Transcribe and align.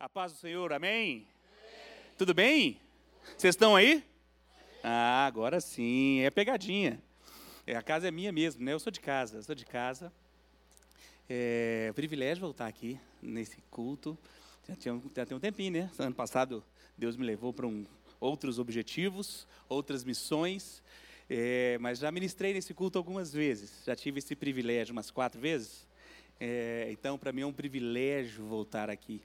A 0.00 0.08
paz 0.08 0.32
do 0.32 0.38
Senhor, 0.38 0.72
amém? 0.72 1.26
amém. 1.26 1.26
Tudo 2.16 2.32
bem? 2.32 2.80
Vocês 3.36 3.54
estão 3.54 3.76
aí? 3.76 4.02
Ah, 4.82 5.26
agora 5.26 5.60
sim, 5.60 6.20
é 6.20 6.30
pegadinha. 6.30 6.98
É, 7.66 7.76
a 7.76 7.82
casa 7.82 8.08
é 8.08 8.10
minha 8.10 8.32
mesmo, 8.32 8.64
né? 8.64 8.72
Eu 8.72 8.80
sou 8.80 8.90
de 8.90 8.98
casa, 8.98 9.42
sou 9.42 9.54
de 9.54 9.66
casa. 9.66 10.10
É 11.28 11.92
privilégio 11.94 12.40
voltar 12.40 12.66
aqui 12.66 12.98
nesse 13.20 13.58
culto. 13.70 14.16
Já, 14.66 14.74
tinha, 14.74 15.02
já 15.14 15.26
tem 15.26 15.36
um 15.36 15.40
tempinho, 15.40 15.72
né? 15.72 15.90
Ano 15.98 16.14
passado 16.14 16.64
Deus 16.96 17.14
me 17.14 17.26
levou 17.26 17.52
para 17.52 17.66
um, 17.66 17.84
outros 18.18 18.58
objetivos, 18.58 19.46
outras 19.68 20.02
missões. 20.02 20.82
É, 21.28 21.76
mas 21.78 21.98
já 21.98 22.10
ministrei 22.10 22.54
nesse 22.54 22.72
culto 22.72 22.96
algumas 22.96 23.34
vezes. 23.34 23.82
Já 23.84 23.94
tive 23.94 24.20
esse 24.20 24.34
privilégio 24.34 24.92
umas 24.92 25.10
quatro 25.10 25.38
vezes. 25.38 25.86
É, 26.42 26.88
então, 26.90 27.18
para 27.18 27.32
mim 27.32 27.42
é 27.42 27.46
um 27.46 27.52
privilégio 27.52 28.46
voltar 28.46 28.88
aqui. 28.88 29.20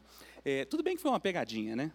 É, 0.48 0.64
tudo 0.64 0.84
bem 0.84 0.96
que 0.96 1.02
foi 1.02 1.10
uma 1.10 1.20
pegadinha, 1.20 1.76
né? 1.76 1.92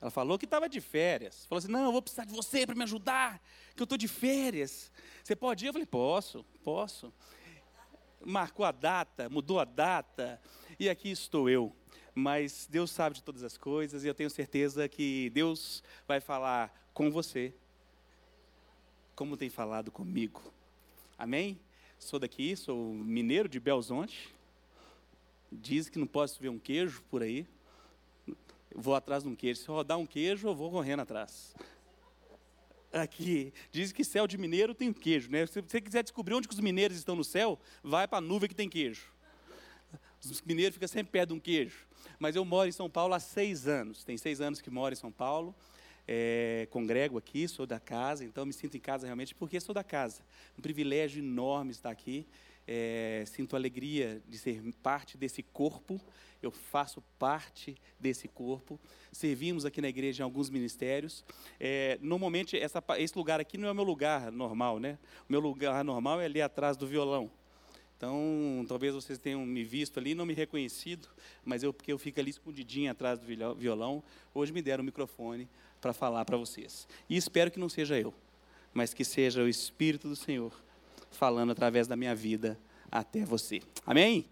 Ela 0.00 0.10
falou 0.10 0.36
que 0.36 0.44
estava 0.44 0.68
de 0.68 0.80
férias. 0.80 1.46
Falou 1.46 1.60
assim: 1.60 1.70
não, 1.70 1.84
eu 1.84 1.92
vou 1.92 2.02
precisar 2.02 2.24
de 2.24 2.32
você 2.32 2.66
para 2.66 2.74
me 2.74 2.82
ajudar, 2.82 3.40
que 3.76 3.80
eu 3.80 3.84
estou 3.84 3.96
de 3.96 4.08
férias. 4.08 4.90
Você 5.22 5.36
pode 5.36 5.64
ir? 5.64 5.68
Eu 5.68 5.72
falei: 5.72 5.86
posso, 5.86 6.44
posso. 6.64 7.12
Marcou 8.24 8.64
a 8.64 8.72
data, 8.72 9.28
mudou 9.28 9.60
a 9.60 9.64
data, 9.64 10.40
e 10.78 10.90
aqui 10.90 11.12
estou 11.12 11.48
eu. 11.48 11.72
Mas 12.12 12.66
Deus 12.68 12.90
sabe 12.90 13.14
de 13.14 13.22
todas 13.22 13.44
as 13.44 13.56
coisas, 13.56 14.04
e 14.04 14.08
eu 14.08 14.14
tenho 14.14 14.28
certeza 14.28 14.88
que 14.88 15.30
Deus 15.30 15.84
vai 16.06 16.20
falar 16.20 16.90
com 16.92 17.10
você, 17.10 17.54
como 19.14 19.36
tem 19.36 19.48
falado 19.48 19.90
comigo. 19.92 20.52
Amém? 21.16 21.60
Sou 21.98 22.18
daqui, 22.18 22.56
sou 22.56 22.92
mineiro 22.92 23.48
de 23.48 23.60
Belzonte. 23.60 24.34
Diz 25.52 25.88
que 25.88 25.98
não 25.98 26.06
posso 26.06 26.40
ver 26.40 26.48
um 26.48 26.58
queijo 26.58 27.02
por 27.10 27.22
aí. 27.22 27.46
Vou 28.74 28.94
atrás 28.94 29.22
de 29.22 29.28
um 29.28 29.36
queijo. 29.36 29.60
Se 29.60 29.68
rodar 29.68 29.98
um 29.98 30.06
queijo, 30.06 30.48
eu 30.48 30.54
vou 30.54 30.70
correndo 30.70 31.00
atrás. 31.00 31.54
Aqui, 32.90 33.52
diz 33.70 33.92
que 33.92 34.04
céu 34.04 34.26
de 34.26 34.36
mineiro 34.38 34.74
tem 34.74 34.92
queijo, 34.92 35.30
né? 35.30 35.46
Se 35.46 35.60
você 35.60 35.80
quiser 35.80 36.02
descobrir 36.02 36.34
onde 36.34 36.48
os 36.48 36.60
mineiros 36.60 36.96
estão 36.96 37.14
no 37.14 37.24
céu, 37.24 37.58
vai 37.82 38.08
para 38.08 38.18
a 38.18 38.20
nuvem 38.20 38.48
que 38.48 38.54
tem 38.54 38.68
queijo. 38.68 39.06
Os 40.24 40.40
mineiros 40.42 40.74
ficam 40.74 40.88
sempre 40.88 41.10
perto 41.12 41.28
de 41.28 41.34
um 41.34 41.40
queijo. 41.40 41.86
Mas 42.18 42.36
eu 42.36 42.44
moro 42.44 42.68
em 42.68 42.72
São 42.72 42.88
Paulo 42.88 43.14
há 43.14 43.20
seis 43.20 43.66
anos. 43.66 44.04
Tem 44.04 44.16
seis 44.16 44.40
anos 44.40 44.60
que 44.60 44.70
moro 44.70 44.92
em 44.92 44.96
São 44.96 45.10
Paulo. 45.10 45.54
É, 46.06 46.66
congrego 46.70 47.16
aqui, 47.16 47.46
sou 47.46 47.64
da 47.64 47.78
casa, 47.78 48.24
então 48.24 48.44
me 48.44 48.52
sinto 48.52 48.76
em 48.76 48.80
casa 48.80 49.06
realmente 49.06 49.34
porque 49.34 49.60
sou 49.60 49.74
da 49.74 49.84
casa. 49.84 50.22
Um 50.58 50.62
privilégio 50.62 51.22
enorme 51.22 51.70
estar 51.70 51.90
aqui 51.90 52.26
é, 52.66 53.24
sinto 53.26 53.56
alegria 53.56 54.22
de 54.28 54.38
ser 54.38 54.62
parte 54.82 55.16
desse 55.16 55.42
corpo, 55.42 56.00
eu 56.42 56.50
faço 56.50 57.02
parte 57.18 57.76
desse 57.98 58.26
corpo. 58.28 58.78
Servimos 59.12 59.64
aqui 59.64 59.80
na 59.80 59.88
igreja 59.88 60.22
em 60.22 60.24
alguns 60.24 60.50
ministérios. 60.50 61.24
É, 61.58 61.98
normalmente, 62.00 62.56
essa, 62.56 62.82
esse 62.98 63.16
lugar 63.16 63.40
aqui 63.40 63.56
não 63.56 63.68
é 63.68 63.72
o 63.72 63.74
meu 63.74 63.84
lugar 63.84 64.32
normal, 64.32 64.78
né? 64.78 64.98
O 65.28 65.32
meu 65.32 65.40
lugar 65.40 65.84
normal 65.84 66.20
é 66.20 66.24
ali 66.24 66.42
atrás 66.42 66.76
do 66.76 66.86
violão. 66.86 67.30
Então, 67.96 68.64
talvez 68.66 68.94
vocês 68.94 69.16
tenham 69.16 69.46
me 69.46 69.62
visto 69.62 69.98
ali, 69.98 70.12
não 70.12 70.26
me 70.26 70.34
reconhecido, 70.34 71.08
mas 71.44 71.62
eu 71.62 71.72
porque 71.72 71.92
eu 71.92 71.98
fico 71.98 72.18
ali 72.18 72.30
escondidinho 72.30 72.90
atrás 72.90 73.20
do 73.20 73.54
violão, 73.54 74.02
hoje 74.34 74.52
me 74.52 74.60
deram 74.60 74.82
o 74.82 74.84
microfone 74.84 75.48
para 75.80 75.92
falar 75.92 76.24
para 76.24 76.36
vocês. 76.36 76.88
E 77.08 77.16
espero 77.16 77.48
que 77.48 77.60
não 77.60 77.68
seja 77.68 77.96
eu, 78.00 78.12
mas 78.74 78.92
que 78.92 79.04
seja 79.04 79.40
o 79.40 79.48
Espírito 79.48 80.08
do 80.08 80.16
Senhor 80.16 80.52
falando 81.12 81.52
através 81.52 81.86
da 81.86 81.96
minha 81.96 82.14
vida 82.14 82.58
até 82.90 83.24
você. 83.24 83.60
Amém? 83.86 84.26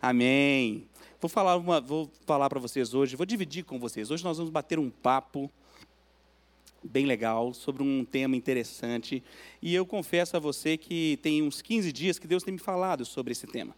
Amém. 0.00 0.86
Vou 1.20 1.28
falar, 1.28 1.56
uma, 1.56 1.80
vou 1.80 2.10
falar 2.26 2.48
para 2.48 2.60
vocês 2.60 2.94
hoje, 2.94 3.16
vou 3.16 3.26
dividir 3.26 3.64
com 3.64 3.78
vocês. 3.78 4.10
Hoje 4.10 4.22
nós 4.22 4.36
vamos 4.36 4.52
bater 4.52 4.78
um 4.78 4.90
papo 4.90 5.50
bem 6.82 7.06
legal 7.06 7.52
sobre 7.52 7.82
um 7.82 8.04
tema 8.04 8.36
interessante. 8.36 9.22
E 9.60 9.74
eu 9.74 9.84
confesso 9.84 10.36
a 10.36 10.40
você 10.40 10.76
que 10.76 11.18
tem 11.22 11.42
uns 11.42 11.60
15 11.60 11.90
dias 11.92 12.18
que 12.18 12.26
Deus 12.26 12.42
tem 12.42 12.52
me 12.52 12.60
falado 12.60 13.04
sobre 13.04 13.32
esse 13.32 13.46
tema. 13.46 13.74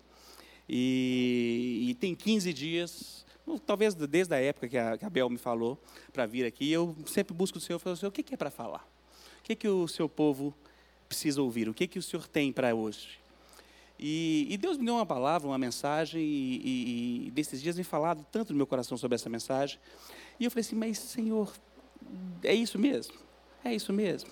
E, 0.69 1.87
e 1.89 1.95
tem 1.95 2.15
15 2.15 2.53
dias, 2.53 3.27
talvez 3.67 3.95
desde 3.95 4.35
a 4.35 4.39
época 4.39 4.69
que 4.69 4.79
a, 4.79 4.99
que 4.99 5.05
a 5.05 5.11
Bel 5.11 5.29
me 5.29 5.39
falou 5.39 5.83
para 6.13 6.27
vir 6.27 6.45
aqui, 6.45 6.71
eu 6.71 6.95
sempre 7.07 7.35
busco 7.35 7.59
o 7.59 7.61
Senhor 7.61 7.79
e 7.79 7.83
falo, 7.83 7.97
Senhor, 7.97 8.11
o 8.11 8.13
que, 8.13 8.23
que 8.23 8.35
é 8.35 8.37
para 8.37 8.51
falar? 8.51 8.87
O 9.41 9.43
que, 9.43 9.57
que 9.57 9.69
o 9.69 9.89
seu 9.89 10.09
povo 10.09 10.55
precisa 11.11 11.43
ouvir? 11.43 11.69
O 11.69 11.75
que, 11.75 11.89
que 11.89 11.99
o 11.99 12.03
Senhor 12.03 12.29
tem 12.29 12.53
para 12.53 12.73
hoje? 12.73 13.19
E, 13.99 14.47
e, 14.49 14.57
Deus 14.57 14.79
me 14.79 14.85
deu 14.87 14.95
uma 14.95 15.05
palavra, 15.05 15.49
uma 15.49 15.59
mensagem, 15.59 16.23
e, 16.23 17.27
e, 17.27 17.31
desses 17.33 17.61
dias 17.61 17.75
vem 17.75 17.85
falado 17.85 18.25
tanto 18.31 18.53
no 18.53 18.57
meu 18.57 18.67
coração 18.67 18.97
sobre 18.97 19.17
essa 19.17 19.29
mensagem. 19.29 19.79
E 20.39 20.45
eu 20.45 20.51
falei 20.51 20.61
assim, 20.61 20.77
mas 20.77 20.99
Senhor, 20.99 21.53
é 22.45 22.55
isso 22.55 22.79
mesmo? 22.79 23.15
É 23.65 23.75
isso 23.75 23.93
mesmo? 23.93 24.31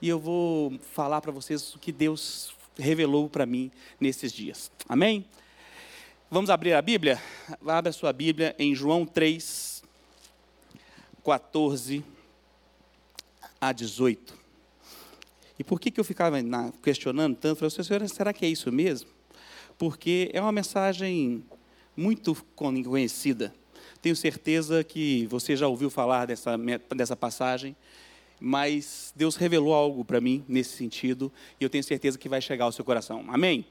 E 0.00 0.08
eu 0.08 0.18
vou 0.18 0.78
falar 0.92 1.20
para 1.20 1.32
vocês 1.32 1.74
o 1.74 1.78
que 1.78 1.90
Deus 1.90 2.54
revelou 2.78 3.28
para 3.28 3.44
mim 3.44 3.70
nesses 4.00 4.32
dias. 4.32 4.70
Amém? 4.88 5.26
Vamos 6.30 6.48
abrir 6.48 6.72
a 6.72 6.80
Bíblia? 6.80 7.20
Abra 7.66 7.90
a 7.90 7.92
sua 7.92 8.12
Bíblia 8.12 8.54
em 8.58 8.74
João 8.74 9.04
3, 9.04 9.82
14 11.22 12.02
a 13.60 13.72
18. 13.72 14.41
E 15.58 15.64
por 15.64 15.80
que, 15.80 15.90
que 15.90 16.00
eu 16.00 16.04
ficava 16.04 16.42
na, 16.42 16.72
questionando 16.82 17.36
tanto? 17.36 17.58
Falei, 17.58 17.70
senhora, 17.70 18.08
será 18.08 18.32
que 18.32 18.44
é 18.44 18.48
isso 18.48 18.70
mesmo? 18.72 19.10
Porque 19.78 20.30
é 20.32 20.40
uma 20.40 20.52
mensagem 20.52 21.44
muito 21.96 22.34
conhecida. 22.54 23.54
Tenho 24.00 24.16
certeza 24.16 24.82
que 24.82 25.26
você 25.26 25.54
já 25.54 25.68
ouviu 25.68 25.90
falar 25.90 26.26
dessa, 26.26 26.56
dessa 26.94 27.16
passagem, 27.16 27.76
mas 28.40 29.12
Deus 29.14 29.36
revelou 29.36 29.72
algo 29.72 30.04
para 30.04 30.20
mim 30.20 30.44
nesse 30.48 30.76
sentido, 30.76 31.32
e 31.60 31.64
eu 31.64 31.70
tenho 31.70 31.84
certeza 31.84 32.18
que 32.18 32.28
vai 32.28 32.40
chegar 32.40 32.64
ao 32.64 32.72
seu 32.72 32.84
coração. 32.84 33.24
Amém? 33.28 33.64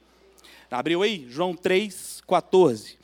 Abriu 0.69 1.01
aí? 1.01 1.25
João 1.27 1.53
3, 1.53 2.21
14. 2.25 2.97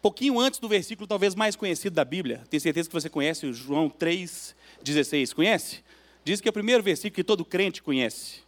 Pouquinho 0.00 0.38
antes 0.38 0.60
do 0.60 0.68
versículo 0.68 1.06
talvez 1.06 1.34
mais 1.34 1.56
conhecido 1.56 1.94
da 1.94 2.04
Bíblia. 2.04 2.42
Tenho 2.48 2.60
certeza 2.60 2.88
que 2.88 2.94
você 2.94 3.10
conhece 3.10 3.46
o 3.46 3.52
João 3.52 3.90
3, 3.90 4.54
16. 4.82 5.32
Conhece? 5.32 5.82
Diz 6.24 6.40
que 6.40 6.48
é 6.48 6.50
o 6.50 6.52
primeiro 6.52 6.82
versículo 6.82 7.14
que 7.14 7.24
todo 7.24 7.44
crente 7.44 7.82
conhece. 7.82 8.40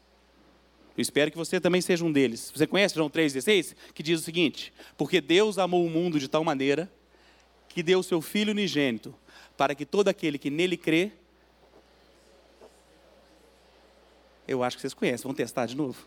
Eu 0.96 1.00
espero 1.00 1.30
que 1.30 1.36
você 1.36 1.58
também 1.58 1.80
seja 1.80 2.04
um 2.04 2.12
deles. 2.12 2.52
Você 2.54 2.66
conhece 2.66 2.94
João 2.94 3.08
3,16? 3.08 3.74
Que 3.94 4.02
diz 4.02 4.20
o 4.20 4.22
seguinte: 4.22 4.72
Porque 4.96 5.20
Deus 5.20 5.58
amou 5.58 5.86
o 5.86 5.90
mundo 5.90 6.20
de 6.20 6.28
tal 6.28 6.44
maneira 6.44 6.90
que 7.68 7.82
deu 7.82 8.00
o 8.00 8.02
seu 8.02 8.20
Filho 8.20 8.50
unigênito, 8.50 9.14
para 9.56 9.74
que 9.74 9.86
todo 9.86 10.08
aquele 10.08 10.36
que 10.36 10.50
nele 10.50 10.76
crê. 10.76 11.10
Eu 14.46 14.62
acho 14.62 14.76
que 14.76 14.82
vocês 14.82 14.92
conhecem, 14.92 15.22
vamos 15.22 15.38
testar 15.38 15.64
de 15.64 15.74
novo. 15.74 16.06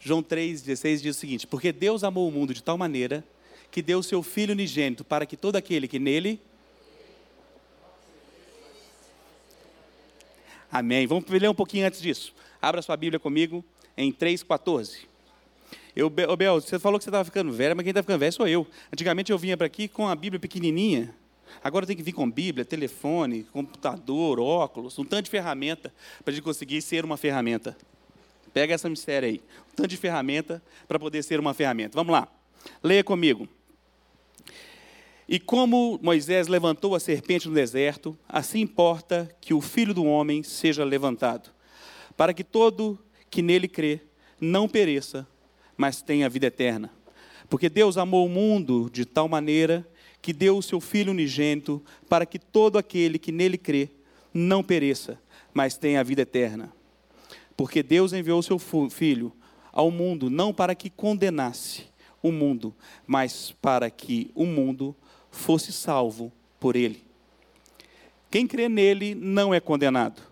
João 0.00 0.22
3,16 0.22 1.00
diz 1.02 1.16
o 1.16 1.20
seguinte: 1.20 1.46
Porque 1.46 1.70
Deus 1.70 2.02
amou 2.02 2.26
o 2.26 2.32
mundo 2.32 2.54
de 2.54 2.62
tal 2.62 2.78
maneira 2.78 3.22
que 3.70 3.82
deu 3.82 3.98
o 3.98 4.02
seu 4.02 4.22
Filho 4.22 4.52
unigênito, 4.52 5.04
para 5.04 5.26
que 5.26 5.36
todo 5.36 5.56
aquele 5.56 5.86
que 5.86 5.98
nele 5.98 6.40
Amém. 10.72 11.06
Vamos 11.06 11.28
ler 11.28 11.50
um 11.50 11.54
pouquinho 11.54 11.86
antes 11.86 12.00
disso. 12.00 12.32
Abra 12.60 12.80
sua 12.80 12.96
Bíblia 12.96 13.20
comigo 13.20 13.62
em 13.94 14.10
3,14. 14.10 15.00
Eu, 15.94 16.08
Bel, 16.08 16.58
você 16.58 16.78
falou 16.78 16.98
que 16.98 17.04
você 17.04 17.10
estava 17.10 17.26
ficando 17.26 17.52
velho, 17.52 17.76
mas 17.76 17.84
quem 17.84 17.90
está 17.90 18.02
ficando 18.02 18.18
velho 18.18 18.32
sou 18.32 18.48
eu. 18.48 18.66
Antigamente 18.90 19.30
eu 19.30 19.36
vinha 19.36 19.54
para 19.54 19.66
aqui 19.66 19.86
com 19.86 20.08
a 20.08 20.14
Bíblia 20.14 20.40
pequenininha. 20.40 21.14
Agora 21.62 21.84
tenho 21.84 21.98
que 21.98 22.02
vir 22.02 22.14
com 22.14 22.30
Bíblia, 22.30 22.64
telefone, 22.64 23.44
computador, 23.52 24.40
óculos, 24.40 24.98
um 24.98 25.04
tanto 25.04 25.24
de 25.24 25.30
ferramenta 25.30 25.92
para 26.24 26.32
a 26.32 26.34
gente 26.34 26.42
conseguir 26.42 26.80
ser 26.80 27.04
uma 27.04 27.18
ferramenta. 27.18 27.76
Pega 28.54 28.72
essa 28.72 28.88
mistério 28.88 29.28
aí. 29.28 29.42
Um 29.72 29.76
tanto 29.76 29.88
de 29.88 29.98
ferramenta 29.98 30.62
para 30.88 30.98
poder 30.98 31.22
ser 31.22 31.38
uma 31.38 31.52
ferramenta. 31.52 31.94
Vamos 31.94 32.12
lá. 32.12 32.26
Leia 32.82 33.04
comigo. 33.04 33.46
E 35.28 35.38
como 35.38 35.98
Moisés 36.02 36.48
levantou 36.48 36.94
a 36.94 37.00
serpente 37.00 37.48
no 37.48 37.54
deserto, 37.54 38.18
assim 38.28 38.60
importa 38.60 39.34
que 39.40 39.54
o 39.54 39.60
filho 39.60 39.94
do 39.94 40.04
homem 40.04 40.42
seja 40.42 40.84
levantado, 40.84 41.50
para 42.16 42.34
que 42.34 42.44
todo 42.44 42.98
que 43.30 43.40
nele 43.40 43.68
crê 43.68 44.00
não 44.40 44.68
pereça, 44.68 45.26
mas 45.76 46.02
tenha 46.02 46.28
vida 46.28 46.46
eterna. 46.46 46.90
Porque 47.48 47.68
Deus 47.68 47.96
amou 47.96 48.26
o 48.26 48.28
mundo 48.28 48.90
de 48.92 49.04
tal 49.04 49.28
maneira 49.28 49.86
que 50.20 50.32
deu 50.32 50.56
o 50.56 50.62
seu 50.62 50.80
Filho 50.80 51.10
unigênito, 51.10 51.82
para 52.08 52.24
que 52.24 52.38
todo 52.38 52.78
aquele 52.78 53.18
que 53.18 53.32
nele 53.32 53.58
crê 53.58 53.90
não 54.32 54.62
pereça, 54.62 55.20
mas 55.52 55.76
tenha 55.76 56.00
a 56.00 56.04
vida 56.04 56.22
eterna. 56.22 56.72
Porque 57.56 57.82
Deus 57.82 58.12
enviou 58.12 58.38
o 58.38 58.42
seu 58.42 58.58
Filho 58.88 59.32
ao 59.72 59.90
mundo 59.90 60.30
não 60.30 60.52
para 60.52 60.74
que 60.74 60.88
condenasse 60.90 61.84
o 62.22 62.30
mundo, 62.30 62.74
mas 63.06 63.52
para 63.60 63.90
que 63.90 64.30
o 64.34 64.46
mundo 64.46 64.94
fosse 65.32 65.72
salvo 65.72 66.30
por 66.60 66.76
ele. 66.76 67.02
Quem 68.30 68.46
crê 68.46 68.68
nele 68.68 69.14
não 69.14 69.52
é 69.52 69.58
condenado, 69.58 70.22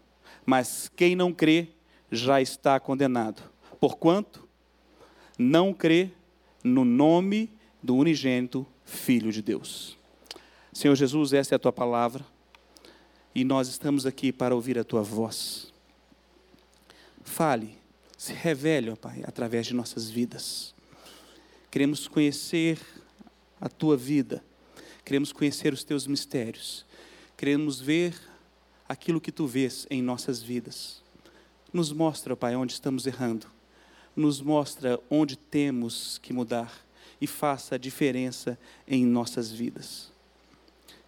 mas 0.47 0.89
quem 0.95 1.17
não 1.17 1.33
crê 1.33 1.69
já 2.13 2.41
está 2.41 2.79
condenado. 2.79 3.43
Porquanto 3.81 4.49
não 5.37 5.73
crê 5.75 6.11
no 6.63 6.85
nome 6.85 7.51
do 7.83 7.97
unigênito 7.97 8.67
Filho 8.85 9.33
de 9.33 9.41
Deus. 9.41 9.97
Senhor 10.73 10.95
Jesus, 10.95 11.33
essa 11.33 11.55
é 11.55 11.57
a 11.57 11.59
tua 11.59 11.73
palavra 11.73 12.25
e 13.35 13.45
nós 13.45 13.69
estamos 13.69 14.05
aqui 14.07 14.33
para 14.33 14.55
ouvir 14.55 14.79
a 14.79 14.85
tua 14.85 15.03
voz. 15.03 15.73
Fale, 17.23 17.79
se 18.19 18.33
revele, 18.33 18.91
ó 18.91 18.97
Pai, 18.97 19.23
através 19.25 19.67
de 19.67 19.75
nossas 19.75 20.11
vidas. 20.11 20.75
Queremos 21.71 22.09
conhecer 22.09 22.79
a 23.61 23.69
tua 23.69 23.97
vida, 23.97 24.43
queremos 25.05 25.33
conhecer 25.33 25.73
os 25.73 25.85
teus 25.85 26.07
mistérios, 26.07 26.85
queremos 27.37 27.81
ver 27.81 28.15
aquilo 28.89 29.21
que 29.21 29.33
tu 29.33 29.47
vês 29.47 29.87
em 29.89 30.03
nossas 30.03 30.43
vidas. 30.43 31.03
Nos 31.73 31.93
mostra, 31.93 32.37
Pai, 32.37 32.57
onde 32.57 32.73
estamos 32.73 33.07
errando, 33.07 33.47
nos 34.17 34.41
mostra 34.41 35.01
onde 35.09 35.37
temos 35.37 36.19
que 36.19 36.33
mudar 36.33 36.85
e 37.21 37.27
faça 37.27 37.77
a 37.77 37.79
diferença 37.79 38.59
em 38.89 39.07
nossas 39.07 39.51
vidas. 39.51 40.11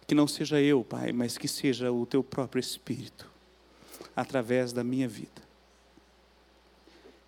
Que 0.07 0.15
não 0.15 0.27
seja 0.27 0.61
eu, 0.61 0.83
Pai, 0.83 1.11
mas 1.11 1.37
que 1.37 1.47
seja 1.47 1.91
o 1.91 2.05
teu 2.05 2.23
próprio 2.23 2.59
Espírito, 2.59 3.29
através 4.15 4.71
da 4.71 4.83
minha 4.83 5.07
vida. 5.07 5.41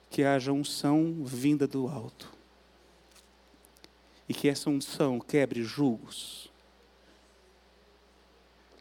Que 0.10 0.24
haja 0.24 0.52
unção 0.54 1.24
vinda 1.26 1.68
do 1.68 1.88
alto. 1.88 2.32
E 4.30 4.34
que 4.34 4.48
essa 4.48 4.70
unção 4.70 5.20
quebre 5.20 5.64
julgos. 5.64 6.50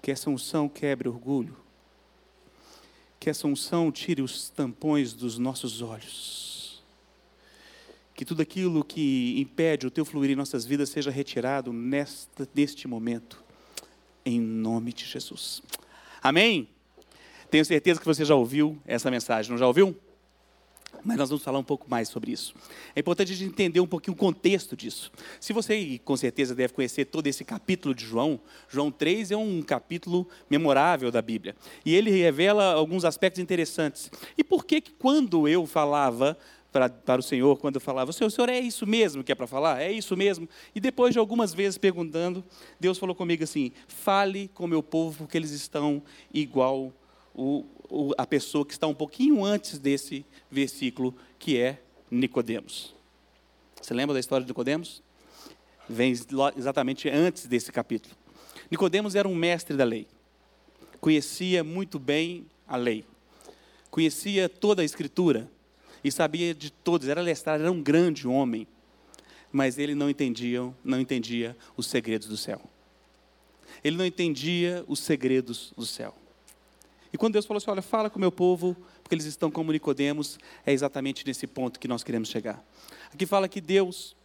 Que 0.04 0.10
essa 0.10 0.28
unção 0.28 0.68
quebre 0.68 1.08
orgulho. 1.08 1.56
Que 3.18 3.30
essa 3.30 3.46
unção 3.46 3.90
tire 3.90 4.20
os 4.20 4.50
tampões 4.50 5.14
dos 5.14 5.38
nossos 5.38 5.80
olhos. 5.80 6.84
Que 8.14 8.22
tudo 8.22 8.42
aquilo 8.42 8.84
que 8.84 9.34
impede 9.40 9.86
o 9.86 9.90
teu 9.90 10.04
fluir 10.04 10.30
em 10.30 10.36
nossas 10.36 10.66
vidas 10.66 10.90
seja 10.90 11.10
retirado 11.10 11.72
nesta, 11.72 12.46
neste 12.54 12.86
momento 12.86 13.42
em 14.26 14.38
nome 14.38 14.92
de 14.92 15.06
Jesus. 15.06 15.62
Amém? 16.22 16.68
Tenho 17.50 17.64
certeza 17.64 17.98
que 17.98 18.04
você 18.04 18.26
já 18.26 18.34
ouviu 18.34 18.78
essa 18.84 19.10
mensagem, 19.10 19.50
não 19.50 19.56
já 19.56 19.66
ouviu? 19.66 19.96
Mas 21.02 21.16
nós 21.16 21.28
vamos 21.28 21.42
falar 21.44 21.58
um 21.58 21.64
pouco 21.64 21.88
mais 21.88 22.08
sobre 22.08 22.32
isso. 22.32 22.54
É 22.94 23.00
importante 23.00 23.32
a 23.32 23.34
gente 23.34 23.48
entender 23.48 23.80
um 23.80 23.86
pouquinho 23.86 24.14
o 24.14 24.18
contexto 24.18 24.76
disso. 24.76 25.10
Se 25.40 25.52
você, 25.52 26.00
com 26.04 26.16
certeza, 26.16 26.54
deve 26.54 26.72
conhecer 26.72 27.06
todo 27.06 27.26
esse 27.26 27.44
capítulo 27.44 27.94
de 27.94 28.04
João, 28.04 28.40
João 28.68 28.90
3 28.90 29.30
é 29.30 29.36
um 29.36 29.62
capítulo 29.62 30.26
memorável 30.48 31.10
da 31.10 31.22
Bíblia. 31.22 31.56
E 31.84 31.94
ele 31.94 32.10
revela 32.10 32.72
alguns 32.72 33.04
aspectos 33.04 33.40
interessantes. 33.40 34.10
E 34.36 34.44
por 34.44 34.64
que, 34.64 34.80
que 34.80 34.92
quando 34.92 35.48
eu 35.48 35.66
falava 35.66 36.36
para, 36.74 36.88
para 36.88 37.20
o 37.20 37.22
Senhor 37.22 37.56
quando 37.58 37.76
eu 37.76 37.80
falava, 37.80 38.12
Senhor, 38.12 38.28
Senhor, 38.30 38.48
é 38.48 38.58
isso 38.58 38.84
mesmo 38.84 39.22
que 39.22 39.30
é 39.30 39.34
para 39.36 39.46
falar? 39.46 39.80
É 39.80 39.92
isso 39.92 40.16
mesmo? 40.16 40.48
E 40.74 40.80
depois 40.80 41.12
de 41.12 41.20
algumas 41.20 41.54
vezes 41.54 41.78
perguntando, 41.78 42.44
Deus 42.80 42.98
falou 42.98 43.14
comigo 43.14 43.44
assim: 43.44 43.70
fale 43.86 44.48
com 44.48 44.64
o 44.64 44.68
meu 44.68 44.82
povo, 44.82 45.18
porque 45.18 45.38
eles 45.38 45.52
estão 45.52 46.02
igual 46.32 46.92
o, 47.32 47.64
o, 47.64 47.64
a 48.16 48.26
pessoa 48.26 48.64
que 48.64 48.72
está 48.72 48.86
um 48.86 48.94
pouquinho 48.94 49.44
antes 49.44 49.78
desse 49.78 50.24
versículo, 50.50 51.14
que 51.38 51.58
é 51.58 51.80
Nicodemos. 52.10 52.94
Você 53.80 53.92
lembra 53.92 54.14
da 54.14 54.20
história 54.20 54.44
de 54.44 54.50
Nicodemos? 54.50 55.02
Vem 55.88 56.12
exatamente 56.56 57.08
antes 57.08 57.46
desse 57.46 57.70
capítulo. 57.70 58.14
Nicodemos 58.70 59.14
era 59.14 59.28
um 59.28 59.34
mestre 59.34 59.76
da 59.76 59.84
lei. 59.84 60.06
Conhecia 61.00 61.62
muito 61.62 61.98
bem 61.98 62.46
a 62.66 62.76
lei. 62.76 63.04
Conhecia 63.90 64.48
toda 64.48 64.82
a 64.82 64.84
escritura 64.84 65.50
e 66.02 66.10
sabia 66.10 66.54
de 66.54 66.70
todos, 66.70 67.08
era 67.08 67.20
lestrado, 67.20 67.62
era 67.62 67.70
um 67.70 67.82
grande 67.82 68.26
homem, 68.26 68.66
mas 69.52 69.78
ele 69.78 69.94
não 69.94 70.10
entendia, 70.10 70.60
não 70.82 71.00
entendia 71.00 71.56
os 71.76 71.86
segredos 71.86 72.26
do 72.26 72.36
céu. 72.36 72.60
Ele 73.82 73.96
não 73.96 74.04
entendia 74.04 74.84
os 74.88 75.00
segredos 75.00 75.72
do 75.76 75.86
céu. 75.86 76.14
E 77.14 77.16
quando 77.16 77.34
Deus 77.34 77.46
falou 77.46 77.58
assim, 77.58 77.70
olha, 77.70 77.80
fala 77.80 78.10
com 78.10 78.16
o 78.16 78.20
meu 78.20 78.32
povo, 78.32 78.76
porque 79.00 79.14
eles 79.14 79.24
estão 79.24 79.48
como 79.48 79.70
Nicodemos, 79.70 80.36
é 80.66 80.72
exatamente 80.72 81.24
nesse 81.24 81.46
ponto 81.46 81.78
que 81.78 81.86
nós 81.86 82.02
queremos 82.02 82.28
chegar. 82.28 82.60
Aqui 83.12 83.24
fala 83.24 83.48
que 83.48 83.60
Deus 83.60 84.16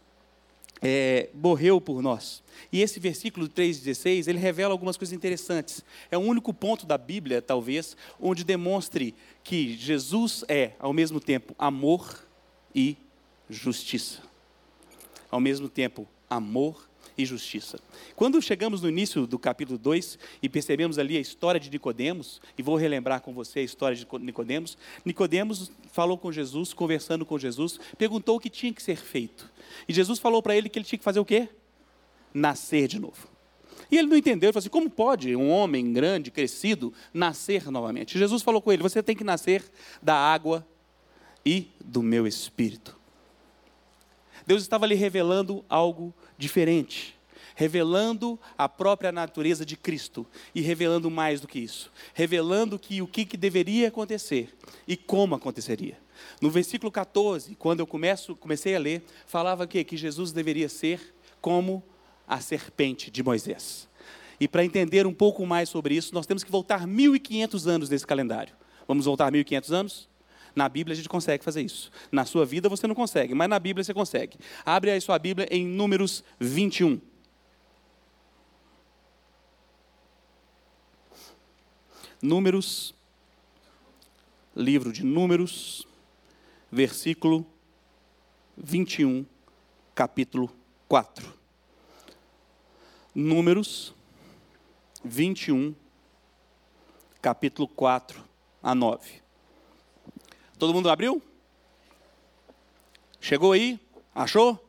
é, 0.82 1.30
morreu 1.32 1.80
por 1.80 2.02
nós. 2.02 2.42
E 2.72 2.82
esse 2.82 2.98
versículo 2.98 3.48
3,16, 3.48 4.26
ele 4.26 4.40
revela 4.40 4.74
algumas 4.74 4.96
coisas 4.96 5.12
interessantes. 5.12 5.84
É 6.10 6.18
o 6.18 6.20
único 6.20 6.52
ponto 6.52 6.84
da 6.84 6.98
Bíblia, 6.98 7.40
talvez, 7.40 7.96
onde 8.20 8.42
demonstre 8.42 9.14
que 9.44 9.76
Jesus 9.76 10.44
é, 10.48 10.72
ao 10.80 10.92
mesmo 10.92 11.20
tempo, 11.20 11.54
amor 11.56 12.26
e 12.74 12.96
justiça. 13.48 14.20
Ao 15.30 15.38
mesmo 15.38 15.68
tempo, 15.68 16.08
amor 16.28 16.89
e 17.16 17.24
justiça. 17.24 17.78
Quando 18.16 18.40
chegamos 18.40 18.82
no 18.82 18.88
início 18.88 19.26
do 19.26 19.38
capítulo 19.38 19.78
2 19.78 20.18
e 20.42 20.48
percebemos 20.48 20.98
ali 20.98 21.16
a 21.16 21.20
história 21.20 21.60
de 21.60 21.70
Nicodemos, 21.70 22.40
e 22.56 22.62
vou 22.62 22.76
relembrar 22.76 23.20
com 23.20 23.32
você 23.32 23.60
a 23.60 23.62
história 23.62 23.96
de 23.96 24.06
Nicodemos, 24.20 24.76
Nicodemos 25.04 25.70
falou 25.92 26.16
com 26.16 26.30
Jesus, 26.30 26.72
conversando 26.72 27.24
com 27.26 27.38
Jesus, 27.38 27.78
perguntou 27.98 28.36
o 28.36 28.40
que 28.40 28.50
tinha 28.50 28.72
que 28.72 28.82
ser 28.82 28.96
feito. 28.96 29.50
E 29.88 29.92
Jesus 29.92 30.18
falou 30.18 30.42
para 30.42 30.56
ele 30.56 30.68
que 30.68 30.78
ele 30.78 30.86
tinha 30.86 30.98
que 30.98 31.04
fazer 31.04 31.20
o 31.20 31.24
quê? 31.24 31.48
Nascer 32.32 32.86
de 32.88 32.98
novo. 32.98 33.28
E 33.90 33.98
ele 33.98 34.08
não 34.08 34.16
entendeu, 34.16 34.48
ele 34.48 34.52
falou 34.52 34.60
assim: 34.60 34.68
como 34.68 34.88
pode 34.88 35.34
um 35.34 35.50
homem 35.50 35.92
grande, 35.92 36.30
crescido, 36.30 36.92
nascer 37.12 37.70
novamente? 37.70 38.18
Jesus 38.18 38.42
falou 38.42 38.62
com 38.62 38.72
ele: 38.72 38.82
você 38.82 39.02
tem 39.02 39.16
que 39.16 39.24
nascer 39.24 39.64
da 40.00 40.14
água 40.14 40.66
e 41.44 41.68
do 41.84 42.02
meu 42.02 42.26
espírito. 42.26 42.98
Deus 44.46 44.62
estava 44.62 44.86
lhe 44.86 44.94
revelando 44.94 45.64
algo 45.68 46.14
diferente, 46.40 47.14
revelando 47.54 48.40
a 48.56 48.68
própria 48.68 49.12
natureza 49.12 49.64
de 49.64 49.76
Cristo 49.76 50.26
e 50.54 50.62
revelando 50.62 51.10
mais 51.10 51.40
do 51.40 51.46
que 51.46 51.58
isso, 51.58 51.92
revelando 52.14 52.78
que 52.78 53.02
o 53.02 53.06
que, 53.06 53.24
que 53.24 53.36
deveria 53.36 53.88
acontecer 53.88 54.56
e 54.88 54.96
como 54.96 55.34
aconteceria. 55.34 55.98
No 56.40 56.50
versículo 56.50 56.90
14, 56.90 57.54
quando 57.54 57.80
eu 57.80 57.86
começo, 57.86 58.34
comecei 58.34 58.74
a 58.74 58.78
ler, 58.78 59.04
falava 59.26 59.66
que, 59.66 59.84
que 59.84 59.96
Jesus 59.96 60.32
deveria 60.32 60.68
ser 60.68 61.14
como 61.40 61.82
a 62.26 62.40
serpente 62.40 63.10
de 63.10 63.22
Moisés. 63.22 63.88
E 64.38 64.48
para 64.48 64.64
entender 64.64 65.06
um 65.06 65.12
pouco 65.12 65.44
mais 65.44 65.68
sobre 65.68 65.94
isso, 65.94 66.14
nós 66.14 66.26
temos 66.26 66.42
que 66.42 66.50
voltar 66.50 66.86
1500 66.86 67.66
anos 67.68 67.90
nesse 67.90 68.06
calendário. 68.06 68.54
Vamos 68.88 69.04
voltar 69.04 69.30
1500 69.30 69.72
anos? 69.72 70.09
Na 70.54 70.68
Bíblia 70.68 70.92
a 70.94 70.96
gente 70.96 71.08
consegue 71.08 71.44
fazer 71.44 71.62
isso. 71.62 71.90
Na 72.10 72.24
sua 72.24 72.44
vida 72.44 72.68
você 72.68 72.86
não 72.86 72.94
consegue, 72.94 73.34
mas 73.34 73.48
na 73.48 73.58
Bíblia 73.58 73.84
você 73.84 73.94
consegue. 73.94 74.38
Abre 74.64 74.90
aí 74.90 75.00
sua 75.00 75.18
Bíblia 75.18 75.48
em 75.50 75.66
Números 75.66 76.24
21. 76.38 77.00
Números, 82.22 82.94
livro 84.54 84.92
de 84.92 85.02
Números, 85.04 85.86
versículo 86.70 87.46
21, 88.58 89.24
capítulo 89.94 90.50
4. 90.86 91.32
Números 93.14 93.94
21, 95.02 95.74
capítulo 97.22 97.66
4 97.68 98.22
a 98.62 98.74
9. 98.74 99.22
Todo 100.60 100.74
mundo 100.74 100.90
abriu? 100.90 101.22
Chegou 103.18 103.52
aí? 103.52 103.80
Achou? 104.14 104.62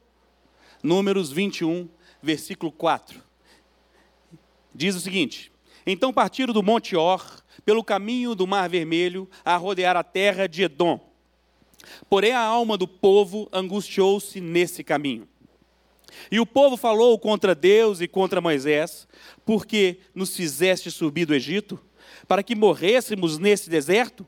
Números 0.82 1.34
21, 1.34 1.90
versículo 2.24 2.72
4. 2.72 3.22
Diz 4.74 4.96
o 4.96 5.02
seguinte: 5.02 5.52
Então 5.86 6.14
partiram 6.14 6.54
do 6.54 6.64
Monte 6.64 6.96
Or, 6.96 7.44
pelo 7.66 7.84
caminho 7.84 8.34
do 8.34 8.48
Mar 8.48 8.70
Vermelho, 8.70 9.30
a 9.44 9.58
rodear 9.58 9.98
a 9.98 10.04
terra 10.04 10.48
de 10.48 10.64
Edom. 10.64 10.98
Porém, 12.10 12.32
a 12.32 12.40
alma 12.40 12.78
do 12.78 12.88
povo 12.88 13.50
angustiou-se 13.52 14.40
nesse 14.40 14.86
caminho. 14.86 15.28
E 16.32 16.40
o 16.40 16.46
povo 16.46 16.78
falou 16.78 17.20
contra 17.20 17.54
Deus 17.54 18.00
e 18.00 18.08
contra 18.08 18.40
Moisés, 18.40 19.10
porque 19.46 20.00
nos 20.16 20.38
fizeste 20.38 20.90
subir 20.90 21.26
do 21.26 21.36
Egito, 21.36 21.78
para 22.30 22.42
que 22.42 22.56
morrêssemos 22.56 23.38
nesse 23.38 23.70
deserto? 23.70 24.26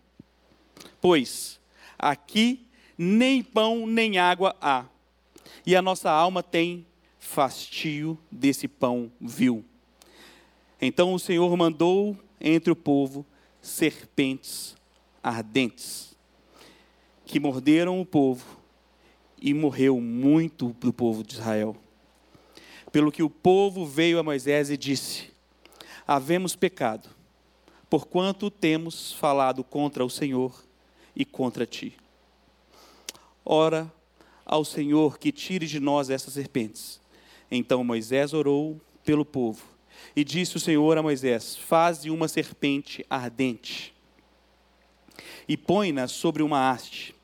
Pois 1.04 1.60
aqui 2.00 2.66
nem 2.98 3.44
pão 3.44 3.86
nem 3.86 4.18
água 4.18 4.56
há, 4.62 4.86
e 5.66 5.76
a 5.76 5.82
nossa 5.82 6.10
alma 6.10 6.42
tem 6.42 6.88
fastio 7.20 8.18
desse 8.32 8.70
pão 8.70 9.12
vil. 9.20 9.66
Então 10.82 11.14
o 11.14 11.20
Senhor 11.20 11.58
mandou 11.58 12.18
entre 12.40 12.72
o 12.72 12.76
povo 12.76 13.26
serpentes 13.62 14.78
ardentes, 15.22 16.16
que 17.26 17.38
morderam 17.38 18.00
o 18.00 18.06
povo, 18.06 18.58
e 19.42 19.54
morreu 19.54 20.00
muito 20.00 20.70
do 20.80 20.94
povo 20.94 21.22
de 21.22 21.34
Israel. 21.34 21.76
Pelo 22.94 23.12
que 23.12 23.24
o 23.24 23.30
povo 23.30 23.86
veio 23.86 24.20
a 24.20 24.24
Moisés 24.24 24.70
e 24.70 24.78
disse: 24.78 25.34
Havemos 26.08 26.56
pecado, 26.56 27.10
porquanto 27.90 28.50
temos 28.50 29.12
falado 29.12 29.66
contra 29.66 30.06
o 30.06 30.10
Senhor 30.10 30.64
e 31.15 31.25
contra 31.25 31.65
ti. 31.65 31.96
Ora 33.46 33.91
ao 34.46 34.65
Senhor 34.65 35.17
que 35.17 35.32
tire 35.32 35.65
de 35.65 35.79
nós 35.79 36.10
essas 36.10 36.34
serpentes. 36.34 37.00
Então 37.50 37.84
Moisés 37.84 38.34
orou 38.34 38.79
pelo 39.03 39.25
povo, 39.25 39.63
E 40.15 40.24
disse 40.24 40.58
o 40.58 40.60
Senhor 40.60 40.98
a 40.98 41.03
Moisés: 41.03 41.55
Faze 41.55 42.10
uma 42.10 42.27
serpente 42.27 43.05
ardente 43.10 43.93
e 45.48 45.58
põe-na 45.58 46.08
sobre 46.08 46.41
uma 46.41 46.70
haste, 46.70 47.15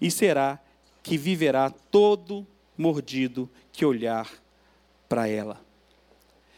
e 0.00 0.10
será 0.10 0.58
que 1.02 1.16
viverá 1.16 1.70
todo 1.70 2.46
mordido 2.76 3.48
que 3.72 3.84
olhar 3.84 4.30
para 5.08 5.28
ela. 5.28 5.64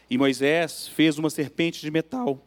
E 0.09 0.17
Moisés 0.17 0.87
fez 0.87 1.17
uma 1.17 1.29
serpente 1.29 1.81
de 1.81 1.91
metal. 1.91 2.43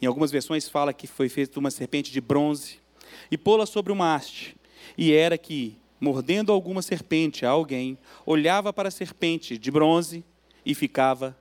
Em 0.00 0.06
algumas 0.06 0.32
versões 0.32 0.68
fala 0.68 0.92
que 0.92 1.06
foi 1.06 1.28
feita 1.28 1.60
uma 1.60 1.70
serpente 1.70 2.10
de 2.10 2.20
bronze 2.20 2.81
e 3.30 3.38
pô-la 3.38 3.66
sobre 3.66 3.92
uma 3.92 4.14
haste. 4.14 4.56
E 4.96 5.12
era 5.12 5.38
que, 5.38 5.76
mordendo 6.00 6.52
alguma 6.52 6.82
serpente 6.82 7.46
a 7.46 7.50
alguém, 7.50 7.98
olhava 8.26 8.72
para 8.72 8.88
a 8.88 8.92
serpente 8.92 9.56
de 9.56 9.70
bronze 9.70 10.24
e 10.64 10.74
ficava 10.74 11.36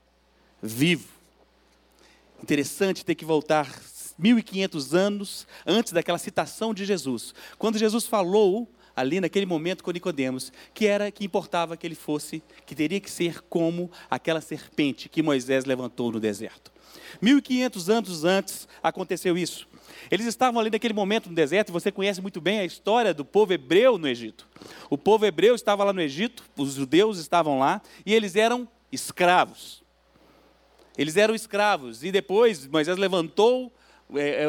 vivo. 0.62 1.08
Interessante 2.42 3.06
ter 3.06 3.16
que 3.16 3.25
voltar 3.25 3.68
1500 4.18 4.94
anos 4.94 5.48
antes 5.66 5.94
daquela 5.94 6.18
citação 6.18 6.74
de 6.74 6.86
Jesus. 6.86 7.34
Quando 7.58 7.78
Jesus 7.78 8.06
falou 8.06 8.68
ali 8.96 9.20
naquele 9.20 9.46
momento 9.46 9.84
com 9.84 9.92
Nicodemos, 9.92 10.51
que 10.74 10.86
era 10.86 11.12
que 11.12 11.25
importava 11.25 11.78
que 11.78 11.88
ele 11.88 11.96
fosse, 11.96 12.44
que 12.66 12.75
teria 12.75 13.00
que 13.00 13.10
ser 13.10 13.42
como 13.44 13.90
aquela 14.10 14.42
serpente 14.42 15.10
que 15.10 15.24
Moisés 15.24 15.66
levantou 15.66 16.12
no 16.12 16.20
deserto. 16.20 16.72
1500 17.22 17.90
anos 17.90 18.24
antes 18.24 18.68
aconteceu 18.82 19.38
isso. 19.38 19.68
Eles 20.10 20.25
estavam 20.25 20.60
ali 20.60 20.69
naquele 20.69 20.93
momento 20.93 21.29
no 21.29 21.36
deserto, 21.36 21.69
e 21.69 21.71
você 21.71 21.91
conhece 21.91 22.21
muito 22.21 22.41
bem 22.41 22.60
a 22.60 22.65
história 22.65 23.13
do 23.13 23.25
povo 23.25 23.53
hebreu 23.53 23.98
no 23.98 24.07
Egito. 24.07 24.48
O 24.89 24.98
povo 24.98 25.25
hebreu 25.25 25.55
estava 25.55 25.83
lá 25.83 25.93
no 25.93 26.01
Egito, 26.01 26.43
os 26.57 26.74
judeus 26.74 27.17
estavam 27.17 27.60
lá, 27.60 27.81
e 28.05 28.13
eles 28.13 28.36
eram 28.36 28.67
escravos. 28.91 29.81
Eles 30.98 31.17
eram 31.17 31.33
escravos, 31.33 32.03
e 32.03 32.12
depois 32.12 32.67
Moisés 32.67 32.98
levantou 32.98 33.71
é, 34.13 34.43
é, 34.43 34.48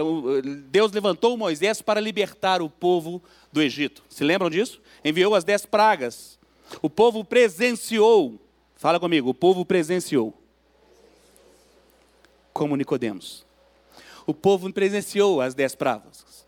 Deus 0.69 0.91
levantou 0.91 1.37
Moisés 1.37 1.81
para 1.81 2.01
libertar 2.01 2.61
o 2.61 2.69
povo 2.69 3.23
do 3.53 3.63
Egito. 3.63 4.03
Se 4.09 4.25
lembram 4.25 4.51
disso? 4.51 4.81
Enviou 5.05 5.35
as 5.35 5.45
dez 5.45 5.65
pragas. 5.65 6.39
O 6.81 6.91
povo 6.91 7.25
presenciou. 7.25 8.41
Fala 8.75 8.99
comigo, 8.99 9.31
o 9.31 9.35
povo 9.35 9.65
presenciou. 9.65 10.35
Como 12.53 12.77
Nicodemos. 12.77 13.47
O 14.27 14.35
povo 14.35 14.73
presenciou 14.73 15.41
as 15.41 15.55
dez 15.55 15.75
pragas. 15.75 16.47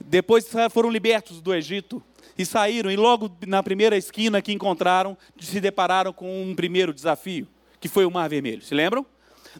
Depois 0.00 0.50
foram 0.70 0.90
libertos 0.90 1.40
do 1.40 1.54
Egito 1.54 2.02
e 2.38 2.46
saíram, 2.46 2.90
e 2.90 2.96
logo 2.96 3.30
na 3.46 3.62
primeira 3.62 3.96
esquina 3.96 4.40
que 4.40 4.52
encontraram, 4.52 5.16
se 5.38 5.60
depararam 5.60 6.12
com 6.12 6.42
um 6.42 6.54
primeiro 6.54 6.94
desafio, 6.94 7.46
que 7.78 7.88
foi 7.88 8.06
o 8.06 8.10
Mar 8.10 8.28
Vermelho. 8.28 8.62
Se 8.62 8.74
lembram? 8.74 9.04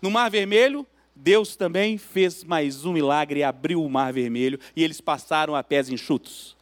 No 0.00 0.10
Mar 0.10 0.30
Vermelho, 0.30 0.86
Deus 1.14 1.56
também 1.56 1.98
fez 1.98 2.42
mais 2.42 2.86
um 2.86 2.92
milagre, 2.92 3.42
abriu 3.42 3.84
o 3.84 3.90
mar 3.90 4.10
vermelho 4.10 4.58
e 4.74 4.82
eles 4.82 5.02
passaram 5.02 5.54
a 5.54 5.62
pés 5.62 5.90
enxutos. 5.90 6.56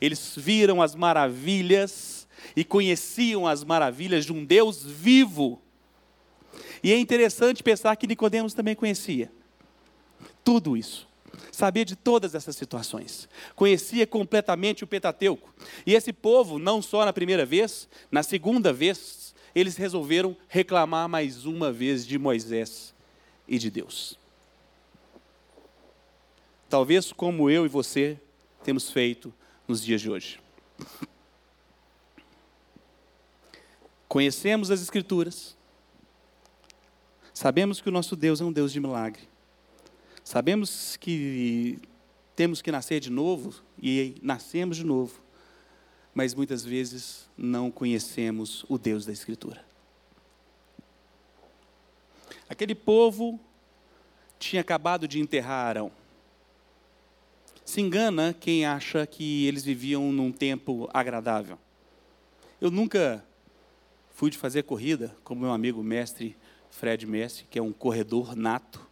Eles 0.00 0.34
viram 0.36 0.82
as 0.82 0.94
maravilhas 0.94 2.28
e 2.54 2.62
conheciam 2.62 3.46
as 3.46 3.64
maravilhas 3.64 4.26
de 4.26 4.32
um 4.34 4.44
Deus 4.44 4.84
vivo. 4.84 5.62
E 6.82 6.92
é 6.92 6.98
interessante 6.98 7.62
pensar 7.62 7.96
que 7.96 8.06
Nicodemos 8.06 8.52
também 8.52 8.74
conhecia 8.74 9.30
tudo 10.46 10.76
isso. 10.76 11.08
Sabia 11.50 11.84
de 11.84 11.96
todas 11.96 12.32
essas 12.36 12.54
situações. 12.54 13.28
Conhecia 13.56 14.06
completamente 14.06 14.84
o 14.84 14.86
Pentateuco. 14.86 15.52
E 15.84 15.92
esse 15.92 16.12
povo, 16.12 16.56
não 16.56 16.80
só 16.80 17.04
na 17.04 17.12
primeira 17.12 17.44
vez, 17.44 17.88
na 18.12 18.22
segunda 18.22 18.72
vez, 18.72 19.34
eles 19.52 19.76
resolveram 19.76 20.36
reclamar 20.46 21.08
mais 21.08 21.44
uma 21.44 21.72
vez 21.72 22.06
de 22.06 22.16
Moisés 22.16 22.94
e 23.48 23.58
de 23.58 23.68
Deus. 23.72 24.16
Talvez 26.68 27.12
como 27.12 27.50
eu 27.50 27.66
e 27.66 27.68
você 27.68 28.16
temos 28.62 28.88
feito 28.88 29.34
nos 29.66 29.82
dias 29.82 30.00
de 30.00 30.08
hoje. 30.08 30.40
Conhecemos 34.06 34.70
as 34.70 34.80
Escrituras, 34.80 35.56
sabemos 37.34 37.80
que 37.80 37.88
o 37.88 37.92
nosso 37.92 38.14
Deus 38.14 38.40
é 38.40 38.44
um 38.44 38.52
Deus 38.52 38.72
de 38.72 38.78
milagre, 38.78 39.28
sabemos 40.26 40.96
que 40.96 41.78
temos 42.34 42.60
que 42.60 42.72
nascer 42.72 42.98
de 42.98 43.10
novo 43.10 43.62
e 43.80 44.16
nascemos 44.20 44.76
de 44.76 44.84
novo, 44.84 45.22
mas 46.12 46.34
muitas 46.34 46.64
vezes 46.64 47.30
não 47.38 47.70
conhecemos 47.70 48.66
o 48.68 48.76
Deus 48.76 49.06
da 49.06 49.12
Escritura. 49.12 49.64
Aquele 52.48 52.74
povo 52.74 53.38
tinha 54.36 54.62
acabado 54.62 55.06
de 55.06 55.20
enterrar 55.20 55.68
Arão. 55.68 55.92
Se 57.64 57.80
engana 57.80 58.34
quem 58.34 58.66
acha 58.66 59.06
que 59.06 59.46
eles 59.46 59.62
viviam 59.62 60.10
num 60.10 60.32
tempo 60.32 60.90
agradável. 60.92 61.56
Eu 62.60 62.72
nunca 62.72 63.24
fui 64.12 64.28
de 64.28 64.38
fazer 64.38 64.64
corrida, 64.64 65.16
como 65.22 65.42
meu 65.42 65.52
amigo 65.52 65.84
mestre 65.84 66.36
Fred 66.68 67.06
Messi, 67.06 67.44
que 67.48 67.60
é 67.60 67.62
um 67.62 67.72
corredor 67.72 68.34
nato, 68.34 68.85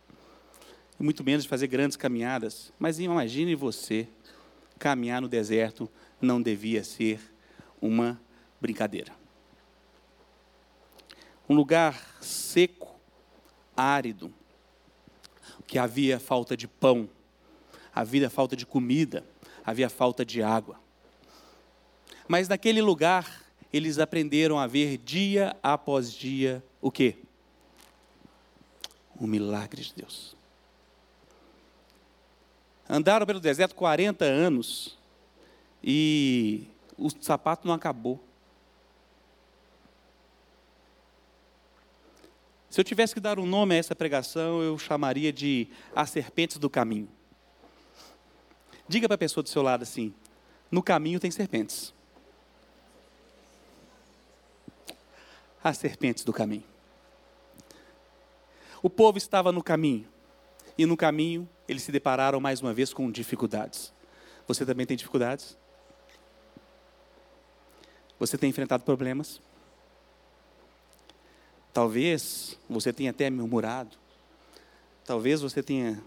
muito 0.98 1.24
menos 1.24 1.44
de 1.44 1.48
fazer 1.48 1.66
grandes 1.66 1.96
caminhadas. 1.96 2.72
Mas 2.78 2.98
imagine 2.98 3.54
você 3.54 4.08
caminhar 4.78 5.20
no 5.20 5.28
deserto 5.28 5.90
não 6.20 6.40
devia 6.40 6.84
ser 6.84 7.20
uma 7.80 8.20
brincadeira. 8.60 9.12
Um 11.48 11.54
lugar 11.54 12.18
seco, 12.20 12.98
árido, 13.76 14.32
que 15.66 15.78
havia 15.78 16.18
falta 16.18 16.56
de 16.56 16.66
pão, 16.66 17.08
havia 17.94 18.30
falta 18.30 18.56
de 18.56 18.64
comida, 18.64 19.24
havia 19.64 19.90
falta 19.90 20.24
de 20.24 20.42
água. 20.42 20.78
Mas 22.26 22.48
naquele 22.48 22.80
lugar, 22.80 23.44
eles 23.72 23.98
aprenderam 23.98 24.58
a 24.58 24.66
ver 24.66 24.96
dia 24.98 25.56
após 25.62 26.12
dia 26.12 26.64
o 26.80 26.90
quê? 26.90 27.16
O 29.16 29.26
milagre 29.26 29.82
de 29.82 29.94
Deus. 29.94 30.34
Andaram 32.88 33.24
pelo 33.24 33.40
deserto 33.40 33.74
40 33.74 34.24
anos 34.24 34.98
e 35.82 36.66
o 36.96 37.08
sapato 37.20 37.66
não 37.66 37.74
acabou. 37.74 38.22
Se 42.68 42.80
eu 42.80 42.84
tivesse 42.84 43.14
que 43.14 43.20
dar 43.20 43.38
um 43.38 43.46
nome 43.46 43.74
a 43.74 43.78
essa 43.78 43.94
pregação, 43.94 44.60
eu 44.60 44.76
chamaria 44.78 45.32
de 45.32 45.68
As 45.94 46.10
Serpentes 46.10 46.58
do 46.58 46.68
Caminho. 46.68 47.08
Diga 48.88 49.08
para 49.08 49.14
a 49.14 49.18
pessoa 49.18 49.42
do 49.42 49.48
seu 49.48 49.62
lado 49.62 49.82
assim: 49.82 50.12
no 50.70 50.82
caminho 50.82 51.20
tem 51.20 51.30
serpentes. 51.30 51.94
As 55.62 55.78
serpentes 55.78 56.24
do 56.24 56.32
caminho. 56.32 56.64
O 58.82 58.90
povo 58.90 59.16
estava 59.16 59.50
no 59.50 59.62
caminho, 59.62 60.06
e 60.76 60.84
no 60.84 60.96
caminho 60.96 61.48
eles 61.68 61.82
se 61.82 61.92
depararam 61.92 62.40
mais 62.40 62.60
uma 62.60 62.74
vez 62.74 62.92
com 62.92 63.10
dificuldades. 63.10 63.92
Você 64.46 64.66
também 64.66 64.86
tem 64.86 64.96
dificuldades? 64.96 65.56
Você 68.18 68.38
tem 68.38 68.50
enfrentado 68.50 68.84
problemas? 68.84 69.40
Talvez 71.72 72.56
você 72.68 72.92
tenha 72.92 73.10
até 73.10 73.28
murmurado, 73.28 73.96
talvez 75.04 75.40
você 75.40 75.60
tenha 75.60 76.00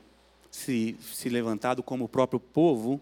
se, 0.50 0.98
se 1.02 1.28
levantado 1.28 1.84
como 1.84 2.06
o 2.06 2.10
próprio 2.10 2.40
povo, 2.40 3.02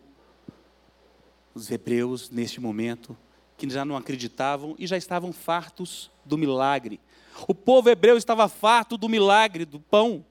os 1.54 1.70
hebreus, 1.70 2.32
neste 2.32 2.60
momento, 2.60 3.16
que 3.56 3.70
já 3.70 3.86
não 3.86 3.96
acreditavam 3.96 4.76
e 4.80 4.88
já 4.88 4.98
estavam 4.98 5.32
fartos 5.32 6.10
do 6.26 6.38
milagre. 6.38 7.00
O 7.48 7.54
povo 7.54 7.90
hebreu 7.90 8.18
estava 8.18 8.48
farto 8.48 8.98
do 8.98 9.08
milagre, 9.08 9.64
do 9.64 9.80
pão 9.80 10.26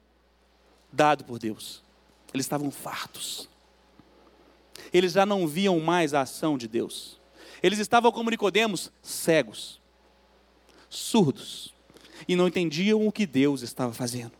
dado 0.93 1.25
por 1.25 1.39
Deus. 1.39 1.84
Eles 2.35 2.45
estavam 2.45 2.71
fartos. 2.71 3.49
Eles 4.93 5.13
já 5.13 5.25
não 5.25 5.47
viam 5.47 5.79
mais 5.79 6.13
a 6.13 6.23
ação 6.23 6.59
de 6.59 6.67
Deus. 6.67 7.21
Eles 7.63 7.79
estavam 7.79 8.11
como 8.11 8.29
Nicodemos, 8.29 8.91
cegos, 9.01 9.81
surdos 10.91 11.73
e 12.29 12.35
não 12.35 12.49
entendiam 12.49 13.07
o 13.07 13.13
que 13.13 13.25
Deus 13.25 13.63
estava 13.63 13.93
fazendo. 13.95 14.33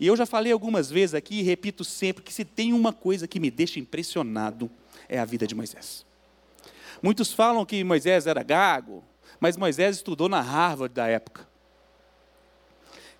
E 0.00 0.06
eu 0.06 0.16
já 0.16 0.26
falei 0.26 0.52
algumas 0.52 0.90
vezes 0.90 1.14
aqui 1.14 1.40
e 1.40 1.42
repito 1.42 1.84
sempre 1.84 2.22
que 2.22 2.32
se 2.32 2.44
tem 2.44 2.72
uma 2.72 2.92
coisa 2.92 3.26
que 3.26 3.40
me 3.40 3.50
deixa 3.50 3.80
impressionado 3.80 4.70
é 5.08 5.18
a 5.18 5.24
vida 5.24 5.46
de 5.46 5.54
Moisés. 5.54 6.04
Muitos 7.00 7.32
falam 7.32 7.64
que 7.64 7.82
Moisés 7.84 8.26
era 8.26 8.42
gago, 8.42 9.04
mas 9.40 9.56
Moisés 9.56 9.96
estudou 9.96 10.28
na 10.28 10.40
Harvard 10.40 10.94
da 10.94 11.06
época. 11.06 11.48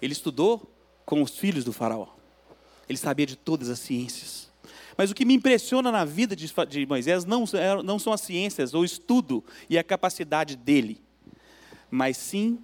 Ele 0.03 0.13
estudou 0.13 0.71
com 1.07 1.23
os 1.23 1.37
filhos 1.37 1.65
do 1.65 1.73
faraó. 1.73 2.18
Ele 2.89 2.99
sabia 2.99 3.27
de 3.27 3.37
todas 3.37 3.69
as 3.69 3.79
ciências. 3.79 4.49
Mas 4.97 5.11
o 5.11 5.15
que 5.15 5.25
me 5.25 5.35
impressiona 5.35 5.93
na 5.93 6.05
vida 6.05 6.35
de, 6.35 6.53
Moisés 6.87 7.25
não, 7.25 7.45
não 7.85 7.99
são 7.99 8.13
as 8.13 8.21
ciências, 8.21 8.75
o 8.75 8.85
estudo 8.85 9.45
e 9.71 9.79
a 9.79 9.85
capacidade 9.85 10.57
dele, 10.57 11.01
mas 11.89 12.17
sim 12.17 12.59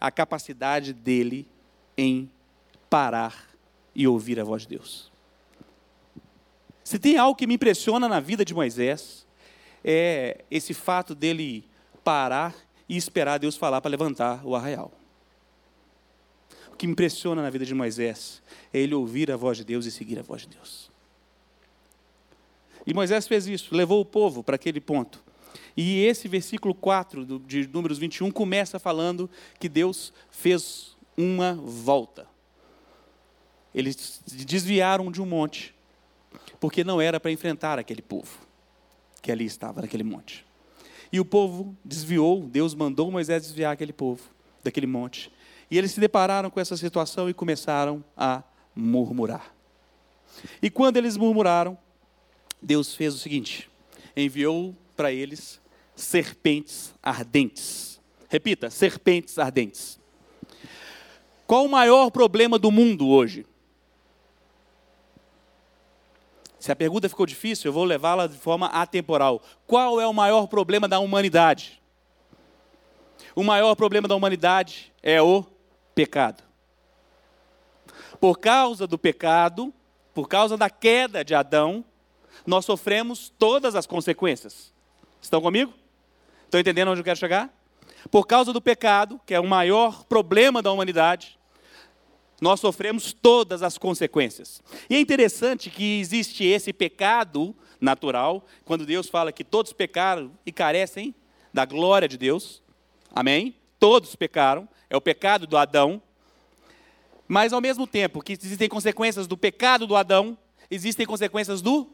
a 0.00 0.10
capacidade 0.10 0.92
dele 0.92 1.48
em 1.96 2.28
parar 2.90 3.48
e 3.94 4.06
ouvir 4.06 4.40
a 4.40 4.44
voz 4.44 4.62
de 4.62 4.68
Deus. 4.68 5.12
Se 6.82 6.98
tem 6.98 7.18
algo 7.18 7.36
que 7.36 7.46
me 7.46 7.54
impressiona 7.54 8.08
na 8.08 8.20
vida 8.20 8.44
de 8.44 8.52
Moisés, 8.52 9.26
é 9.84 10.44
esse 10.50 10.74
fato 10.74 11.14
dele 11.14 11.64
parar 12.02 12.54
e 12.88 12.96
esperar 12.96 13.38
Deus 13.38 13.56
falar 13.56 13.80
para 13.80 13.90
levantar 13.90 14.44
o 14.44 14.54
arraial. 14.54 14.92
O 16.76 16.78
que 16.78 16.86
me 16.86 16.92
impressiona 16.92 17.40
na 17.40 17.48
vida 17.48 17.64
de 17.64 17.74
Moisés 17.74 18.42
é 18.70 18.78
ele 18.78 18.94
ouvir 18.94 19.32
a 19.32 19.36
voz 19.36 19.56
de 19.56 19.64
Deus 19.64 19.86
e 19.86 19.90
seguir 19.90 20.18
a 20.18 20.22
voz 20.22 20.42
de 20.42 20.48
Deus. 20.48 20.90
E 22.86 22.92
Moisés 22.92 23.26
fez 23.26 23.46
isso, 23.46 23.74
levou 23.74 23.98
o 23.98 24.04
povo 24.04 24.42
para 24.42 24.56
aquele 24.56 24.78
ponto. 24.78 25.24
E 25.74 26.04
esse 26.04 26.28
versículo 26.28 26.74
4 26.74 27.40
de 27.46 27.66
Números 27.66 27.96
21 27.96 28.30
começa 28.30 28.78
falando 28.78 29.30
que 29.58 29.70
Deus 29.70 30.12
fez 30.30 30.94
uma 31.16 31.54
volta. 31.54 32.26
Eles 33.74 34.20
desviaram 34.26 35.10
de 35.10 35.22
um 35.22 35.26
monte, 35.26 35.74
porque 36.60 36.84
não 36.84 37.00
era 37.00 37.18
para 37.18 37.30
enfrentar 37.30 37.78
aquele 37.78 38.02
povo 38.02 38.38
que 39.22 39.32
ali 39.32 39.46
estava, 39.46 39.80
naquele 39.80 40.04
monte. 40.04 40.44
E 41.10 41.18
o 41.18 41.24
povo 41.24 41.74
desviou, 41.82 42.42
Deus 42.42 42.74
mandou 42.74 43.10
Moisés 43.10 43.44
desviar 43.44 43.72
aquele 43.72 43.94
povo 43.94 44.22
daquele 44.62 44.86
monte. 44.86 45.32
E 45.70 45.76
eles 45.76 45.92
se 45.92 46.00
depararam 46.00 46.50
com 46.50 46.60
essa 46.60 46.76
situação 46.76 47.28
e 47.28 47.34
começaram 47.34 48.04
a 48.16 48.42
murmurar. 48.74 49.54
E 50.62 50.70
quando 50.70 50.96
eles 50.96 51.16
murmuraram, 51.16 51.76
Deus 52.62 52.94
fez 52.94 53.14
o 53.14 53.18
seguinte: 53.18 53.70
enviou 54.16 54.74
para 54.96 55.12
eles 55.12 55.60
serpentes 55.94 56.94
ardentes. 57.02 58.00
Repita, 58.28 58.70
serpentes 58.70 59.38
ardentes. 59.38 59.98
Qual 61.46 61.64
o 61.64 61.68
maior 61.68 62.10
problema 62.10 62.58
do 62.58 62.70
mundo 62.70 63.08
hoje? 63.08 63.46
Se 66.58 66.72
a 66.72 66.76
pergunta 66.76 67.08
ficou 67.08 67.24
difícil, 67.24 67.68
eu 67.68 67.72
vou 67.72 67.84
levá-la 67.84 68.26
de 68.26 68.36
forma 68.36 68.66
atemporal. 68.66 69.40
Qual 69.66 70.00
é 70.00 70.06
o 70.06 70.12
maior 70.12 70.48
problema 70.48 70.88
da 70.88 70.98
humanidade? 70.98 71.80
O 73.36 73.44
maior 73.44 73.76
problema 73.76 74.08
da 74.08 74.16
humanidade 74.16 74.92
é 75.00 75.22
o 75.22 75.46
pecado. 75.96 76.44
Por 78.20 78.38
causa 78.38 78.86
do 78.86 78.98
pecado, 78.98 79.72
por 80.14 80.28
causa 80.28 80.56
da 80.56 80.68
queda 80.68 81.24
de 81.24 81.34
Adão, 81.34 81.82
nós 82.46 82.66
sofremos 82.66 83.32
todas 83.38 83.74
as 83.74 83.86
consequências. 83.86 84.72
Estão 85.20 85.40
comigo? 85.40 85.72
Estão 86.44 86.60
entendendo 86.60 86.90
onde 86.90 87.00
eu 87.00 87.04
quero 87.04 87.18
chegar? 87.18 87.50
Por 88.10 88.26
causa 88.26 88.52
do 88.52 88.60
pecado, 88.60 89.18
que 89.24 89.34
é 89.34 89.40
o 89.40 89.48
maior 89.48 90.04
problema 90.04 90.62
da 90.62 90.70
humanidade, 90.70 91.38
nós 92.42 92.60
sofremos 92.60 93.14
todas 93.14 93.62
as 93.62 93.78
consequências. 93.78 94.62
E 94.90 94.96
é 94.96 95.00
interessante 95.00 95.70
que 95.70 95.98
existe 95.98 96.44
esse 96.44 96.74
pecado 96.74 97.56
natural, 97.80 98.44
quando 98.66 98.84
Deus 98.84 99.08
fala 99.08 99.32
que 99.32 99.42
todos 99.42 99.72
pecaram 99.72 100.30
e 100.44 100.52
carecem 100.52 101.14
da 101.54 101.64
glória 101.64 102.06
de 102.06 102.18
Deus. 102.18 102.62
Amém? 103.14 103.56
Todos 103.78 104.14
pecaram, 104.14 104.68
é 104.88 104.96
o 104.96 105.00
pecado 105.00 105.46
do 105.46 105.56
Adão. 105.56 106.00
Mas 107.28 107.52
ao 107.52 107.60
mesmo 107.60 107.86
tempo 107.86 108.22
que 108.22 108.32
existem 108.32 108.68
consequências 108.68 109.26
do 109.26 109.36
pecado 109.36 109.86
do 109.86 109.96
Adão, 109.96 110.38
existem 110.70 111.06
consequências 111.06 111.60
do 111.60 111.90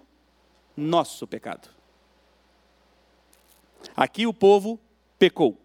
nosso 0.77 1.27
pecado. 1.27 1.69
Aqui 3.97 4.27
o 4.27 4.35
povo 4.35 4.79
pecou. 5.19 5.59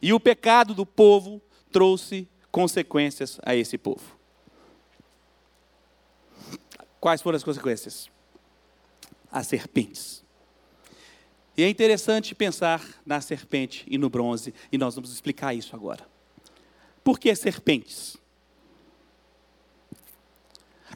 E 0.00 0.12
o 0.12 0.20
pecado 0.20 0.74
do 0.74 0.84
povo 0.84 1.40
trouxe 1.72 2.28
consequências 2.50 3.40
a 3.42 3.54
esse 3.54 3.76
povo. 3.78 4.18
Quais 7.00 7.20
foram 7.20 7.36
as 7.36 7.44
consequências? 7.44 8.10
As 9.30 9.46
serpentes. 9.46 10.23
E 11.56 11.62
é 11.62 11.68
interessante 11.68 12.34
pensar 12.34 12.84
na 13.06 13.20
serpente 13.20 13.84
e 13.88 13.96
no 13.96 14.10
bronze, 14.10 14.52
e 14.72 14.78
nós 14.78 14.94
vamos 14.94 15.12
explicar 15.12 15.54
isso 15.54 15.74
agora. 15.76 16.06
Por 17.02 17.18
que 17.18 17.34
serpentes? 17.34 18.16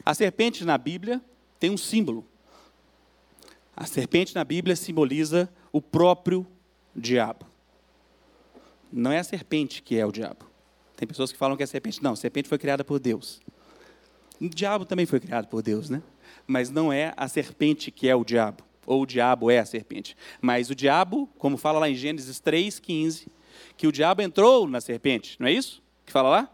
A 0.05 0.13
serpente 0.13 0.65
na 0.65 0.77
Bíblia 0.77 1.21
tem 1.59 1.69
um 1.69 1.77
símbolo. 1.77 2.25
A 3.75 3.85
serpente 3.85 4.35
na 4.35 4.43
Bíblia 4.43 4.75
simboliza 4.75 5.49
o 5.71 5.81
próprio 5.81 6.45
diabo. 6.95 7.45
Não 8.91 9.11
é 9.11 9.19
a 9.19 9.23
serpente 9.23 9.81
que 9.81 9.97
é 9.97 10.05
o 10.05 10.11
diabo. 10.11 10.45
Tem 10.97 11.07
pessoas 11.07 11.31
que 11.31 11.37
falam 11.37 11.55
que 11.55 11.63
é 11.63 11.65
a 11.65 11.67
serpente. 11.67 12.03
Não, 12.03 12.13
a 12.13 12.15
serpente 12.15 12.49
foi 12.49 12.57
criada 12.57 12.83
por 12.83 12.99
Deus. 12.99 13.39
O 14.41 14.49
diabo 14.49 14.85
também 14.85 15.05
foi 15.05 15.19
criado 15.19 15.47
por 15.47 15.61
Deus, 15.61 15.89
né? 15.89 16.01
Mas 16.45 16.69
não 16.69 16.91
é 16.91 17.13
a 17.15 17.27
serpente 17.27 17.91
que 17.91 18.09
é 18.09 18.15
o 18.15 18.25
diabo. 18.25 18.63
Ou 18.89 19.03
o 19.03 19.05
diabo 19.05 19.51
é 19.51 19.59
a 19.59 19.65
serpente. 19.65 20.17
Mas 20.41 20.69
o 20.69 20.75
diabo, 20.75 21.29
como 21.37 21.57
fala 21.57 21.79
lá 21.79 21.89
em 21.89 21.95
Gênesis 21.95 22.41
3,15, 22.41 23.27
que 23.77 23.87
o 23.87 23.91
diabo 23.91 24.21
entrou 24.21 24.67
na 24.67 24.81
serpente, 24.81 25.37
não 25.39 25.47
é 25.47 25.51
isso? 25.51 25.81
Que 26.05 26.11
fala 26.11 26.29
lá? 26.29 26.49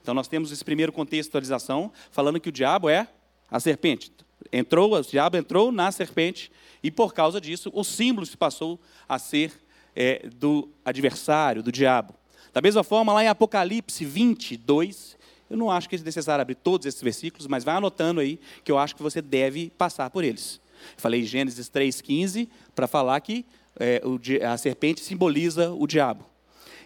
Então 0.00 0.14
nós 0.14 0.28
temos 0.28 0.52
esse 0.52 0.64
primeiro 0.64 0.92
contextualização, 0.92 1.90
falando 2.10 2.38
que 2.38 2.48
o 2.48 2.52
diabo 2.52 2.88
é 2.88 3.08
a 3.50 3.58
serpente 3.58 4.12
entrou, 4.52 4.94
o 4.94 5.02
diabo 5.02 5.36
entrou 5.36 5.72
na 5.72 5.90
serpente 5.90 6.50
e 6.82 6.90
por 6.90 7.14
causa 7.14 7.40
disso 7.40 7.70
o 7.74 7.82
símbolo 7.82 8.26
se 8.26 8.36
passou 8.36 8.80
a 9.08 9.18
ser 9.18 9.52
é, 9.94 10.28
do 10.28 10.68
adversário, 10.84 11.62
do 11.62 11.72
diabo. 11.72 12.14
Da 12.52 12.60
mesma 12.60 12.82
forma, 12.82 13.12
lá 13.12 13.22
em 13.22 13.28
Apocalipse 13.28 14.04
22, 14.04 15.16
eu 15.50 15.56
não 15.56 15.70
acho 15.70 15.88
que 15.88 15.96
é 15.96 15.98
necessário 15.98 16.42
abrir 16.42 16.54
todos 16.54 16.86
esses 16.86 17.02
versículos, 17.02 17.46
mas 17.46 17.64
vai 17.64 17.76
anotando 17.76 18.20
aí 18.20 18.40
que 18.64 18.72
eu 18.72 18.78
acho 18.78 18.94
que 18.96 19.02
você 19.02 19.20
deve 19.20 19.70
passar 19.76 20.10
por 20.10 20.24
eles. 20.24 20.60
Falei 20.96 21.24
Gênesis 21.24 21.68
3,15 21.68 22.48
para 22.74 22.86
falar 22.86 23.20
que 23.20 23.44
é, 23.78 24.00
a 24.46 24.56
serpente 24.56 25.00
simboliza 25.00 25.72
o 25.72 25.86
diabo. 25.86 26.24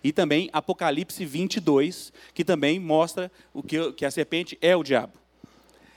E 0.03 0.13
também 0.13 0.49
Apocalipse 0.53 1.25
22, 1.25 2.13
que 2.33 2.45
também 2.45 2.81
mostra 2.81 3.31
o 3.53 3.63
que, 3.63 3.93
que 3.93 4.05
a 4.05 4.11
serpente 4.11 4.57
é 4.61 4.75
o 4.75 4.83
diabo. 4.83 5.13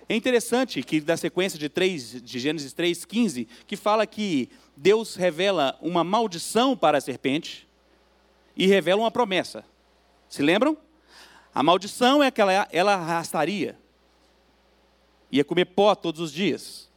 É 0.07 0.15
interessante 0.15 0.83
que 0.83 0.99
da 0.99 1.15
sequência 1.15 1.57
de, 1.57 1.69
3, 1.69 2.21
de 2.21 2.39
Gênesis 2.39 2.73
3, 2.73 3.05
15, 3.05 3.47
que 3.65 3.77
fala 3.77 4.05
que 4.05 4.49
Deus 4.75 5.15
revela 5.15 5.77
uma 5.81 6.03
maldição 6.03 6.75
para 6.75 6.97
a 6.97 7.01
serpente 7.01 7.67
e 8.55 8.67
revela 8.67 9.01
uma 9.01 9.11
promessa. 9.11 9.63
Se 10.27 10.41
lembram? 10.41 10.77
A 11.55 11.63
maldição 11.63 12.21
é 12.21 12.29
que 12.29 12.41
ela, 12.41 12.67
ela 12.71 12.95
arrastaria, 12.95 13.77
ia 15.31 15.43
comer 15.43 15.65
pó 15.65 15.95
todos 15.95 16.19
os 16.19 16.31
dias. 16.31 16.89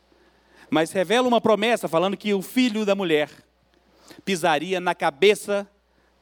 Mas 0.70 0.92
revela 0.92 1.28
uma 1.28 1.40
promessa 1.40 1.88
falando 1.88 2.16
que 2.16 2.34
o 2.34 2.42
filho 2.42 2.84
da 2.84 2.94
mulher 2.94 3.30
pisaria 4.24 4.80
na 4.80 4.94
cabeça 4.94 5.68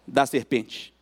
da 0.07 0.27
serpente. 0.27 0.93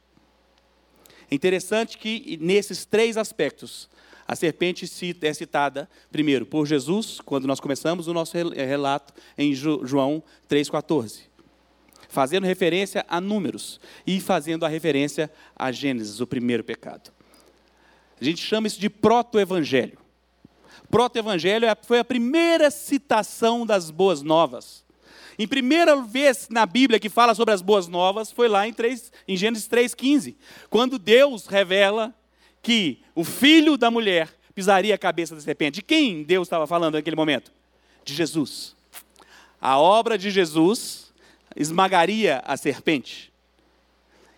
É 1.30 1.34
interessante 1.34 1.98
que 1.98 2.38
nesses 2.40 2.84
três 2.84 3.16
aspectos, 3.16 3.88
a 4.28 4.36
serpente 4.36 4.84
é 5.22 5.32
citada, 5.32 5.88
primeiro, 6.10 6.46
por 6.46 6.66
Jesus, 6.66 7.20
quando 7.24 7.46
nós 7.46 7.58
começamos 7.58 8.06
o 8.06 8.14
nosso 8.14 8.36
relato 8.36 9.12
em 9.36 9.54
João 9.54 10.22
3,14. 10.48 11.22
Fazendo 12.08 12.44
referência 12.44 13.04
a 13.08 13.20
números 13.20 13.80
e 14.06 14.20
fazendo 14.20 14.66
a 14.66 14.68
referência 14.68 15.30
a 15.56 15.72
Gênesis, 15.72 16.20
o 16.20 16.26
primeiro 16.26 16.62
pecado. 16.62 17.10
A 18.20 18.24
gente 18.24 18.42
chama 18.42 18.66
isso 18.66 18.78
de 18.78 18.90
proto-evangelho. 18.90 19.98
Proto-evangelho 20.90 21.66
é 21.66 21.76
foi 21.82 21.98
a 21.98 22.04
primeira 22.04 22.70
citação 22.70 23.64
das 23.64 23.90
boas 23.90 24.22
novas. 24.22 24.84
Em 25.38 25.48
primeira 25.48 25.96
vez 25.96 26.48
na 26.50 26.66
Bíblia 26.66 27.00
que 27.00 27.08
fala 27.08 27.34
sobre 27.34 27.54
as 27.54 27.62
boas 27.62 27.88
novas 27.88 28.30
foi 28.30 28.48
lá 28.48 28.66
em, 28.66 28.72
3, 28.72 29.10
em 29.26 29.36
Gênesis 29.36 29.68
3,15, 29.68 30.36
quando 30.68 30.98
Deus 30.98 31.46
revela 31.46 32.14
que 32.62 33.00
o 33.14 33.24
filho 33.24 33.76
da 33.76 33.90
mulher 33.90 34.28
pisaria 34.54 34.94
a 34.94 34.98
cabeça 34.98 35.34
da 35.34 35.40
serpente. 35.40 35.76
De 35.76 35.82
quem 35.82 36.22
Deus 36.22 36.46
estava 36.46 36.66
falando 36.66 36.94
naquele 36.94 37.16
momento? 37.16 37.50
De 38.04 38.14
Jesus. 38.14 38.76
A 39.60 39.78
obra 39.78 40.18
de 40.18 40.30
Jesus 40.30 41.12
esmagaria 41.56 42.42
a 42.44 42.56
serpente. 42.56 43.32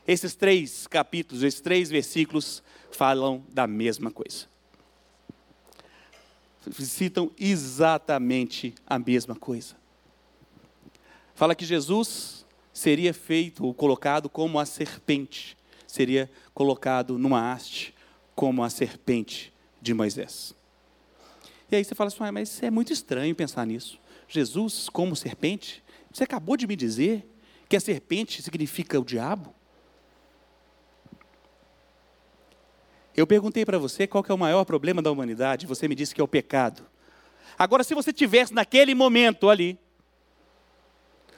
Esses 0.06 0.34
três 0.34 0.86
capítulos, 0.86 1.42
esses 1.42 1.60
três 1.60 1.90
versículos 1.90 2.62
falam 2.90 3.44
da 3.50 3.66
mesma 3.66 4.10
coisa. 4.10 4.53
Citam 6.72 7.30
exatamente 7.38 8.74
a 8.86 8.98
mesma 8.98 9.34
coisa. 9.34 9.76
Fala 11.34 11.54
que 11.54 11.64
Jesus 11.64 12.46
seria 12.72 13.12
feito 13.12 13.64
ou 13.64 13.74
colocado 13.74 14.28
como 14.28 14.58
a 14.58 14.66
serpente, 14.66 15.56
seria 15.86 16.30
colocado 16.52 17.18
numa 17.18 17.52
haste 17.52 17.94
como 18.34 18.62
a 18.62 18.70
serpente 18.70 19.52
de 19.80 19.94
Moisés. 19.94 20.54
E 21.70 21.76
aí 21.76 21.84
você 21.84 21.94
fala 21.94 22.08
assim, 22.08 22.18
ah, 22.20 22.32
mas 22.32 22.62
é 22.62 22.70
muito 22.70 22.92
estranho 22.92 23.34
pensar 23.34 23.66
nisso. 23.66 23.98
Jesus 24.28 24.88
como 24.88 25.14
serpente? 25.14 25.82
Você 26.12 26.24
acabou 26.24 26.56
de 26.56 26.66
me 26.66 26.76
dizer 26.76 27.28
que 27.68 27.76
a 27.76 27.80
serpente 27.80 28.42
significa 28.42 28.98
o 28.98 29.04
diabo? 29.04 29.54
Eu 33.16 33.26
perguntei 33.26 33.64
para 33.64 33.78
você 33.78 34.06
qual 34.06 34.24
é 34.28 34.32
o 34.32 34.38
maior 34.38 34.64
problema 34.64 35.00
da 35.00 35.10
humanidade, 35.10 35.66
você 35.66 35.86
me 35.86 35.94
disse 35.94 36.14
que 36.14 36.20
é 36.20 36.24
o 36.24 36.28
pecado. 36.28 36.84
Agora, 37.58 37.84
se 37.84 37.94
você 37.94 38.12
tivesse 38.12 38.52
naquele 38.52 38.94
momento 38.94 39.48
ali, 39.48 39.78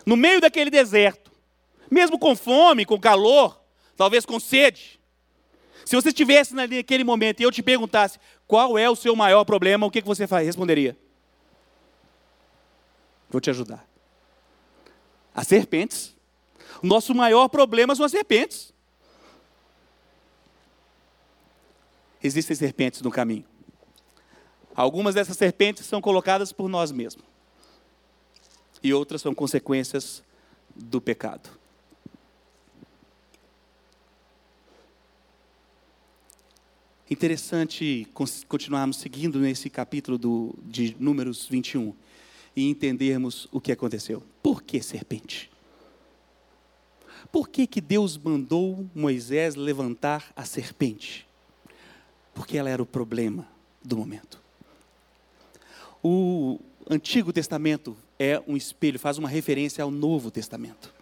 no 0.04 0.16
meio 0.16 0.40
daquele 0.40 0.70
deserto, 0.70 1.30
mesmo 1.90 2.18
com 2.18 2.34
fome, 2.34 2.86
com 2.86 2.98
calor, 2.98 3.60
talvez 3.96 4.24
com 4.24 4.40
sede, 4.40 4.98
se 5.84 5.94
você 5.94 6.08
estivesse 6.08 6.54
naquele 6.54 7.04
momento 7.04 7.40
e 7.40 7.42
eu 7.44 7.52
te 7.52 7.62
perguntasse 7.62 8.18
qual 8.46 8.78
é 8.78 8.88
o 8.88 8.96
seu 8.96 9.14
maior 9.14 9.44
problema, 9.44 9.86
o 9.86 9.90
que 9.90 10.00
você 10.00 10.24
responderia? 10.24 10.96
Vou 13.28 13.40
te 13.40 13.50
ajudar. 13.50 13.86
As 15.34 15.46
serpentes. 15.46 16.16
O 16.82 16.86
nosso 16.86 17.14
maior 17.14 17.48
problema 17.48 17.94
são 17.94 18.04
as 18.04 18.12
serpentes. 18.12 18.72
Existem 22.22 22.56
serpentes 22.56 23.02
no 23.02 23.10
caminho. 23.10 23.44
Algumas 24.74 25.14
dessas 25.14 25.36
serpentes 25.36 25.86
são 25.86 26.00
colocadas 26.00 26.52
por 26.52 26.68
nós 26.68 26.92
mesmos. 26.92 27.24
E 28.82 28.92
outras 28.92 29.22
são 29.22 29.34
consequências 29.34 30.22
do 30.74 31.00
pecado. 31.00 31.48
Interessante 37.08 38.06
continuarmos 38.48 38.96
seguindo 38.96 39.38
nesse 39.38 39.70
capítulo 39.70 40.18
do, 40.18 40.58
de 40.64 40.96
Números 40.98 41.46
21 41.46 41.94
e 42.54 42.68
entendermos 42.68 43.46
o 43.52 43.60
que 43.60 43.70
aconteceu. 43.70 44.22
Por 44.42 44.62
que 44.62 44.82
serpente? 44.82 45.50
Por 47.30 47.48
que, 47.48 47.66
que 47.66 47.80
Deus 47.80 48.18
mandou 48.18 48.88
Moisés 48.94 49.54
levantar 49.54 50.32
a 50.34 50.44
serpente? 50.44 51.25
Porque 52.36 52.58
ela 52.58 52.68
era 52.68 52.82
o 52.82 52.86
problema 52.86 53.48
do 53.82 53.96
momento. 53.96 54.38
O 56.04 56.60
Antigo 56.88 57.32
Testamento 57.32 57.96
é 58.18 58.40
um 58.46 58.56
espelho, 58.56 58.98
faz 58.98 59.16
uma 59.16 59.28
referência 59.28 59.82
ao 59.82 59.90
Novo 59.90 60.30
Testamento. 60.30 60.94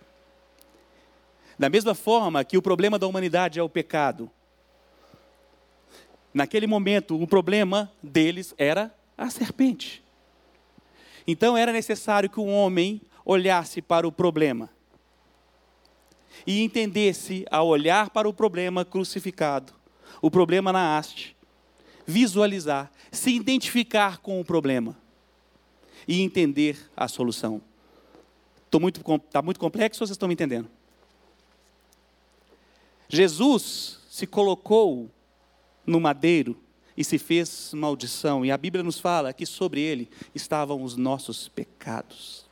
Da 1.59 1.69
mesma 1.69 1.93
forma 1.93 2.45
que 2.45 2.57
o 2.57 2.63
problema 2.63 3.01
da 3.01 3.09
humanidade 3.09 3.59
é 3.59 3.63
o 3.63 3.69
pecado, 3.69 4.31
naquele 6.33 6.69
momento 6.69 7.21
o 7.21 7.27
problema 7.27 7.91
deles 8.01 8.55
era 8.57 8.95
a 9.19 9.29
serpente. 9.29 10.05
Então 11.27 11.57
era 11.57 11.73
necessário 11.73 12.31
que 12.31 12.39
o 12.39 12.47
homem 12.47 13.01
olhasse 13.25 13.83
para 13.83 14.07
o 14.07 14.13
problema 14.13 14.71
e 16.47 16.63
entendesse, 16.63 17.45
ao 17.51 17.67
olhar 17.67 18.11
para 18.11 18.29
o 18.29 18.33
problema 18.33 18.85
crucificado, 18.85 19.73
o 20.21 20.31
problema 20.31 20.73
na 20.73 20.97
haste, 20.97 21.37
visualizar, 22.07 22.91
se 23.11 23.31
identificar 23.31 24.19
com 24.19 24.41
o 24.41 24.45
problema 24.45 24.97
e 26.07 26.21
entender 26.21 26.79
a 26.97 27.09
solução. 27.09 27.61
Está 28.67 28.79
muito, 28.79 29.21
tá 29.31 29.43
muito 29.43 29.61
complexo 29.61 30.03
ou 30.03 30.07
vocês 30.07 30.15
estão 30.15 30.29
me 30.29 30.35
entendendo? 30.35 30.69
Jesus 33.09 34.01
se 34.09 34.27
colocou 34.27 35.11
no 35.87 36.01
madeiro 36.01 36.57
e 36.97 37.05
se 37.05 37.19
fez 37.19 37.73
maldição. 37.75 38.45
E 38.45 38.51
a 38.51 38.57
Bíblia 38.57 38.83
nos 38.83 38.99
fala 38.99 39.33
que 39.33 39.47
sobre 39.47 39.81
ele 39.81 40.09
estavam 40.35 40.83
os 40.83 40.97
nossos 40.97 41.49
pecados. 41.49 42.44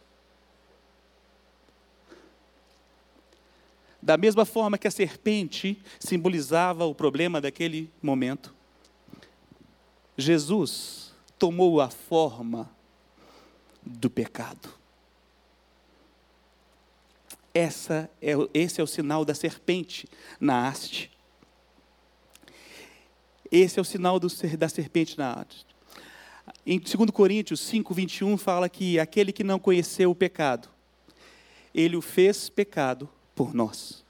Da 4.02 4.16
mesma 4.16 4.44
forma 4.44 4.76
que 4.76 4.88
a 4.88 4.90
serpente 4.90 5.80
simbolizava 6.00 6.84
o 6.84 6.94
problema 6.94 7.40
daquele 7.40 7.88
momento, 8.02 8.52
Jesus 10.18 11.14
tomou 11.38 11.80
a 11.80 11.88
forma 11.88 12.68
do 13.80 14.10
pecado. 14.10 14.68
Essa 17.54 18.10
é, 18.20 18.32
esse 18.52 18.80
é 18.80 18.84
o 18.84 18.88
sinal 18.88 19.24
da 19.24 19.34
serpente 19.34 20.08
na 20.40 20.66
haste. 20.66 21.10
Esse 23.52 23.78
é 23.78 23.82
o 23.82 23.84
sinal 23.84 24.18
do, 24.18 24.26
da 24.56 24.68
serpente 24.68 25.16
na 25.16 25.30
arte. 25.32 25.64
Em 26.66 26.78
2 26.78 27.10
Coríntios 27.10 27.60
5, 27.60 27.94
21, 27.94 28.36
fala 28.36 28.68
que 28.68 28.98
aquele 28.98 29.30
que 29.30 29.44
não 29.44 29.58
conheceu 29.58 30.10
o 30.10 30.14
pecado, 30.14 30.68
ele 31.74 31.96
o 31.96 32.02
fez 32.02 32.48
pecado 32.48 33.08
por 33.34 33.54
nós, 33.54 34.04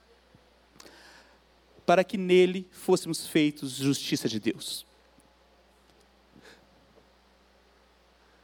para 1.85 2.03
que 2.03 2.17
nele 2.17 2.67
fôssemos 2.71 3.27
feitos 3.27 3.73
justiça 3.73 4.27
de 4.27 4.39
Deus. 4.39 4.85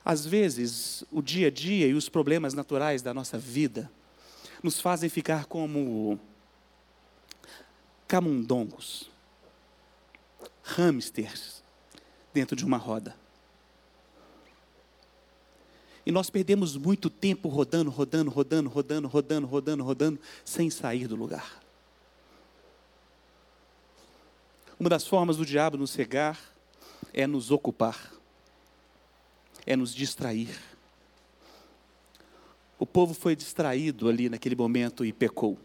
Às 0.04 0.26
vezes, 0.26 1.04
o 1.12 1.22
dia 1.22 1.48
a 1.48 1.52
dia 1.52 1.88
e 1.88 1.94
os 1.94 2.10
problemas 2.10 2.54
naturais 2.54 3.02
da 3.02 3.14
nossa 3.14 3.38
vida 3.38 3.92
nos 4.64 4.80
fazem 4.80 5.10
ficar 5.10 5.46
como 5.46 6.20
camundongos 8.08 9.10
hamsters 10.64 11.64
dentro 12.34 12.56
de 12.56 12.66
uma 12.66 12.78
roda. 12.78 13.16
E 16.06 16.12
nós 16.12 16.30
perdemos 16.30 16.76
muito 16.76 17.10
tempo 17.10 17.50
rodando, 17.50 17.90
rodando, 17.90 18.30
rodando, 18.30 18.70
rodando, 18.70 19.08
rodando, 19.08 19.48
rodando, 19.48 19.84
rodando, 19.84 20.20
sem 20.44 20.70
sair 20.70 21.08
do 21.08 21.16
lugar. 21.16 21.62
Uma 24.80 24.90
das 24.90 25.06
formas 25.06 25.38
do 25.38 25.46
diabo 25.46 25.78
nos 25.78 25.92
cegar 25.92 26.40
é 27.14 27.28
nos 27.28 27.52
ocupar, 27.52 28.14
é 29.66 29.76
nos 29.76 29.94
distrair. 29.94 30.58
O 32.80 32.86
povo 32.86 33.14
foi 33.14 33.36
distraído 33.36 34.08
ali 34.08 34.30
naquele 34.30 34.56
momento 34.56 35.04
e 35.04 35.12
pecou. 35.12 35.58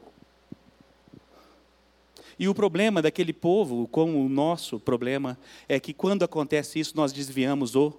E 2.36 2.48
o 2.48 2.54
problema 2.54 3.00
daquele 3.00 3.32
povo, 3.32 3.86
como 3.86 4.24
o 4.24 4.28
nosso 4.28 4.80
problema, 4.80 5.38
é 5.68 5.78
que 5.78 5.94
quando 5.94 6.24
acontece 6.24 6.80
isso, 6.80 6.96
nós 6.96 7.12
desviamos 7.12 7.76
o 7.76 7.92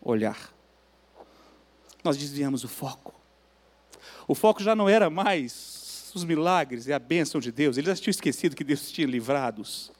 olhar. 0.00 0.54
Nós 2.02 2.16
desviamos 2.16 2.64
o 2.64 2.68
foco. 2.68 3.14
O 4.26 4.34
foco 4.34 4.62
já 4.62 4.74
não 4.74 4.88
era 4.88 5.08
mais 5.08 6.10
os 6.14 6.24
milagres 6.24 6.86
e 6.86 6.92
a 6.92 6.98
bênção 6.98 7.40
de 7.40 7.50
Deus. 7.50 7.76
Eles 7.76 7.88
já 7.88 8.02
tinham 8.02 8.12
esquecido 8.12 8.56
que 8.56 8.64
Deus 8.64 8.90
tinha 8.90 9.06
livrados. 9.06 9.90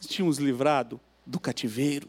Tinha 0.00 0.26
os 0.26 0.38
livrado 0.38 1.00
do 1.26 1.38
cativeiro. 1.38 2.08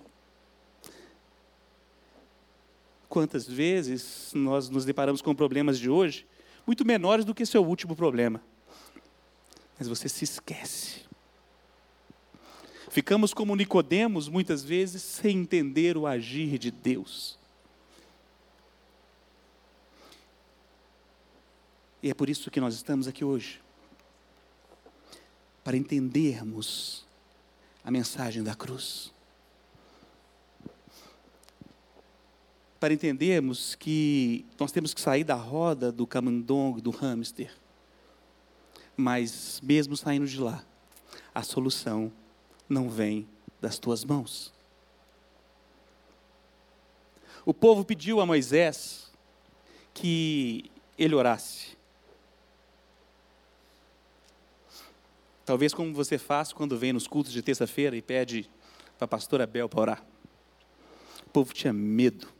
Quantas 3.08 3.48
vezes 3.48 4.32
nós 4.34 4.70
nos 4.70 4.86
deparamos 4.86 5.22
com 5.22 5.34
problemas 5.34 5.80
de 5.80 5.90
hoje 5.90 6.28
muito 6.66 6.86
menores 6.86 7.26
do 7.26 7.34
que 7.34 7.46
seu 7.46 7.66
último 7.66 7.96
problema 7.96 8.42
mas 9.80 9.88
você 9.88 10.10
se 10.10 10.26
esquece. 10.26 11.00
Ficamos 12.90 13.34
como 13.34 13.56
Nicodemos 13.56 14.28
muitas 14.28 14.62
vezes 14.62 15.02
sem 15.02 15.38
entender 15.38 15.96
o 15.96 16.06
agir 16.06 16.58
de 16.58 16.70
Deus. 16.70 17.39
E 22.02 22.10
é 22.10 22.14
por 22.14 22.30
isso 22.30 22.50
que 22.50 22.60
nós 22.60 22.76
estamos 22.76 23.08
aqui 23.08 23.24
hoje. 23.24 23.62
Para 25.64 25.76
entendermos 25.76 27.06
a 27.84 27.92
mensagem 27.92 28.44
da 28.44 28.56
cruz. 28.56 29.14
Para 32.80 32.94
entendermos 32.94 33.76
que 33.76 34.46
nós 34.60 34.72
temos 34.72 34.94
que 34.94 35.02
sair 35.02 35.24
da 35.24 35.36
roda 35.36 35.92
do 35.92 36.08
camundongo, 36.08 36.82
do 36.82 36.92
hamster 36.92 37.52
mas 39.00 39.62
mesmo 39.64 39.96
saindo 39.96 40.28
de 40.28 40.38
lá, 40.38 40.62
a 41.34 41.42
solução 41.42 42.12
não 42.68 42.90
vem 42.90 43.26
das 43.62 43.80
tuas 43.80 44.04
mãos. 44.04 44.54
O 47.46 47.54
povo 47.54 47.86
pediu 47.86 48.20
a 48.20 48.26
Moisés 48.26 49.10
que 49.94 50.70
ele 50.98 51.16
orasse. 51.16 51.78
Talvez 55.50 55.74
como 55.74 55.92
você 55.92 56.20
faz 56.20 56.54
quando 56.54 56.78
vem 56.78 56.94
nos 56.94 57.08
cultos 57.08 57.34
de 57.34 57.42
terça-feira 57.42 57.98
e 57.98 58.04
pede 58.04 58.48
para 59.00 59.06
a 59.06 59.08
pastora 59.08 59.48
Bel 59.48 59.68
para 59.68 59.82
orar. 59.82 60.06
O 61.26 61.30
povo 61.32 61.56
tinha 61.56 61.74
medo 61.74 62.32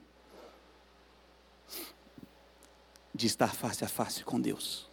de 3.12 3.26
estar 3.26 3.56
face 3.56 3.84
a 3.84 3.88
face 3.88 4.24
com 4.24 4.40
Deus 4.40 4.88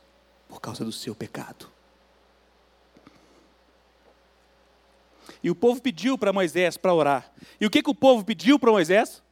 por 0.48 0.62
causa 0.62 0.82
do 0.82 0.92
seu 0.92 1.14
pecado. 1.14 1.70
E 5.42 5.50
o 5.50 5.54
povo 5.54 5.82
pediu 5.82 6.16
para 6.16 6.32
Moisés 6.32 6.78
para 6.78 6.94
orar. 6.94 7.30
E 7.60 7.66
o 7.66 7.70
que, 7.70 7.82
que 7.82 7.90
o 7.90 7.94
povo 7.94 8.24
pediu 8.24 8.58
para 8.58 8.72
Moisés? 8.72 9.22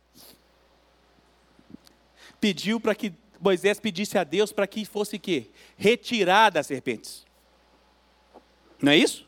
Pediu 2.38 2.78
para 2.78 2.94
que 2.94 3.14
Moisés 3.40 3.80
pedisse 3.80 4.18
a 4.18 4.24
Deus 4.24 4.52
para 4.52 4.66
que 4.66 4.84
fosse 4.84 5.18
que? 5.18 5.50
Retirada 5.74 6.60
as 6.60 6.66
serpentes. 6.66 7.23
Não 8.80 8.92
é 8.92 8.96
isso? 8.96 9.26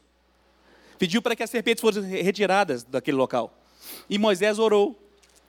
pediu 0.98 1.22
para 1.22 1.37
que 1.37 1.42
as 1.42 1.50
serpentes 1.50 1.80
fossem 1.80 2.02
retiradas 2.02 2.82
daquele 2.82 3.16
local. 3.16 3.56
E 4.09 4.18
Moisés 4.18 4.59
orou, 4.59 4.98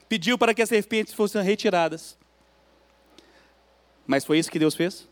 pediu 0.08 0.38
para 0.38 0.54
que 0.54 0.62
as 0.62 0.68
serpentes 0.68 1.14
fossem 1.14 1.42
retiradas. 1.42 2.16
Mas 4.06 4.24
foi 4.24 4.38
isso 4.38 4.50
que 4.50 4.58
Deus 4.58 4.74
fez? 4.74 5.08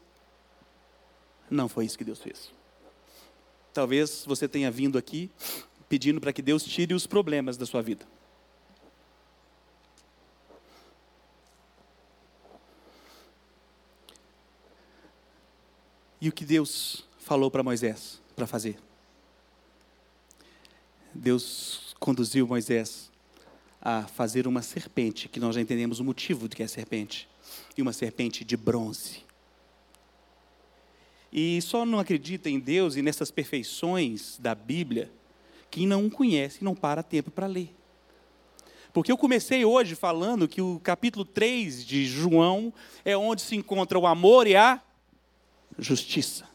Não 1.50 1.68
foi 1.68 1.84
isso 1.84 1.98
que 1.98 2.04
Deus 2.04 2.20
fez. 2.20 2.50
Talvez 3.72 4.24
você 4.26 4.48
tenha 4.48 4.70
vindo 4.70 4.96
aqui 4.96 5.30
pedindo 5.88 6.20
para 6.20 6.32
que 6.32 6.42
Deus 6.42 6.64
tire 6.64 6.94
os 6.94 7.06
problemas 7.06 7.56
da 7.56 7.64
sua 7.64 7.82
vida. 7.82 8.04
E 16.20 16.28
o 16.28 16.32
que 16.32 16.44
Deus 16.44 17.04
falou 17.26 17.50
para 17.50 17.60
Moisés 17.60 18.22
para 18.36 18.46
fazer? 18.46 18.78
Deus 21.12 21.96
conduziu 21.98 22.46
Moisés 22.46 23.10
a 23.82 24.02
fazer 24.02 24.46
uma 24.46 24.62
serpente, 24.62 25.28
que 25.28 25.40
nós 25.40 25.56
já 25.56 25.60
entendemos 25.60 25.98
o 25.98 26.04
motivo 26.04 26.46
do 26.46 26.54
que 26.54 26.62
é 26.62 26.68
serpente, 26.68 27.28
e 27.76 27.82
uma 27.82 27.92
serpente 27.92 28.44
de 28.44 28.56
bronze. 28.56 29.24
E 31.32 31.60
só 31.62 31.84
não 31.84 31.98
acredita 31.98 32.48
em 32.48 32.60
Deus 32.60 32.94
e 32.94 33.02
nessas 33.02 33.32
perfeições 33.32 34.38
da 34.38 34.54
Bíblia 34.54 35.10
quem 35.68 35.84
não 35.84 36.08
conhece 36.08 36.58
e 36.60 36.64
não 36.64 36.76
para 36.76 37.02
tempo 37.02 37.32
para 37.32 37.48
ler. 37.48 37.74
Porque 38.92 39.10
eu 39.10 39.18
comecei 39.18 39.64
hoje 39.64 39.96
falando 39.96 40.46
que 40.46 40.62
o 40.62 40.78
capítulo 40.78 41.24
3 41.24 41.84
de 41.84 42.06
João 42.06 42.72
é 43.04 43.16
onde 43.16 43.42
se 43.42 43.56
encontra 43.56 43.98
o 43.98 44.06
amor 44.06 44.46
e 44.46 44.54
a 44.54 44.80
justiça, 45.76 46.48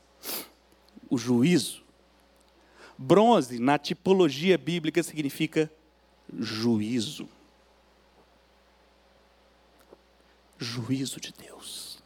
o 1.12 1.18
juízo. 1.18 1.84
Bronze, 2.98 3.60
na 3.60 3.78
tipologia 3.78 4.58
bíblica, 4.58 5.04
significa 5.04 5.70
juízo. 6.40 7.28
Juízo 10.58 11.20
de 11.20 11.34
Deus. 11.34 12.02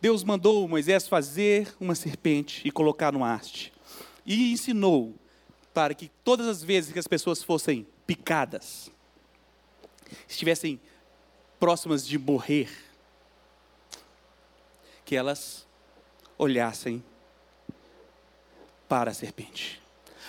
Deus 0.00 0.22
mandou 0.22 0.68
Moisés 0.68 1.08
fazer 1.08 1.74
uma 1.80 1.96
serpente 1.96 2.66
e 2.66 2.70
colocar 2.70 3.12
no 3.12 3.24
haste. 3.24 3.72
E 4.24 4.52
ensinou 4.52 5.14
para 5.74 5.94
que 5.94 6.10
todas 6.22 6.46
as 6.46 6.62
vezes 6.62 6.92
que 6.92 6.98
as 6.98 7.08
pessoas 7.08 7.42
fossem 7.42 7.86
picadas, 8.06 8.90
estivessem 10.28 10.80
próximas 11.58 12.06
de 12.06 12.18
morrer, 12.18 12.70
que 15.04 15.16
elas 15.16 15.66
olhassem 16.40 17.02
para 18.88 19.10
a 19.10 19.14
serpente. 19.14 19.80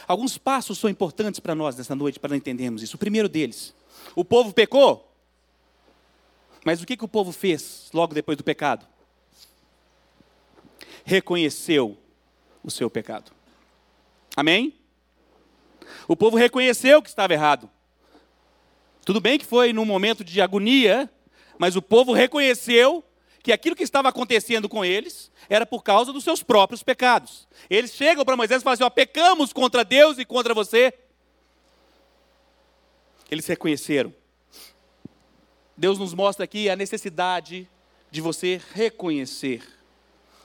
Alguns 0.08 0.38
passos 0.38 0.78
são 0.78 0.90
importantes 0.90 1.40
para 1.40 1.56
nós 1.56 1.76
nessa 1.76 1.96
noite, 1.96 2.20
para 2.20 2.36
entendermos 2.36 2.84
isso. 2.84 2.96
O 2.96 3.00
primeiro 3.00 3.30
deles, 3.30 3.74
o 4.16 4.26
povo 4.26 4.54
pecou, 4.54 5.12
mas 6.66 6.82
o 6.82 6.86
que, 6.86 6.98
que 6.98 7.06
o 7.06 7.08
povo 7.08 7.32
fez 7.32 7.90
logo 7.94 8.14
depois 8.14 8.38
do 8.38 8.44
pecado? 8.44 8.86
reconheceu 11.04 11.98
o 12.64 12.70
seu 12.70 12.90
pecado. 12.90 13.32
Amém? 14.36 14.74
O 16.08 16.16
povo 16.16 16.38
reconheceu 16.38 17.02
que 17.02 17.10
estava 17.10 17.34
errado. 17.34 17.70
Tudo 19.04 19.20
bem 19.20 19.38
que 19.38 19.46
foi 19.46 19.74
num 19.74 19.86
momento 19.86 20.24
de 20.24 20.42
agonia, 20.42 21.10
mas 21.58 21.76
o 21.76 21.82
povo 21.82 22.14
reconheceu 22.14 23.04
que 23.44 23.52
aquilo 23.52 23.76
que 23.76 23.84
estava 23.84 24.10
acontecendo 24.10 24.70
com 24.70 24.84
eles 24.86 25.32
era 25.50 25.66
por 25.66 25.84
causa 25.84 26.14
dos 26.14 26.24
seus 26.24 26.44
próprios 26.44 26.84
pecados. 26.84 27.48
Eles 27.70 27.94
chegam 27.94 28.24
para 28.24 28.38
Moisés 28.38 28.62
e 28.62 28.64
falam 28.64 28.74
assim: 28.74 28.84
ó, 28.84 28.90
pecamos 28.90 29.52
contra 29.52 29.84
Deus 29.84 30.18
e 30.18 30.26
contra 30.26 30.54
você. 30.54 30.94
Eles 33.30 33.46
reconheceram. 33.48 34.14
Deus 35.76 35.98
nos 35.98 36.14
mostra 36.14 36.44
aqui 36.44 36.70
a 36.70 36.76
necessidade 36.76 37.68
de 38.12 38.22
você 38.22 38.62
reconhecer 38.74 39.64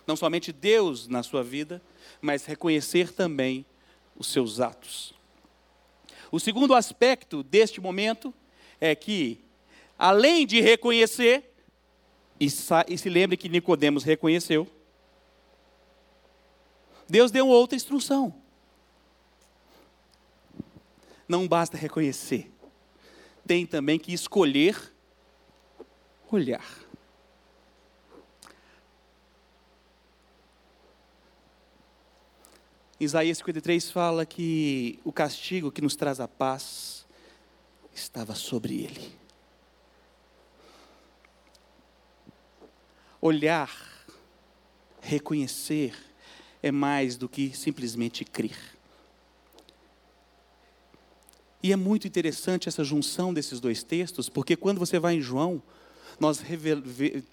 não 0.07 0.17
somente 0.17 0.53
Deus 0.53 1.09
na 1.09 1.23
sua 1.23 1.43
vida, 1.43 1.83
mas 2.21 2.45
reconhecer 2.45 3.13
também 3.13 3.67
os 4.17 4.29
seus 4.29 4.61
atos. 4.61 5.13
O 6.31 6.39
segundo 6.39 6.75
aspecto 6.75 7.43
deste 7.43 7.81
momento 7.81 8.33
é 8.81 8.95
que, 8.95 9.41
além 9.99 10.47
de 10.47 10.61
reconhecer, 10.61 11.53
e, 12.39 12.47
e 12.47 12.99
se 12.99 13.09
lembre 13.09 13.37
que 13.37 13.49
Nicodemos 13.49 14.05
reconheceu, 14.05 14.69
Deus 17.09 17.31
deu 17.31 17.49
outra 17.49 17.77
instrução. 17.77 18.35
Não 21.29 21.47
basta 21.47 21.77
reconhecer, 21.77 22.51
tem 23.47 23.67
também 23.67 23.99
que 23.99 24.13
escolher 24.13 24.93
olhar. 26.31 26.87
Isaías 32.99 33.39
53 33.39 33.91
fala 33.91 34.25
que 34.25 34.99
o 35.05 35.13
castigo 35.13 35.71
que 35.71 35.83
nos 35.83 35.97
traz 35.97 36.19
a 36.19 36.27
paz 36.27 37.07
estava 37.95 38.35
sobre 38.35 38.85
ele. 38.85 39.26
Olhar, 43.27 43.77
reconhecer, 45.01 45.93
é 46.63 46.71
mais 46.71 47.17
do 47.17 47.29
que 47.29 47.51
simplesmente 47.57 48.25
crer. 48.25 48.57
E 51.61 51.73
é 51.73 51.77
muito 51.77 52.07
interessante 52.07 52.69
essa 52.69 52.85
junção 52.85 53.35
desses 53.35 53.59
dois 53.59 53.83
textos, 53.83 54.29
porque 54.29 54.55
quando 54.55 54.79
você 54.79 55.01
vai 55.01 55.17
em 55.17 55.21
João, 55.21 55.61
nós 56.21 56.41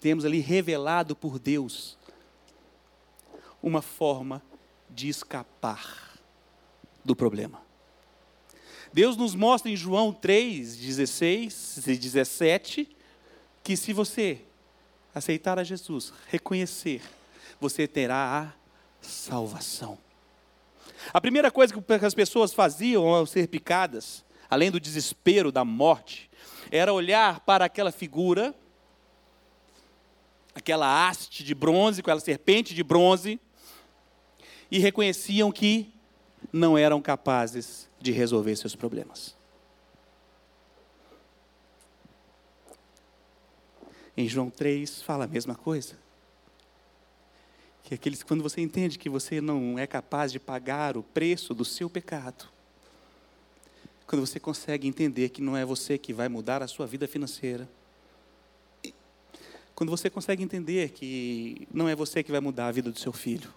temos 0.00 0.24
ali 0.24 0.40
revelado 0.40 1.14
por 1.14 1.38
Deus 1.38 1.96
uma 3.62 3.80
forma 3.80 4.42
de 4.90 5.08
escapar 5.08 6.18
do 7.04 7.14
problema. 7.14 7.62
Deus 8.92 9.16
nos 9.16 9.36
mostra 9.36 9.70
em 9.70 9.76
João 9.76 10.12
3, 10.12 10.76
16 10.76 11.86
e 11.86 11.96
17, 11.96 12.96
que 13.62 13.76
se 13.76 13.92
você 13.92 14.44
aceitar 15.14 15.58
a 15.58 15.64
Jesus, 15.64 16.12
reconhecer, 16.28 17.00
você 17.60 17.86
terá 17.86 18.54
a 19.02 19.06
salvação. 19.06 19.98
A 21.12 21.20
primeira 21.20 21.50
coisa 21.50 21.72
que 21.74 22.04
as 22.04 22.14
pessoas 22.14 22.52
faziam 22.52 23.06
ao 23.06 23.26
ser 23.26 23.48
picadas, 23.48 24.24
além 24.48 24.70
do 24.70 24.80
desespero 24.80 25.52
da 25.52 25.64
morte, 25.64 26.30
era 26.70 26.92
olhar 26.92 27.40
para 27.40 27.64
aquela 27.64 27.92
figura, 27.92 28.54
aquela 30.54 31.08
haste 31.08 31.44
de 31.44 31.54
bronze, 31.54 32.00
aquela 32.00 32.20
serpente 32.20 32.74
de 32.74 32.82
bronze, 32.82 33.40
e 34.70 34.78
reconheciam 34.78 35.52
que 35.52 35.92
não 36.52 36.76
eram 36.76 37.00
capazes 37.00 37.88
de 38.00 38.12
resolver 38.12 38.56
seus 38.56 38.74
problemas. 38.74 39.36
Em 44.16 44.28
João 44.28 44.50
3 44.50 45.02
fala 45.02 45.24
a 45.24 45.28
mesma 45.28 45.54
coisa. 45.54 45.98
Que 47.82 47.94
aqueles 47.94 48.22
quando 48.22 48.42
você 48.42 48.60
entende 48.60 48.98
que 48.98 49.08
você 49.08 49.40
não 49.40 49.78
é 49.78 49.86
capaz 49.86 50.32
de 50.32 50.38
pagar 50.38 50.96
o 50.96 51.02
preço 51.02 51.52
do 51.52 51.64
seu 51.64 51.90
pecado, 51.90 52.48
quando 54.06 54.24
você 54.24 54.38
consegue 54.38 54.86
entender 54.86 55.30
que 55.30 55.42
não 55.42 55.56
é 55.56 55.64
você 55.64 55.98
que 55.98 56.12
vai 56.12 56.28
mudar 56.28 56.62
a 56.62 56.68
sua 56.68 56.86
vida 56.86 57.08
financeira, 57.08 57.68
quando 59.74 59.90
você 59.90 60.08
consegue 60.08 60.42
entender 60.42 60.90
que 60.90 61.66
não 61.72 61.88
é 61.88 61.96
você 61.96 62.22
que 62.22 62.30
vai 62.30 62.40
mudar 62.40 62.68
a 62.68 62.72
vida 62.72 62.92
do 62.92 62.98
seu 62.98 63.12
filho, 63.12 63.52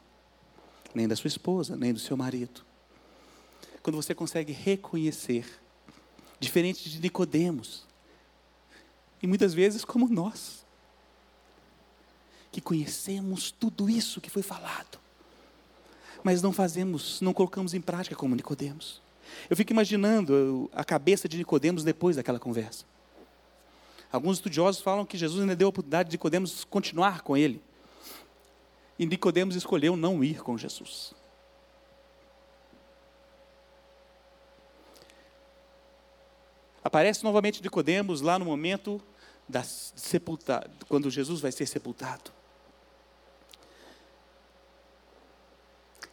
nem 0.95 1.07
da 1.07 1.15
sua 1.15 1.27
esposa, 1.27 1.77
nem 1.77 1.93
do 1.93 1.99
seu 1.99 2.17
marido. 2.17 2.65
Quando 3.83 3.95
você 3.95 4.15
consegue 4.15 4.51
reconhecer, 4.51 5.45
diferente 6.39 6.89
de 6.89 6.99
Nicodemos, 6.99 7.85
e 9.21 9.27
muitas 9.27 9.53
vezes 9.53 9.83
como 9.83 10.07
nós, 10.07 10.65
que 12.51 12.61
conhecemos 12.61 13.51
tudo 13.51 13.89
isso 13.89 14.21
que 14.21 14.29
foi 14.29 14.41
falado, 14.41 14.99
mas 16.23 16.41
não 16.41 16.51
fazemos, 16.51 17.21
não 17.21 17.33
colocamos 17.33 17.73
em 17.73 17.81
prática 17.81 18.15
como 18.15 18.35
Nicodemos. 18.35 19.01
Eu 19.49 19.55
fico 19.55 19.71
imaginando 19.71 20.69
a 20.73 20.83
cabeça 20.83 21.27
de 21.27 21.37
Nicodemos 21.37 21.83
depois 21.83 22.15
daquela 22.15 22.39
conversa. 22.39 22.85
Alguns 24.11 24.37
estudiosos 24.37 24.81
falam 24.81 25.05
que 25.05 25.17
Jesus 25.17 25.41
ainda 25.41 25.55
deu 25.55 25.67
a 25.67 25.69
oportunidade 25.69 26.09
de 26.09 26.13
Nicodemos 26.13 26.63
continuar 26.63 27.21
com 27.21 27.35
ele. 27.35 27.61
E 28.97 29.05
Nicodemos 29.05 29.55
escolheu 29.55 29.95
não 29.95 30.23
ir 30.23 30.41
com 30.41 30.57
Jesus. 30.57 31.13
Aparece 36.87 37.21
novamente 37.21 37.61
Nicodemos 37.61 38.21
lá 38.21 38.39
no 38.39 38.45
momento 38.45 39.03
da 39.45 39.61
sepultada, 39.61 40.71
quando 40.87 41.11
Jesus 41.11 41.41
vai 41.41 41.51
ser 41.51 41.65
sepultado. 41.65 42.31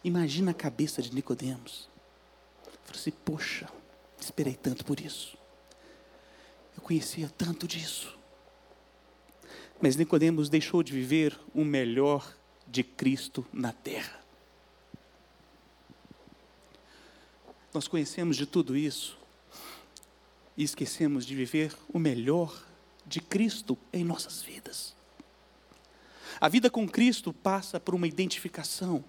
Imagina 0.03 0.51
a 0.51 0.53
cabeça 0.53 1.01
de 1.01 1.15
Nicodemos. 1.15 1.87
Falou 2.83 2.99
assim: 2.99 3.11
Poxa, 3.11 3.69
esperei 4.19 4.53
tanto 4.53 4.83
por 4.83 4.99
isso. 4.99 5.37
Eu 6.75 6.83
conhecia 6.83 7.31
tanto 7.37 7.65
disso. 7.65 8.13
Mas 9.81 9.95
Nicodemos 9.95 10.49
deixou 10.49 10.83
de 10.83 10.91
viver 10.91 11.39
o 11.53 11.63
melhor 11.63 12.35
de 12.67 12.83
Cristo 12.83 13.47
na 13.53 13.71
terra. 13.71 14.19
Nós 17.73 17.87
conhecemos 17.87 18.35
de 18.35 18.45
tudo 18.45 18.75
isso 18.75 19.23
e 20.57 20.63
esquecemos 20.63 21.25
de 21.25 21.35
viver 21.35 21.75
o 21.89 21.99
melhor 21.99 22.65
de 23.05 23.19
Cristo 23.19 23.77
em 23.91 24.03
nossas 24.03 24.41
vidas. 24.41 24.95
A 26.39 26.49
vida 26.49 26.69
com 26.69 26.87
Cristo 26.87 27.31
passa 27.31 27.79
por 27.79 27.95
uma 27.95 28.07
identificação. 28.07 29.03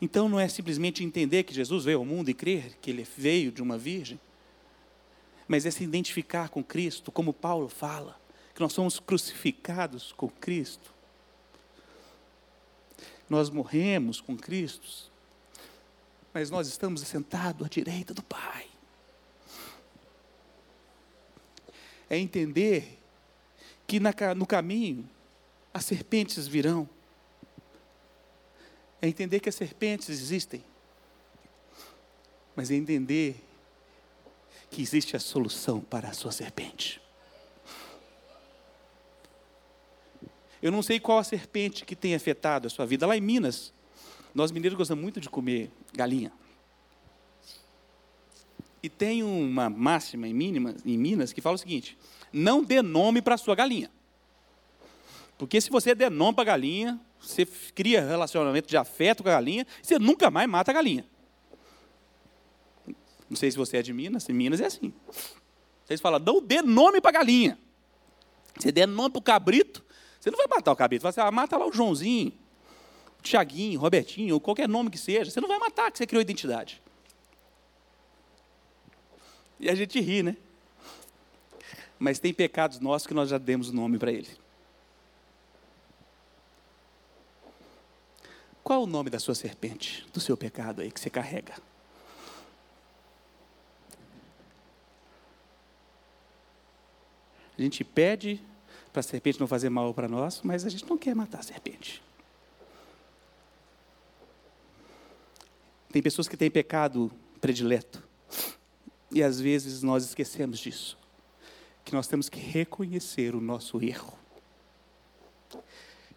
Então 0.00 0.28
não 0.28 0.38
é 0.38 0.48
simplesmente 0.48 1.04
entender 1.04 1.44
que 1.44 1.54
Jesus 1.54 1.84
veio 1.84 1.98
ao 1.98 2.04
mundo 2.04 2.28
e 2.28 2.34
crer 2.34 2.76
que 2.80 2.90
ele 2.90 3.06
veio 3.16 3.52
de 3.52 3.62
uma 3.62 3.78
virgem, 3.78 4.20
mas 5.46 5.66
é 5.66 5.70
se 5.70 5.84
identificar 5.84 6.48
com 6.48 6.62
Cristo, 6.62 7.12
como 7.12 7.32
Paulo 7.32 7.68
fala, 7.68 8.20
que 8.54 8.60
nós 8.60 8.72
somos 8.72 8.98
crucificados 8.98 10.12
com 10.12 10.28
Cristo. 10.28 10.92
Nós 13.28 13.48
morremos 13.48 14.20
com 14.20 14.36
Cristo, 14.36 15.10
mas 16.34 16.50
nós 16.50 16.68
estamos 16.68 17.00
sentados 17.02 17.66
à 17.66 17.68
direita 17.68 18.12
do 18.12 18.22
Pai. 18.22 18.71
É 22.12 22.18
entender 22.18 23.00
que 23.86 23.98
no 24.36 24.46
caminho 24.46 25.08
as 25.72 25.86
serpentes 25.86 26.46
virão 26.46 26.86
é 29.00 29.08
entender 29.08 29.40
que 29.40 29.48
as 29.48 29.54
serpentes 29.54 30.10
existem, 30.10 30.62
mas 32.54 32.70
é 32.70 32.74
entender 32.74 33.42
que 34.70 34.82
existe 34.82 35.16
a 35.16 35.18
solução 35.18 35.80
para 35.80 36.10
a 36.10 36.12
sua 36.12 36.30
serpente. 36.30 37.00
Eu 40.62 40.70
não 40.70 40.82
sei 40.82 41.00
qual 41.00 41.18
a 41.18 41.24
serpente 41.24 41.86
que 41.86 41.96
tem 41.96 42.14
afetado 42.14 42.66
a 42.66 42.70
sua 42.70 42.84
vida. 42.84 43.06
Lá 43.06 43.16
em 43.16 43.22
Minas, 43.22 43.72
nós 44.34 44.52
mineiros 44.52 44.76
gostamos 44.76 45.02
muito 45.02 45.18
de 45.18 45.30
comer 45.30 45.70
galinha. 45.94 46.30
E 48.82 48.88
tem 48.88 49.22
uma 49.22 49.70
máxima 49.70 50.26
em, 50.26 50.34
mínima, 50.34 50.74
em 50.84 50.98
Minas 50.98 51.32
que 51.32 51.40
fala 51.40 51.54
o 51.54 51.58
seguinte: 51.58 51.96
não 52.32 52.64
dê 52.64 52.82
nome 52.82 53.22
para 53.22 53.36
sua 53.36 53.54
galinha. 53.54 53.90
Porque 55.38 55.60
se 55.60 55.70
você 55.70 55.94
der 55.94 56.10
nome 56.10 56.34
para 56.34 56.42
a 56.42 56.46
galinha, 56.46 57.00
você 57.20 57.46
cria 57.74 58.04
relacionamento 58.04 58.68
de 58.68 58.76
afeto 58.76 59.22
com 59.22 59.28
a 59.28 59.32
galinha, 59.32 59.66
você 59.82 59.98
nunca 59.98 60.30
mais 60.30 60.48
mata 60.48 60.70
a 60.70 60.74
galinha. 60.74 61.06
Não 63.30 63.36
sei 63.36 63.50
se 63.50 63.56
você 63.56 63.78
é 63.78 63.82
de 63.82 63.92
Minas, 63.92 64.28
em 64.28 64.32
Minas 64.32 64.60
é 64.60 64.66
assim. 64.66 64.92
Vocês 65.84 66.00
falam, 66.00 66.18
não 66.18 66.42
dê 66.42 66.60
nome 66.60 67.00
para 67.00 67.10
a 67.10 67.12
galinha. 67.12 67.58
Você 68.58 68.70
der 68.70 68.86
nome 68.86 69.10
para 69.10 69.18
o 69.18 69.22
cabrito, 69.22 69.82
você 70.20 70.30
não 70.30 70.36
vai 70.36 70.46
matar 70.48 70.72
o 70.72 70.76
cabrito. 70.76 71.02
Você 71.02 71.20
vai 71.20 71.30
mata 71.30 71.56
lá 71.56 71.66
o 71.66 71.72
Joãozinho, 71.72 72.32
o 73.18 73.22
Tiaguinho, 73.22 73.80
Robertinho, 73.80 74.34
ou 74.34 74.40
qualquer 74.40 74.68
nome 74.68 74.90
que 74.90 74.98
seja. 74.98 75.30
Você 75.30 75.40
não 75.40 75.48
vai 75.48 75.58
matar, 75.58 75.90
que 75.90 75.98
você 75.98 76.06
criou 76.06 76.20
identidade. 76.20 76.81
E 79.62 79.70
a 79.70 79.76
gente 79.76 80.00
ri, 80.00 80.24
né? 80.24 80.36
Mas 81.96 82.18
tem 82.18 82.34
pecados 82.34 82.80
nossos 82.80 83.06
que 83.06 83.14
nós 83.14 83.30
já 83.30 83.38
demos 83.38 83.70
nome 83.70 83.96
para 83.96 84.10
ele. 84.10 84.28
Qual 88.64 88.82
o 88.82 88.86
nome 88.88 89.08
da 89.08 89.20
sua 89.20 89.36
serpente, 89.36 90.04
do 90.12 90.18
seu 90.18 90.36
pecado 90.36 90.82
aí 90.82 90.90
que 90.90 90.98
você 90.98 91.08
carrega? 91.08 91.54
A 97.56 97.62
gente 97.62 97.84
pede 97.84 98.42
para 98.92 98.98
a 98.98 99.02
serpente 99.04 99.38
não 99.38 99.46
fazer 99.46 99.70
mal 99.70 99.94
para 99.94 100.08
nós, 100.08 100.40
mas 100.42 100.66
a 100.66 100.68
gente 100.68 100.84
não 100.90 100.98
quer 100.98 101.14
matar 101.14 101.38
a 101.38 101.42
serpente. 101.42 102.02
Tem 105.92 106.02
pessoas 106.02 106.26
que 106.26 106.36
têm 106.36 106.50
pecado 106.50 107.12
predileto. 107.40 108.10
E 109.12 109.22
às 109.22 109.40
vezes 109.40 109.82
nós 109.82 110.04
esquecemos 110.04 110.58
disso. 110.58 110.98
Que 111.84 111.92
nós 111.92 112.06
temos 112.06 112.28
que 112.28 112.38
reconhecer 112.38 113.34
o 113.34 113.40
nosso 113.40 113.82
erro. 113.82 114.18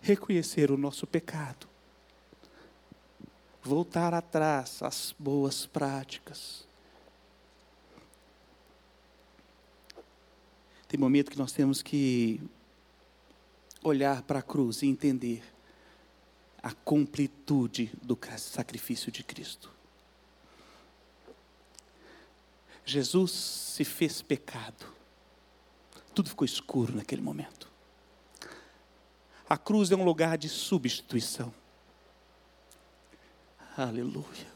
Reconhecer 0.02 0.72
o 0.72 0.78
nosso 0.78 1.06
pecado 1.06 1.68
voltar 3.66 4.14
atrás 4.14 4.84
às 4.84 5.14
boas 5.18 5.66
práticas. 5.66 6.68
Tem 10.88 11.00
momento 11.00 11.32
que 11.32 11.38
nós 11.38 11.52
temos 11.52 11.82
que 11.82 12.40
olhar 13.84 14.22
para 14.22 14.40
a 14.40 14.44
cruz 14.44 14.84
e 14.84 14.88
entender 14.88 15.44
a 16.62 16.72
completude 16.74 17.92
do 18.04 18.18
sacrifício 18.38 19.12
de 19.12 19.24
Cristo. 19.24 19.75
Jesus 22.86 23.32
se 23.32 23.84
fez 23.84 24.22
pecado. 24.22 24.86
Tudo 26.14 26.30
ficou 26.30 26.46
escuro 26.46 26.96
naquele 26.96 27.22
momento. 27.22 27.68
A 29.50 29.58
cruz 29.58 29.92
é 29.92 29.96
um 29.96 30.04
lugar 30.04 30.38
de 30.38 30.48
substituição. 30.48 31.54
Aleluia. 33.76 34.56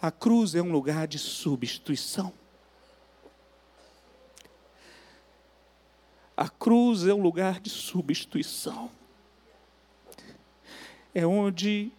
A 0.00 0.10
cruz 0.10 0.54
é 0.54 0.62
um 0.62 0.70
lugar 0.70 1.06
de 1.08 1.18
substituição. 1.18 2.32
A 6.36 6.48
cruz 6.48 7.04
é 7.04 7.12
um 7.12 7.20
lugar 7.20 7.60
de 7.60 7.68
substituição. 7.68 8.90
É 11.12 11.26
onde 11.26 11.92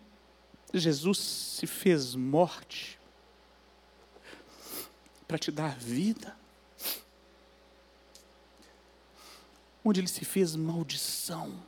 Jesus 0.73 1.17
se 1.17 1.67
fez 1.67 2.15
morte 2.15 2.98
para 5.29 5.37
te 5.37 5.51
dar 5.51 5.77
vida. 5.77 6.35
Onde 9.85 10.01
ele 10.01 10.07
se 10.07 10.25
fez 10.25 10.55
maldição 10.55 11.63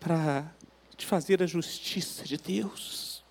para 0.00 0.52
te 0.96 1.06
fazer 1.06 1.40
a 1.40 1.46
justiça 1.46 2.24
de 2.24 2.36
Deus. 2.36 3.22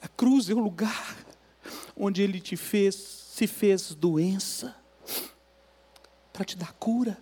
A 0.00 0.06
cruz 0.06 0.48
é 0.48 0.54
o 0.54 0.60
lugar 0.60 1.16
onde 1.96 2.22
Ele 2.22 2.40
te 2.40 2.56
fez, 2.56 2.94
se 2.94 3.46
fez 3.48 3.92
doença, 3.92 4.74
para 6.32 6.44
te 6.44 6.56
dar 6.56 6.72
cura. 6.74 7.18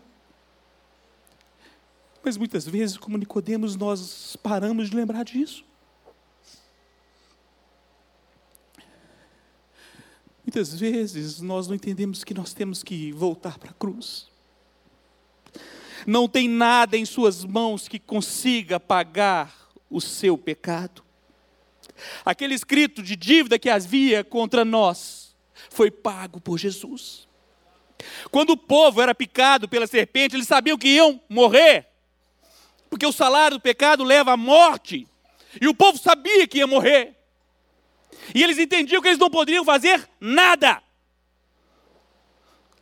Mas 2.22 2.36
muitas 2.36 2.66
vezes, 2.66 2.98
como 2.98 3.16
Nicodemos, 3.16 3.74
nós 3.74 4.36
paramos 4.36 4.90
de 4.90 4.96
lembrar 4.96 5.24
disso. 5.24 5.64
Muitas 10.56 10.80
vezes 10.80 11.42
nós 11.42 11.68
não 11.68 11.74
entendemos 11.74 12.24
que 12.24 12.32
nós 12.32 12.54
temos 12.54 12.82
que 12.82 13.12
voltar 13.12 13.58
para 13.58 13.72
a 13.72 13.74
cruz 13.74 14.26
não 16.06 16.26
tem 16.26 16.48
nada 16.48 16.96
em 16.96 17.04
suas 17.04 17.44
mãos 17.44 17.88
que 17.88 17.98
consiga 17.98 18.80
pagar 18.80 19.54
o 19.90 20.00
seu 20.00 20.38
pecado. 20.38 21.04
Aquele 22.24 22.54
escrito 22.54 23.02
de 23.02 23.16
dívida 23.16 23.58
que 23.58 23.68
havia 23.68 24.24
contra 24.24 24.64
nós 24.64 25.34
foi 25.68 25.90
pago 25.90 26.40
por 26.40 26.58
Jesus. 26.58 27.28
Quando 28.30 28.50
o 28.50 28.56
povo 28.56 29.02
era 29.02 29.14
picado 29.14 29.68
pela 29.68 29.86
serpente, 29.86 30.36
eles 30.36 30.46
sabiam 30.46 30.78
que 30.78 30.88
iam 30.88 31.20
morrer, 31.28 31.86
porque 32.88 33.04
o 33.04 33.12
salário 33.12 33.58
do 33.58 33.62
pecado 33.62 34.04
leva 34.04 34.32
à 34.32 34.36
morte, 34.36 35.06
e 35.60 35.66
o 35.66 35.74
povo 35.74 35.98
sabia 35.98 36.46
que 36.46 36.58
ia 36.58 36.66
morrer, 36.66 37.15
e 38.34 38.42
eles 38.42 38.58
entendiam 38.58 39.00
que 39.00 39.08
eles 39.08 39.18
não 39.18 39.30
poderiam 39.30 39.64
fazer 39.64 40.08
nada. 40.20 40.82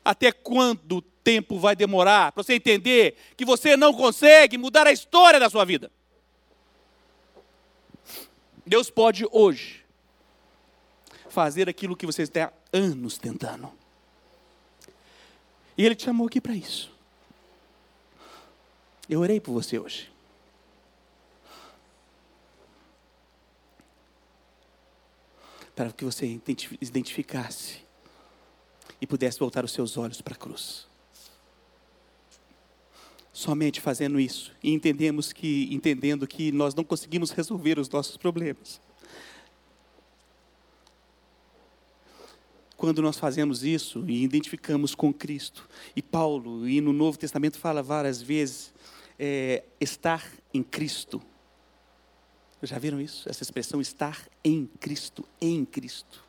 Até 0.05 0.33
quando 0.33 1.01
tempo 1.01 1.59
vai 1.59 1.75
demorar 1.75 2.33
para 2.33 2.43
você 2.43 2.55
entender 2.55 3.17
que 3.37 3.45
você 3.45 3.77
não 3.77 3.93
consegue 3.93 4.59
mudar 4.59 4.87
a 4.87 4.93
história 4.93 5.41
da 5.41 5.49
sua 5.49 5.65
vida. 5.65 5.91
Deus 8.67 8.91
pode 8.91 9.27
hoje 9.31 9.85
fazer 11.29 11.69
aquilo 11.69 11.97
que 11.97 12.07
você 12.07 12.23
está 12.23 12.45
há 12.45 12.53
anos 12.73 13.19
tentando. 13.19 13.71
E 15.77 15.85
Ele 15.85 15.95
te 15.95 16.05
chamou 16.05 16.27
aqui 16.27 16.41
para 16.41 16.55
isso. 16.55 16.93
Eu 19.09 19.21
orei 19.21 19.41
por 19.41 19.53
você 19.53 19.79
hoje. 19.79 20.14
Para 25.75 25.93
que 25.93 26.05
você 26.05 26.41
identificasse 26.81 27.79
e 29.01 29.07
pudesse 29.07 29.39
voltar 29.39 29.65
os 29.65 29.73
seus 29.73 29.97
olhos 29.97 30.21
para 30.21 30.35
a 30.35 30.37
cruz. 30.37 30.87
somente 33.35 33.81
fazendo 33.81 34.21
isso 34.21 34.53
e 34.63 34.73
entendemos 34.73 35.33
que 35.33 35.69
entendendo 35.75 36.25
que 36.25 36.53
nós 36.53 36.73
não 36.73 36.85
conseguimos 36.85 37.33
resolver 37.33 37.81
os 37.81 37.91
nossos 37.91 38.17
problemas. 38.17 38.81
Quando 42.77 43.03
nós 43.03 43.19
fazemos 43.19 43.65
isso 43.65 44.05
e 44.09 44.23
identificamos 44.23 44.95
com 44.95 45.13
Cristo, 45.13 45.69
e 45.97 46.03
Paulo, 46.03 46.69
e 46.69 46.81
no 46.81 46.93
Novo 46.93 47.19
Testamento 47.19 47.59
fala 47.59 47.83
várias 47.83 48.23
vezes, 48.23 48.73
é, 49.19 49.65
estar 49.81 50.25
em 50.53 50.63
Cristo. 50.63 51.21
Já 52.67 52.79
viram 52.79 53.01
isso? 53.01 53.29
Essa 53.29 53.43
expressão 53.43 53.81
estar 53.81 54.29
em 54.43 54.67
Cristo, 54.81 55.27
em 55.41 55.65
Cristo. 55.65 56.25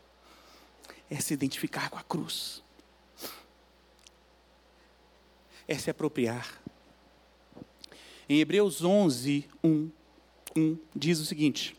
É 1.09 1.19
se 1.19 1.33
identificar 1.33 1.89
com 1.89 1.97
a 1.97 2.03
cruz. 2.03 2.63
É 5.67 5.77
se 5.77 5.89
apropriar 5.89 6.61
em 8.27 8.39
Hebreus 8.39 8.83
11, 8.83 9.45
1, 9.63 9.89
1 10.55 10.77
diz 10.95 11.19
o 11.19 11.25
seguinte: 11.25 11.75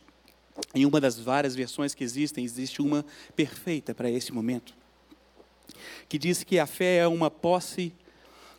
em 0.74 0.86
uma 0.86 1.00
das 1.00 1.18
várias 1.18 1.56
versões 1.56 1.94
que 1.94 2.04
existem, 2.04 2.44
existe 2.44 2.80
uma 2.80 3.04
perfeita 3.34 3.92
para 3.94 4.08
esse 4.08 4.32
momento, 4.32 4.72
que 6.08 6.18
diz 6.18 6.44
que 6.44 6.58
a 6.58 6.66
fé 6.66 6.98
é 6.98 7.08
uma 7.08 7.30
posse 7.30 7.92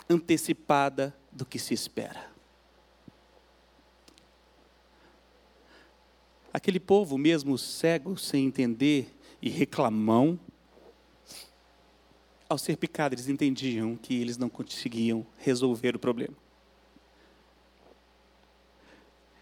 antecipada 0.10 1.16
do 1.32 1.46
que 1.46 1.58
se 1.58 1.74
espera. 1.74 2.37
Aquele 6.54 6.80
povo, 6.80 7.18
mesmo 7.18 7.58
cego, 7.58 8.18
sem 8.18 8.46
entender 8.46 9.14
e 9.42 9.50
reclamão, 9.50 10.40
ao 12.50 12.58
ser 12.58 12.78
picado, 12.78 13.14
eles 13.14 13.28
entendiam 13.28 13.96
que 13.98 14.20
eles 14.20 14.38
não 14.38 14.50
conseguiam 14.50 15.26
resolver 15.38 15.96
o 15.96 16.00
problema. 16.00 16.36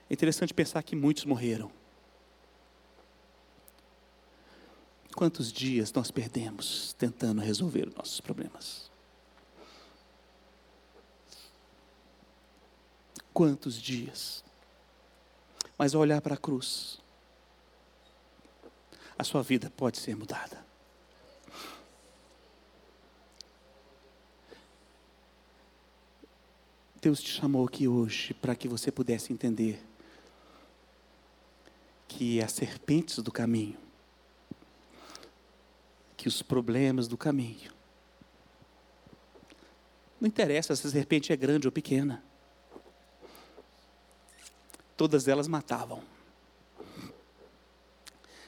É 0.09 0.13
interessante 0.13 0.53
pensar 0.53 0.81
que 0.83 0.95
muitos 0.95 1.25
morreram. 1.25 1.71
Quantos 5.15 5.51
dias 5.51 5.93
nós 5.93 6.11
perdemos 6.11 6.93
tentando 6.93 7.41
resolver 7.41 7.87
os 7.87 7.95
nossos 7.95 8.19
problemas? 8.19 8.91
Quantos 13.33 13.81
dias? 13.81 14.44
Mas 15.77 15.93
ao 15.93 16.01
olhar 16.01 16.21
para 16.21 16.35
a 16.35 16.37
cruz, 16.37 16.99
a 19.17 19.23
sua 19.23 19.41
vida 19.41 19.71
pode 19.75 19.97
ser 19.97 20.15
mudada. 20.15 20.65
Deus 27.05 27.21
te 27.21 27.29
chamou 27.29 27.67
aqui 27.67 27.87
hoje 27.87 28.33
para 28.33 28.55
que 28.55 28.67
você 28.67 28.91
pudesse 28.91 29.31
entender 29.31 29.79
que 32.07 32.41
as 32.41 32.51
serpentes 32.51 33.19
do 33.19 33.31
caminho, 33.31 33.77
que 36.17 36.27
os 36.27 36.41
problemas 36.41 37.07
do 37.07 37.15
caminho, 37.15 37.71
não 40.19 40.27
interessa 40.27 40.75
se 40.75 40.87
a 40.87 40.89
serpente 40.89 41.31
é 41.31 41.35
grande 41.35 41.67
ou 41.67 41.71
pequena, 41.71 42.23
todas 44.95 45.27
elas 45.27 45.47
matavam. 45.47 46.01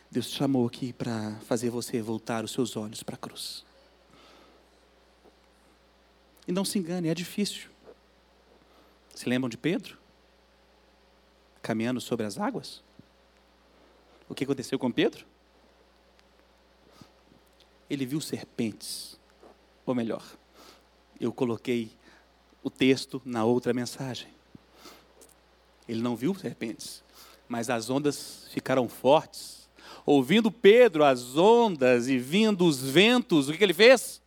Deus 0.10 0.30
te 0.30 0.38
chamou 0.38 0.66
aqui 0.66 0.93
para 0.93 1.36
fazer 1.41 1.70
você 1.70 2.02
voltar 2.02 2.43
os 2.43 2.52
seus 2.52 2.76
olhos 2.76 3.04
para 3.04 3.16
a 3.16 3.18
cruz. 3.18 3.66
E 6.48 6.52
não 6.52 6.64
se 6.64 6.80
engane, 6.80 7.10
é 7.10 7.14
difícil. 7.14 7.70
Se 9.14 9.28
lembram 9.28 9.50
de 9.50 9.58
Pedro? 9.58 9.98
Caminhando 11.62 12.00
sobre 12.00 12.26
as 12.26 12.39
águas? 12.39 12.82
O 14.30 14.34
que 14.34 14.45
aconteceu 14.45 14.80
com 14.80 14.91
Pedro? 14.91 15.26
Ele 17.89 18.06
viu 18.06 18.22
serpentes. 18.22 19.20
Ou 19.86 19.93
melhor, 19.93 20.24
eu 21.20 21.34
coloquei 21.34 21.91
o 22.64 22.70
texto 22.70 23.22
na 23.26 23.43
outra 23.43 23.74
mensagem. 23.74 24.37
Ele 25.88 26.02
não 26.02 26.16
viu 26.16 26.36
serpentes, 26.36 27.04
mas 27.48 27.70
as 27.70 27.90
ondas 27.90 28.48
ficaram 28.52 28.90
fortes. 28.90 29.70
Ouvindo 30.06 30.52
Pedro 30.52 31.04
as 31.04 31.38
ondas 31.38 32.08
e 32.08 32.18
vindo 32.18 32.66
os 32.66 32.82
ventos, 32.82 33.50
o 33.50 33.54
que, 33.54 33.64
ele 33.64 33.74
fez? 33.74 34.22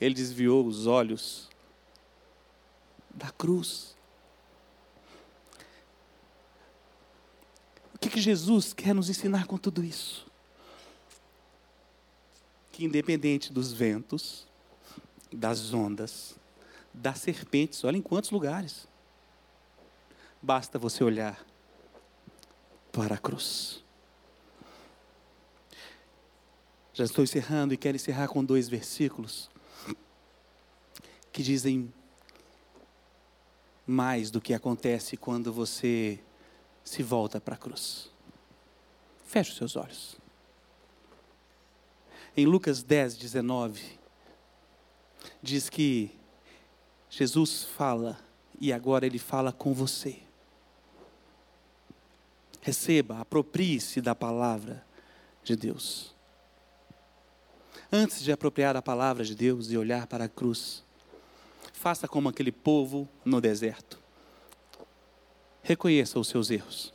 Ele 0.00 0.14
desviou 0.14 0.66
os 0.66 0.86
olhos 0.86 1.48
da 3.14 3.30
cruz. 3.30 3.96
O 7.94 7.98
que, 7.98 8.10
que 8.10 8.20
Jesus 8.20 8.74
quer 8.74 8.94
nos 8.94 9.08
ensinar 9.08 9.46
com 9.46 9.56
tudo 9.56 9.82
isso? 9.82 10.26
Que 12.72 12.84
independente 12.84 13.50
dos 13.50 13.72
ventos, 13.72 14.46
das 15.32 15.72
ondas, 15.72 16.34
das 16.92 17.18
serpentes, 17.20 17.84
olha 17.84 17.96
em 17.96 18.02
quantos 18.02 18.30
lugares, 18.30 18.86
basta 20.46 20.78
você 20.78 21.02
olhar 21.02 21.44
para 22.92 23.16
a 23.16 23.18
cruz. 23.18 23.84
Já 26.94 27.02
estou 27.02 27.24
encerrando 27.24 27.74
e 27.74 27.76
quero 27.76 27.96
encerrar 27.96 28.28
com 28.28 28.44
dois 28.44 28.68
versículos 28.68 29.50
que 31.32 31.42
dizem 31.42 31.92
mais 33.84 34.30
do 34.30 34.40
que 34.40 34.54
acontece 34.54 35.16
quando 35.16 35.52
você 35.52 36.20
se 36.84 37.02
volta 37.02 37.40
para 37.40 37.56
a 37.56 37.58
cruz. 37.58 38.08
Feche 39.24 39.50
os 39.50 39.56
seus 39.56 39.74
olhos. 39.74 40.16
Em 42.36 42.46
Lucas 42.46 42.84
10, 42.84 43.16
19, 43.16 43.98
diz 45.42 45.68
que 45.68 46.16
Jesus 47.10 47.64
fala 47.64 48.16
e 48.60 48.72
agora 48.72 49.04
ele 49.04 49.18
fala 49.18 49.52
com 49.52 49.74
você. 49.74 50.24
Receba, 52.66 53.20
aproprie-se 53.20 54.00
da 54.00 54.12
palavra 54.12 54.84
de 55.44 55.54
Deus. 55.54 56.12
Antes 57.92 58.20
de 58.24 58.32
apropriar 58.32 58.76
a 58.76 58.82
palavra 58.82 59.24
de 59.24 59.36
Deus 59.36 59.70
e 59.70 59.78
olhar 59.78 60.08
para 60.08 60.24
a 60.24 60.28
cruz, 60.28 60.82
faça 61.72 62.08
como 62.08 62.28
aquele 62.28 62.50
povo 62.50 63.08
no 63.24 63.40
deserto. 63.40 64.02
Reconheça 65.62 66.18
os 66.18 66.26
seus 66.26 66.50
erros. 66.50 66.92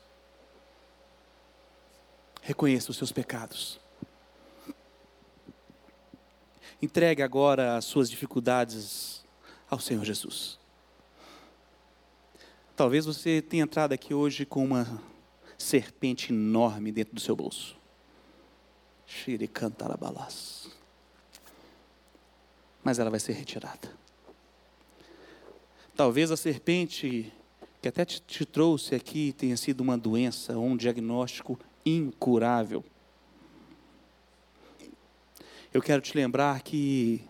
Reconheça 2.41 2.91
os 2.91 2.97
seus 2.97 3.13
pecados. 3.13 3.79
Entregue 6.81 7.23
agora 7.23 7.77
as 7.77 7.85
suas 7.85 8.09
dificuldades 8.09 9.23
ao 9.69 9.79
Senhor 9.79 10.03
Jesus. 10.03 10.59
Talvez 12.75 13.05
você 13.05 13.41
tenha 13.41 13.63
entrado 13.63 13.93
aqui 13.93 14.13
hoje 14.13 14.45
com 14.45 14.65
uma 14.65 15.09
serpente 15.61 16.31
enorme 16.31 16.91
dentro 16.91 17.15
do 17.15 17.21
seu 17.21 17.35
bolso. 17.35 17.77
Xiricantarabalás. 19.05 20.69
Mas 22.83 22.99
ela 22.99 23.09
vai 23.09 23.19
ser 23.19 23.33
retirada. 23.33 23.91
Talvez 25.95 26.31
a 26.31 26.37
serpente 26.37 27.31
que 27.81 27.87
até 27.87 28.05
te, 28.05 28.21
te 28.21 28.45
trouxe 28.45 28.93
aqui 28.93 29.33
tenha 29.33 29.57
sido 29.57 29.81
uma 29.81 29.97
doença 29.97 30.57
ou 30.57 30.65
um 30.65 30.77
diagnóstico 30.77 31.59
incurável. 31.85 32.83
Eu 35.73 35.81
quero 35.81 36.01
te 36.01 36.15
lembrar 36.15 36.61
que 36.61 37.23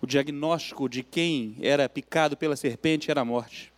o 0.00 0.06
diagnóstico 0.06 0.88
de 0.88 1.02
quem 1.02 1.56
era 1.60 1.88
picado 1.88 2.36
pela 2.36 2.56
serpente 2.56 3.10
era 3.10 3.22
a 3.22 3.24
morte. 3.24 3.73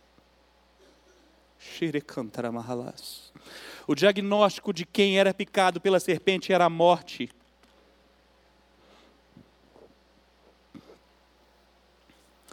O 3.87 3.95
diagnóstico 3.95 4.73
de 4.73 4.85
quem 4.85 5.17
era 5.17 5.33
picado 5.33 5.79
pela 5.79 5.99
serpente 5.99 6.51
era 6.51 6.65
a 6.65 6.69
morte. 6.69 7.29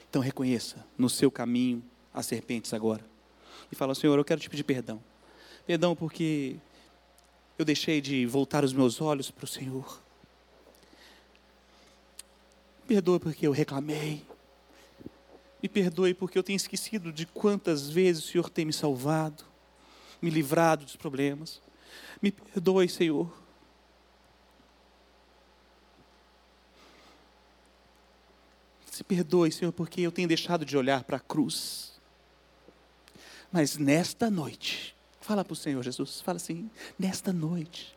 Então 0.09 0.23
reconheça 0.23 0.87
no 0.97 1.11
seu 1.11 1.31
caminho 1.31 1.83
as 2.12 2.27
serpentes 2.27 2.73
agora. 2.73 3.05
E 3.73 3.75
fala, 3.75 3.95
Senhor, 3.95 4.17
eu 4.17 4.25
quero 4.25 4.41
te 4.41 4.49
pedir 4.49 4.62
perdão. 4.62 5.03
Perdão 5.67 5.97
porque 5.97 6.57
eu 7.59 7.65
deixei 7.65 8.01
de 8.01 8.25
voltar 8.27 8.65
os 8.65 8.73
meus 8.73 9.01
olhos 9.01 9.31
para 9.31 9.45
o 9.45 9.49
Senhor. 9.49 10.01
Perdoe 12.87 13.19
porque 13.19 13.47
eu 13.47 13.53
reclamei. 13.53 14.23
Me 15.65 15.69
perdoe 15.71 16.12
porque 16.12 16.37
eu 16.37 16.43
tenho 16.43 16.59
esquecido 16.59 17.11
de 17.11 17.25
quantas 17.25 17.89
vezes 17.89 18.23
o 18.23 18.29
Senhor 18.29 18.51
tem 18.51 18.67
me 18.67 18.73
salvado, 18.75 19.43
me 20.21 20.29
livrado 20.29 20.85
dos 20.85 20.95
problemas. 20.95 21.59
Me 22.21 22.31
perdoe, 22.31 22.87
Senhor. 22.87 23.35
Se 28.91 29.03
perdoe, 29.03 29.51
Senhor, 29.51 29.73
porque 29.73 30.03
eu 30.03 30.12
tenho 30.12 30.29
deixado 30.29 30.67
de 30.67 30.77
olhar 30.77 31.03
para 31.03 31.17
a 31.17 31.21
cruz. 31.21 31.99
Mas 33.51 33.79
nesta 33.79 34.31
noite, 34.31 34.95
fala 35.19 35.43
para 35.43 35.55
o 35.55 35.57
Senhor 35.57 35.83
Jesus, 35.83 36.21
fala 36.21 36.37
assim: 36.37 36.71
nesta 36.99 37.33
noite, 37.33 37.97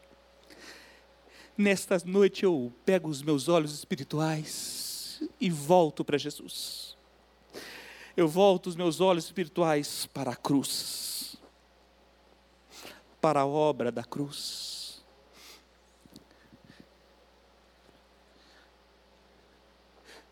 nesta 1.58 2.02
noite 2.06 2.46
eu 2.46 2.72
pego 2.86 3.10
os 3.10 3.22
meus 3.22 3.50
olhos 3.50 3.74
espirituais 3.74 5.22
e 5.38 5.50
volto 5.50 6.06
para 6.06 6.18
Jesus. 6.18 6.97
Eu 8.18 8.28
volto 8.28 8.66
os 8.66 8.76
meus 8.76 9.00
olhos 9.00 9.26
espirituais 9.26 10.08
para 10.08 10.32
a 10.32 10.36
cruz, 10.36 11.36
para 13.22 13.42
a 13.42 13.46
obra 13.46 13.92
da 13.92 14.04
cruz. 14.04 15.04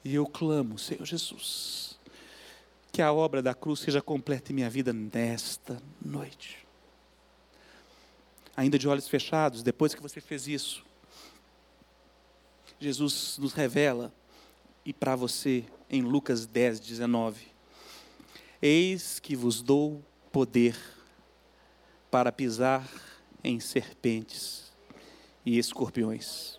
E 0.04 0.16
eu 0.16 0.26
clamo, 0.26 0.80
Senhor 0.80 1.06
Jesus, 1.06 2.00
que 2.92 3.04
a 3.04 3.14
obra 3.14 3.44
da 3.44 3.54
cruz 3.54 3.82
seja 3.82 4.02
completa 4.02 4.52
em 4.52 4.56
minha 4.56 4.70
vida 4.70 4.92
nesta 4.92 5.80
noite. 6.04 6.66
Ainda 8.58 8.80
de 8.80 8.88
olhos 8.88 9.08
fechados, 9.08 9.62
depois 9.62 9.94
que 9.94 10.02
você 10.02 10.20
fez 10.20 10.48
isso, 10.48 10.84
Jesus 12.80 13.38
nos 13.38 13.54
revela, 13.54 14.12
e 14.84 14.92
para 14.92 15.16
você, 15.16 15.66
em 15.88 16.02
Lucas 16.02 16.48
10, 16.48 16.80
19: 16.80 17.55
Eis 18.62 19.20
que 19.20 19.36
vos 19.36 19.62
dou 19.62 20.04
poder 20.32 20.78
para 22.10 22.32
pisar 22.32 22.90
em 23.44 23.60
serpentes 23.60 24.72
e 25.46 25.60
escorpiões, 25.60 26.58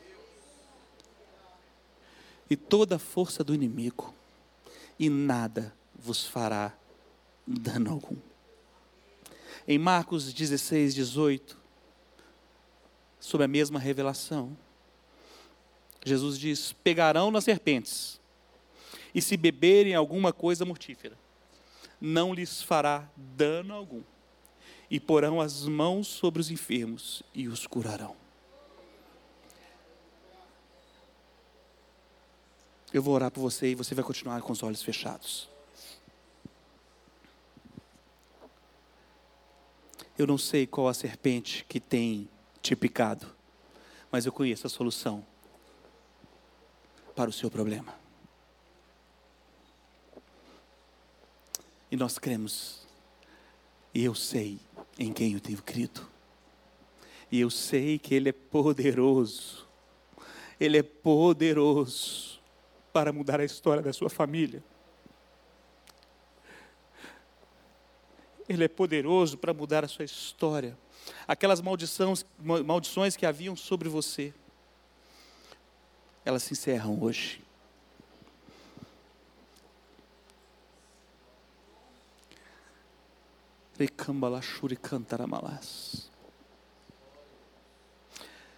e 2.49 2.57
toda 2.57 2.97
a 2.97 2.99
força 2.99 3.43
do 3.43 3.55
inimigo, 3.55 4.15
e 4.99 5.11
nada 5.11 5.75
vos 5.95 6.25
fará 6.25 6.73
dano 7.47 7.91
algum. 7.91 8.17
Em 9.67 9.79
Marcos 9.79 10.33
16, 10.33 10.95
18, 10.95 11.59
sobre 13.19 13.45
a 13.45 13.49
mesma 13.49 13.81
revelação, 13.81 14.57
Jesus 16.05 16.39
diz: 16.39 16.73
pegarão 16.73 17.33
nas 17.33 17.43
serpentes, 17.43 18.21
e 19.13 19.21
se 19.21 19.37
beberem 19.37 19.95
alguma 19.95 20.33
coisa 20.33 20.65
mortífera, 20.65 21.19
não 22.01 22.35
lhes 22.35 22.63
fará 22.63 23.09
dano 23.17 23.75
algum, 23.75 24.03
e 24.91 25.01
porão 25.01 25.41
as 25.41 25.67
mãos 25.67 26.07
sobre 26.07 26.41
os 26.41 26.51
enfermos 26.51 27.23
e 27.35 27.49
os 27.49 27.67
curarão. 27.67 28.17
Eu 32.93 33.03
vou 33.03 33.15
orar 33.15 33.31
por 33.31 33.41
você 33.41 33.73
e 33.73 33.75
você 33.75 33.95
vai 33.95 34.05
continuar 34.05 34.41
com 34.43 34.53
os 34.53 34.63
olhos 34.63 34.83
fechados. 34.83 35.49
Eu 40.17 40.27
não 40.27 40.39
sei 40.39 40.67
qual 40.67 40.89
a 40.89 40.95
serpente 40.95 41.65
que 41.69 41.79
tem 41.79 42.29
te 42.63 42.75
picado, 42.75 43.27
mas 44.11 44.25
eu 44.25 44.33
conheço 44.33 44.67
a 44.67 44.71
solução 44.71 45.27
para 47.15 47.29
o 47.29 47.33
seu 47.33 47.51
problema. 47.51 48.06
E 51.91 51.97
nós 51.97 52.19
cremos, 52.19 52.87
e 53.95 54.05
eu 54.05 54.15
sei 54.15 54.59
em 54.99 55.13
quem 55.13 55.35
eu 55.35 55.41
tenho 55.41 55.63
crido, 55.63 56.07
e 57.31 57.41
eu 57.41 57.51
sei 57.51 57.99
que 57.99 58.15
Ele 58.15 58.29
é 58.29 58.33
poderoso, 58.33 59.67
Ele 60.59 60.79
é 60.79 60.83
poderoso 60.83 62.41
para 62.93 63.13
mudar 63.13 63.41
a 63.41 63.45
história 63.45 63.83
da 63.83 63.93
sua 63.93 64.11
família. 64.11 64.63
Ele 68.49 68.65
é 68.65 68.69
poderoso 68.69 69.37
para 69.37 69.53
mudar 69.53 69.85
a 69.85 69.89
sua 69.89 70.05
história. 70.05 70.79
Aquelas 71.27 71.61
maldições, 71.61 72.25
maldições 72.39 73.17
que 73.17 73.27
haviam 73.27 73.57
sobre 73.57 73.89
você 73.89 74.33
elas 76.27 76.43
se 76.43 76.55
encerram 76.55 77.01
hoje. 77.01 77.41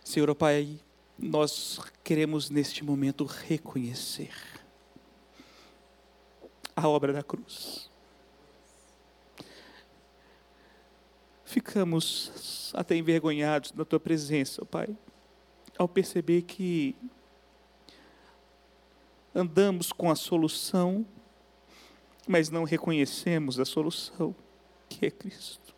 Senhor 0.05 0.33
Pai, 0.37 0.79
nós 1.19 1.81
queremos 2.05 2.49
neste 2.49 2.85
momento 2.85 3.25
reconhecer 3.25 4.33
a 6.77 6.89
obra 6.89 7.13
da 7.13 7.25
cruz. 7.25 7.91
Ficamos 11.45 12.73
até 12.75 12.95
envergonhados 12.95 13.73
na 13.73 13.85
tua 13.85 13.99
presença, 13.99 14.65
Pai, 14.65 14.97
ao 15.77 15.89
perceber 15.89 16.43
que 16.43 16.95
andamos 19.35 19.91
com 19.91 20.11
a 20.11 20.15
solução, 20.15 21.05
mas 22.27 22.51
não 22.51 22.63
reconhecemos 22.63 23.59
a 23.59 23.65
solução, 23.65 24.33
que 24.89 25.07
é 25.07 25.11
Cristo. 25.11 25.75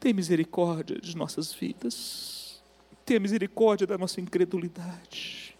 Tem 0.00 0.12
misericórdia 0.12 1.00
de 1.00 1.16
nossas 1.16 1.52
vidas, 1.52 2.60
tenha 3.04 3.20
misericórdia 3.20 3.86
da 3.86 3.96
nossa 3.96 4.20
incredulidade. 4.20 5.56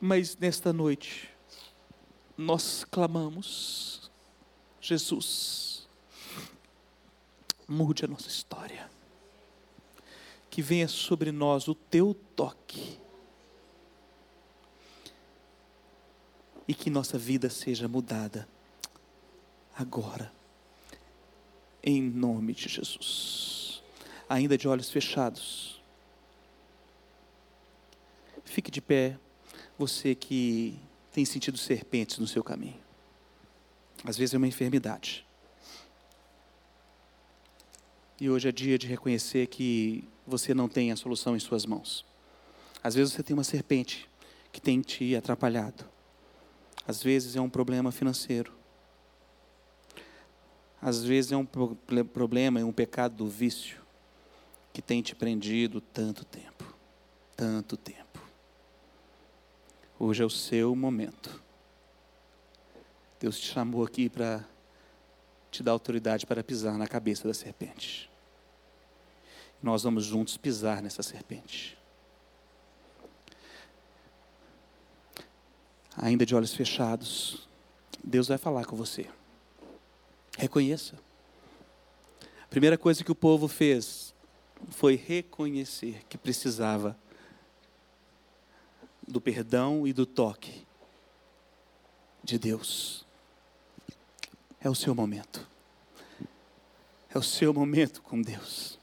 Mas 0.00 0.36
nesta 0.36 0.72
noite, 0.72 1.28
nós 2.36 2.84
clamamos, 2.84 4.10
Jesus, 4.80 5.86
mude 7.68 8.04
a 8.04 8.08
nossa 8.08 8.28
história 8.28 8.90
que 10.50 10.60
venha 10.60 10.88
sobre 10.88 11.30
nós 11.30 11.68
o 11.68 11.74
teu 11.74 12.12
toque. 12.34 12.98
E 16.66 16.74
que 16.74 16.90
nossa 16.90 17.16
vida 17.16 17.48
seja 17.48 17.88
mudada 17.88 18.48
agora, 19.80 20.30
em 21.82 22.02
nome 22.02 22.52
de 22.52 22.68
Jesus. 22.68 23.82
Ainda 24.28 24.56
de 24.56 24.68
olhos 24.68 24.90
fechados, 24.90 25.82
fique 28.44 28.70
de 28.70 28.82
pé, 28.82 29.18
você 29.78 30.14
que 30.14 30.78
tem 31.12 31.24
sentido 31.24 31.56
serpentes 31.56 32.18
no 32.18 32.26
seu 32.26 32.44
caminho. 32.44 32.78
Às 34.04 34.18
vezes 34.18 34.34
é 34.34 34.36
uma 34.36 34.46
enfermidade. 34.46 35.26
E 38.20 38.28
hoje 38.28 38.48
é 38.48 38.52
dia 38.52 38.78
de 38.78 38.86
reconhecer 38.86 39.46
que 39.46 40.04
você 40.26 40.52
não 40.52 40.68
tem 40.68 40.92
a 40.92 40.96
solução 40.96 41.34
em 41.34 41.40
suas 41.40 41.64
mãos. 41.64 42.04
Às 42.82 42.94
vezes 42.94 43.14
você 43.14 43.22
tem 43.22 43.32
uma 43.32 43.44
serpente 43.44 44.08
que 44.52 44.60
tem 44.60 44.82
te 44.82 45.16
atrapalhado. 45.16 45.86
Às 46.86 47.02
vezes 47.02 47.34
é 47.34 47.40
um 47.40 47.48
problema 47.48 47.90
financeiro. 47.90 48.59
Às 50.80 51.04
vezes 51.04 51.32
é 51.32 51.36
um 51.36 51.44
problema, 51.44 52.60
é 52.60 52.64
um 52.64 52.72
pecado 52.72 53.14
do 53.14 53.28
vício 53.28 53.80
que 54.72 54.80
tem 54.80 55.02
te 55.02 55.14
prendido 55.14 55.80
tanto 55.80 56.24
tempo. 56.24 56.64
Tanto 57.36 57.76
tempo. 57.76 58.20
Hoje 59.98 60.22
é 60.22 60.26
o 60.26 60.30
seu 60.30 60.74
momento. 60.74 61.42
Deus 63.18 63.38
te 63.38 63.46
chamou 63.46 63.84
aqui 63.84 64.08
para 64.08 64.44
te 65.50 65.62
dar 65.62 65.72
autoridade 65.72 66.24
para 66.24 66.42
pisar 66.42 66.78
na 66.78 66.86
cabeça 66.86 67.28
da 67.28 67.34
serpente 67.34 68.10
nós 69.62 69.82
vamos 69.82 70.04
juntos 70.04 70.36
pisar 70.36 70.82
nessa 70.82 71.02
serpente. 71.02 71.76
Ainda 75.96 76.24
de 76.24 76.34
olhos 76.34 76.54
fechados, 76.54 77.48
Deus 78.02 78.28
vai 78.28 78.38
falar 78.38 78.64
com 78.64 78.74
você. 78.74 79.06
Reconheça. 80.40 80.98
A 82.42 82.46
primeira 82.46 82.78
coisa 82.78 83.04
que 83.04 83.12
o 83.12 83.14
povo 83.14 83.46
fez 83.46 84.14
foi 84.70 84.96
reconhecer 84.96 86.02
que 86.08 86.16
precisava 86.16 86.96
do 89.06 89.20
perdão 89.20 89.86
e 89.86 89.92
do 89.92 90.06
toque 90.06 90.66
de 92.24 92.38
Deus. 92.38 93.04
É 94.62 94.70
o 94.70 94.74
seu 94.74 94.94
momento. 94.94 95.46
É 97.10 97.18
o 97.18 97.22
seu 97.22 97.52
momento 97.52 98.00
com 98.00 98.22
Deus. 98.22 98.78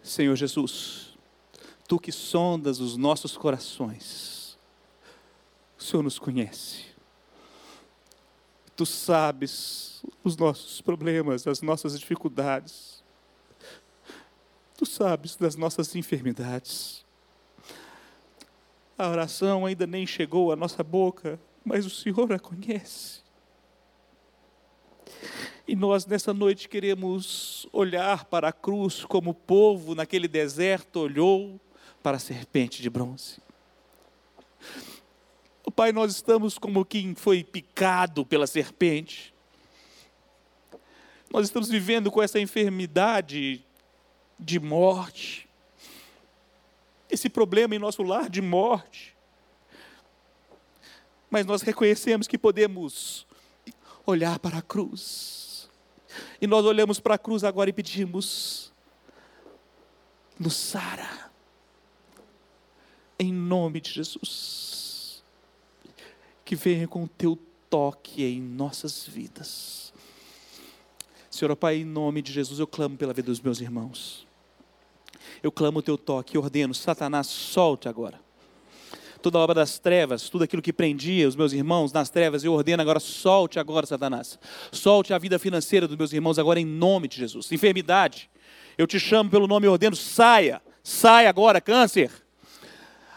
Senhor 0.00 0.36
Jesus, 0.36 1.18
tu 1.88 1.98
que 1.98 2.12
sondas 2.12 2.78
os 2.78 2.96
nossos 2.96 3.36
corações, 3.36 4.56
o 5.76 5.82
Senhor 5.82 6.04
nos 6.04 6.20
conhece. 6.20 6.89
Tu 8.80 8.86
sabes 8.86 10.02
os 10.24 10.38
nossos 10.38 10.80
problemas, 10.80 11.46
as 11.46 11.60
nossas 11.60 12.00
dificuldades. 12.00 13.04
Tu 14.74 14.86
sabes 14.86 15.36
das 15.36 15.54
nossas 15.54 15.94
enfermidades. 15.94 17.04
A 18.96 19.06
oração 19.06 19.66
ainda 19.66 19.86
nem 19.86 20.06
chegou 20.06 20.50
à 20.50 20.56
nossa 20.56 20.82
boca, 20.82 21.38
mas 21.62 21.84
o 21.84 21.90
Senhor 21.90 22.32
a 22.32 22.38
conhece. 22.38 23.20
E 25.68 25.76
nós 25.76 26.06
nessa 26.06 26.32
noite 26.32 26.66
queremos 26.66 27.68
olhar 27.74 28.24
para 28.24 28.48
a 28.48 28.52
cruz 28.52 29.04
como 29.04 29.32
o 29.32 29.34
povo 29.34 29.94
naquele 29.94 30.26
deserto 30.26 31.00
olhou 31.00 31.60
para 32.02 32.16
a 32.16 32.18
serpente 32.18 32.80
de 32.80 32.88
bronze. 32.88 33.42
Oh, 35.70 35.72
Pai, 35.72 35.92
nós 35.92 36.10
estamos 36.16 36.58
como 36.58 36.84
quem 36.84 37.14
foi 37.14 37.44
picado 37.44 38.26
pela 38.26 38.44
serpente. 38.44 39.32
Nós 41.32 41.46
estamos 41.46 41.68
vivendo 41.68 42.10
com 42.10 42.20
essa 42.20 42.40
enfermidade 42.40 43.64
de 44.36 44.58
morte, 44.58 45.48
esse 47.08 47.28
problema 47.28 47.76
em 47.76 47.78
nosso 47.78 48.02
lar 48.02 48.28
de 48.28 48.42
morte. 48.42 49.16
Mas 51.30 51.46
nós 51.46 51.62
reconhecemos 51.62 52.26
que 52.26 52.36
podemos 52.36 53.24
olhar 54.04 54.40
para 54.40 54.58
a 54.58 54.62
cruz 54.62 55.70
e 56.40 56.48
nós 56.48 56.64
olhamos 56.64 56.98
para 56.98 57.14
a 57.14 57.18
cruz 57.18 57.44
agora 57.44 57.70
e 57.70 57.72
pedimos: 57.72 58.72
nos 60.36 60.56
sara, 60.56 61.30
em 63.20 63.32
nome 63.32 63.80
de 63.80 63.92
Jesus, 63.92 64.79
que 66.50 66.56
venha 66.56 66.88
com 66.88 67.04
o 67.04 67.08
teu 67.08 67.38
toque 67.70 68.24
em 68.24 68.40
nossas 68.40 69.06
vidas. 69.06 69.92
Senhor, 71.30 71.54
Pai, 71.54 71.76
em 71.76 71.84
nome 71.84 72.20
de 72.22 72.32
Jesus, 72.32 72.58
eu 72.58 72.66
clamo 72.66 72.96
pela 72.96 73.12
vida 73.12 73.26
dos 73.26 73.40
meus 73.40 73.60
irmãos. 73.60 74.26
Eu 75.40 75.52
clamo 75.52 75.78
o 75.78 75.82
teu 75.82 75.96
toque, 75.96 76.36
ordeno, 76.36 76.74
Satanás, 76.74 77.28
solte 77.28 77.88
agora 77.88 78.18
toda 79.22 79.36
a 79.36 79.42
obra 79.42 79.54
das 79.54 79.78
trevas, 79.78 80.30
tudo 80.30 80.44
aquilo 80.44 80.62
que 80.62 80.72
prendia 80.72 81.28
os 81.28 81.36
meus 81.36 81.52
irmãos 81.52 81.92
nas 81.92 82.08
trevas, 82.08 82.42
eu 82.42 82.54
ordeno 82.54 82.80
agora, 82.80 82.98
solte 82.98 83.58
agora, 83.58 83.86
Satanás. 83.86 84.38
Solte 84.72 85.12
a 85.12 85.18
vida 85.18 85.38
financeira 85.38 85.86
dos 85.86 85.94
meus 85.94 86.10
irmãos 86.10 86.38
agora 86.38 86.58
em 86.58 86.64
nome 86.64 87.06
de 87.06 87.18
Jesus. 87.18 87.52
Enfermidade, 87.52 88.30
eu 88.78 88.86
te 88.86 88.98
chamo 88.98 89.28
pelo 89.28 89.46
nome 89.46 89.66
e 89.66 89.68
ordeno, 89.68 89.94
saia, 89.94 90.62
saia 90.82 91.28
agora, 91.28 91.60
câncer. 91.60 92.10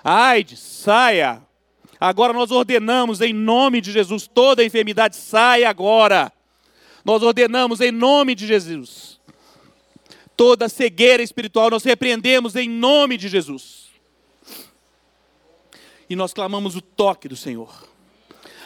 AIDS, 0.03 0.59
saia. 0.59 1.41
Agora 2.05 2.33
nós 2.33 2.51
ordenamos 2.51 3.21
em 3.21 3.31
nome 3.31 3.79
de 3.79 3.89
Jesus, 3.89 4.27
toda 4.27 4.61
enfermidade 4.61 5.15
saia 5.15 5.69
agora. 5.69 6.33
Nós 7.05 7.23
ordenamos 7.23 7.79
em 7.79 7.93
nome 7.93 8.35
de 8.35 8.45
Jesus. 8.45 9.21
Toda 10.35 10.67
cegueira 10.67 11.23
espiritual 11.23 11.69
nós 11.69 11.85
repreendemos 11.85 12.57
em 12.57 12.67
nome 12.67 13.15
de 13.15 13.29
Jesus 13.29 13.83
e 16.09 16.13
nós 16.13 16.33
clamamos 16.33 16.75
o 16.75 16.81
toque 16.81 17.29
do 17.29 17.37
Senhor. 17.37 17.87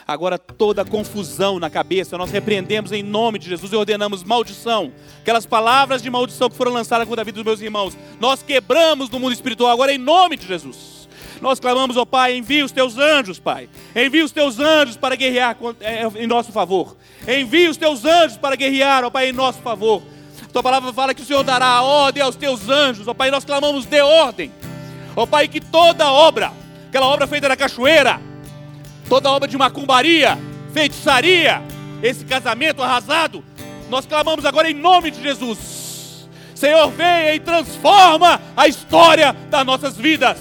Agora 0.08 0.40
toda 0.40 0.84
confusão 0.84 1.60
na 1.60 1.70
cabeça, 1.70 2.18
nós 2.18 2.32
repreendemos 2.32 2.92
em 2.92 3.04
nome 3.04 3.38
de 3.38 3.50
Jesus 3.50 3.72
e 3.72 3.76
ordenamos 3.76 4.24
maldição. 4.24 4.92
Aquelas 5.22 5.46
palavras 5.46 6.02
de 6.02 6.10
maldição 6.10 6.50
que 6.50 6.56
foram 6.56 6.74
lançadas 6.74 7.08
contra 7.08 7.22
a 7.22 7.26
vida 7.26 7.36
dos 7.36 7.46
meus 7.46 7.62
irmãos, 7.62 7.96
nós 8.20 8.42
quebramos 8.42 9.12
no 9.12 9.20
mundo 9.20 9.34
espiritual 9.34 9.70
agora 9.70 9.94
em 9.94 10.00
nome 10.00 10.38
de 10.38 10.48
Jesus. 10.48 10.97
Nós 11.42 11.60
clamamos, 11.60 11.98
ó 11.98 12.06
Pai, 12.06 12.36
envia 12.36 12.66
os 12.66 12.72
teus 12.72 12.98
anjos, 12.98 13.40
Pai. 13.40 13.70
Envia 13.96 14.26
os 14.26 14.32
teus 14.32 14.60
anjos 14.60 14.98
para 14.98 15.16
guerrear 15.16 15.58
é, 15.80 16.04
em 16.22 16.28
nosso 16.28 16.52
favor. 16.52 16.96
Envia 17.28 17.70
os 17.70 17.78
teus 17.78 18.06
anjos 18.06 18.38
para 18.38 18.56
guerrear, 18.56 19.04
ó 19.04 19.10
Pai, 19.10 19.30
em 19.30 19.34
nosso 19.34 19.60
favor. 19.60 20.02
Tua 20.52 20.64
palavra 20.64 20.92
fala 20.94 21.14
que 21.14 21.22
o 21.22 21.26
Senhor 21.26 21.44
dará 21.44 21.82
ordem 21.82 22.24
aos 22.24 22.36
teus 22.36 22.70
anjos, 22.70 23.08
ó 23.08 23.14
Pai. 23.14 23.30
Nós 23.32 23.46
clamamos 23.46 23.86
de 23.86 24.02
ordem. 24.02 24.52
Ó 25.16 25.26
Pai, 25.26 25.48
que 25.48 25.60
toda 25.60 26.12
obra 26.12 26.52
aquela 26.98 27.08
obra 27.08 27.28
feita 27.28 27.48
na 27.48 27.56
cachoeira, 27.56 28.20
toda 29.08 29.30
obra 29.30 29.48
de 29.48 29.58
macumbaria, 29.58 30.38
feitiçaria, 30.74 31.62
esse 32.02 32.26
casamento 32.26 32.82
arrasado, 32.82 33.44
nós 33.90 34.06
clamamos 34.06 34.46
agora 34.46 34.70
em 34.70 34.74
nome 34.74 35.12
de 35.12 35.22
Jesus. 35.22 36.28
Senhor, 36.56 36.90
venha 36.90 37.36
e 37.36 37.40
transforma 37.40 38.42
a 38.56 38.68
história 38.68 39.32
das 39.50 39.66
nossas 39.66 39.96
vidas. 39.96 40.38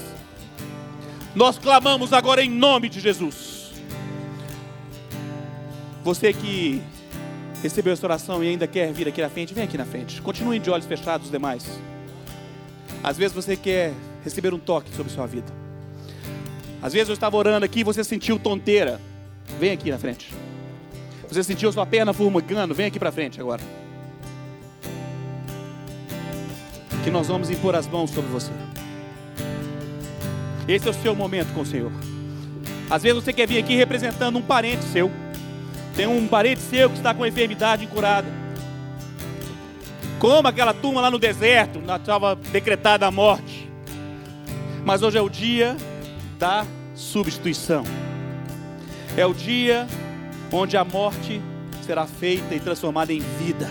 Nós 1.37 1.59
clamamos 1.59 2.13
agora 2.13 2.43
em 2.43 2.49
nome 2.49 2.89
de 2.89 2.99
Jesus. 2.99 3.71
Você 6.03 6.33
que 6.33 6.81
recebeu 7.61 7.93
essa 7.93 8.07
oração 8.07 8.43
e 8.43 8.47
ainda 8.47 8.65
quer 8.65 8.91
vir 8.91 9.07
aqui 9.07 9.21
na 9.21 9.29
frente, 9.29 9.53
vem 9.53 9.63
aqui 9.63 9.77
na 9.77 9.85
frente. 9.85 10.19
Continue 10.19 10.57
de 10.57 10.71
olhos 10.71 10.87
fechados 10.87 11.27
os 11.27 11.31
demais. 11.31 11.79
Às 13.03 13.19
vezes 13.19 13.35
você 13.35 13.55
quer 13.55 13.93
receber 14.23 14.51
um 14.51 14.57
toque 14.57 14.89
sobre 14.95 15.13
sua 15.13 15.27
vida. 15.27 15.45
Às 16.81 16.93
vezes 16.93 17.07
eu 17.07 17.13
estava 17.13 17.37
orando 17.37 17.63
aqui 17.63 17.81
e 17.81 17.83
você 17.83 18.03
sentiu 18.03 18.39
tonteira. 18.39 18.99
Vem 19.59 19.73
aqui 19.73 19.91
na 19.91 19.99
frente. 19.99 20.33
Você 21.29 21.43
sentiu 21.43 21.71
sua 21.71 21.85
perna 21.85 22.13
formigando, 22.13 22.73
vem 22.73 22.87
aqui 22.87 22.97
para 22.97 23.11
frente 23.11 23.39
agora. 23.39 23.61
Que 27.03 27.11
nós 27.11 27.27
vamos 27.27 27.51
impor 27.51 27.75
as 27.75 27.85
mãos 27.85 28.09
sobre 28.09 28.31
você. 28.31 28.51
Esse 30.67 30.87
é 30.87 30.91
o 30.91 30.93
seu 30.93 31.15
momento 31.15 31.53
com 31.53 31.61
o 31.61 31.65
Senhor. 31.65 31.91
Às 32.89 33.03
vezes 33.03 33.23
você 33.23 33.31
quer 33.31 33.47
vir 33.47 33.57
aqui 33.57 33.75
representando 33.75 34.37
um 34.37 34.41
parente 34.41 34.83
seu. 34.85 35.11
Tem 35.95 36.07
um 36.07 36.27
parente 36.27 36.61
seu 36.61 36.89
que 36.89 36.97
está 36.97 37.13
com 37.13 37.25
enfermidade 37.25 37.85
incurada. 37.85 38.27
Como 40.19 40.47
aquela 40.47 40.73
turma 40.73 41.01
lá 41.01 41.11
no 41.11 41.19
deserto, 41.19 41.79
estava 41.79 42.35
decretada 42.35 43.05
a 43.05 43.11
morte. 43.11 43.69
Mas 44.83 45.01
hoje 45.03 45.17
é 45.17 45.21
o 45.21 45.29
dia 45.29 45.77
da 46.37 46.65
substituição. 46.95 47.83
É 49.15 49.25
o 49.25 49.33
dia 49.33 49.87
onde 50.51 50.77
a 50.77 50.83
morte 50.83 51.41
será 51.85 52.05
feita 52.05 52.53
e 52.55 52.59
transformada 52.59 53.13
em 53.13 53.19
vida. 53.19 53.69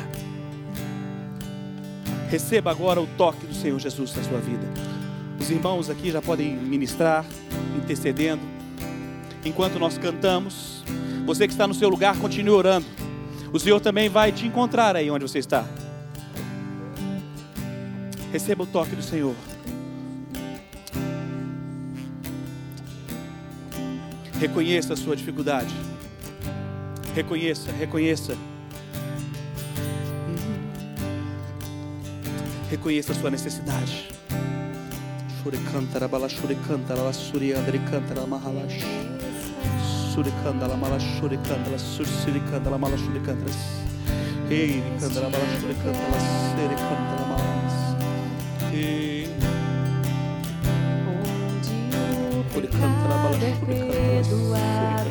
Receba 2.31 2.71
agora 2.71 3.01
o 3.01 3.07
toque 3.19 3.47
do 3.47 3.55
Senhor 3.55 3.79
Jesus 3.79 4.15
na 4.17 4.23
sua 4.23 4.39
vida. 4.39 4.96
Os 5.41 5.51
irmãos 5.51 5.91
aqui 5.91 6.11
já 6.11 6.21
podem 6.21 6.57
ministrar, 6.57 7.25
intercedendo. 7.77 8.43
Enquanto 9.45 9.79
nós 9.79 9.97
cantamos, 9.97 10.83
você 11.25 11.47
que 11.47 11.53
está 11.53 11.67
no 11.67 11.75
seu 11.75 11.89
lugar, 11.89 12.17
continue 12.19 12.51
orando. 12.51 12.87
O 13.53 13.59
Senhor 13.59 13.81
também 13.81 14.09
vai 14.09 14.33
te 14.33 14.47
encontrar 14.47 14.97
aí 14.97 15.11
onde 15.11 15.23
você 15.23 15.39
está. 15.39 15.65
Receba 18.33 18.65
o 18.65 18.67
toque 18.67 18.97
do 18.97 19.03
Senhor. 19.03 19.35
Reconheça 24.39 24.93
a 24.93 24.97
sua 24.97 25.17
dificuldade. 25.17 25.75
Reconheça, 27.15 27.73
reconheça. 27.73 28.37
Reconheça 32.69 33.13
a 33.13 33.15
sua 33.15 33.31
necessidade. 33.31 34.16
Shurikantara 35.47 36.11
bala 36.11 36.27
shurikantara 36.27 37.05
la 37.05 37.13
suriandri 37.13 37.79
kantara 37.89 38.27
mahalash. 38.27 38.83
Surikandala 40.11 40.77
mala 40.77 40.99
shurikandala 40.99 41.79
sursurikandala 41.79 42.77
mala 42.77 42.97
shurikandra. 42.97 43.55
Ei, 44.51 44.83
kandala 44.99 45.31
bala 45.31 45.47
shurikandala 45.55 46.19
serikandala 46.51 47.25
malas. 47.31 47.77
Ei. 48.75 49.29
Shurikandala 52.51 53.17
bala 53.23 53.39
shurikandala 53.39 55.07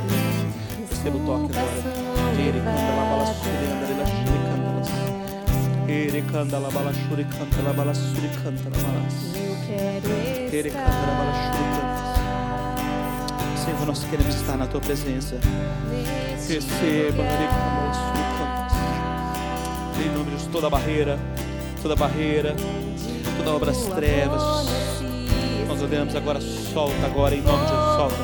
Receba 0.90 1.18
o 1.18 1.26
toque 1.26 1.58
agora. 1.60 2.44
Ele 2.46 2.60
canta 2.60 2.92
lá 2.98 3.04
bala 3.10 3.26
canta 3.26 3.80
lá. 3.80 3.85
Ele 5.88 6.22
canta 6.24 6.58
lá 6.58 6.70
bala 6.70 6.94
shuri 6.94 7.26
canta 7.26 7.62
lá 7.62 7.74
bala 7.74 7.94
suri 7.94 8.30
canta 8.44 8.70
lá 8.70 8.78
balas. 8.84 9.14
Ele 10.52 10.70
canta 10.72 10.90
lá 10.90 11.14
bala 11.18 11.34
shuri 11.44 11.64
canta. 11.76 12.06
Senhor, 13.64 13.86
nós 13.86 14.04
queremos 14.04 14.36
estar 14.36 14.58
na 14.58 14.68
tua 14.68 14.82
presença. 14.82 15.40
Receba, 16.48 17.24
ele 17.24 17.48
canta 17.48 18.16
canta. 18.38 18.76
Em 20.04 20.10
nome 20.10 20.26
de 20.26 20.32
Jesus, 20.32 20.52
toda 20.52 20.70
barreira, 20.70 21.20
toda 21.82 21.96
barreira, 21.96 22.56
toda 23.38 23.56
obra 23.56 23.72
das 23.72 23.86
trevas. 23.88 24.42
Nós 25.68 25.82
ordenamos 25.82 26.16
agora, 26.16 26.40
solta 26.42 27.06
agora, 27.06 27.36
em 27.36 27.42
nome 27.42 27.64
de 27.64 27.70
Jesus, 27.70 27.96
solta. 27.96 28.16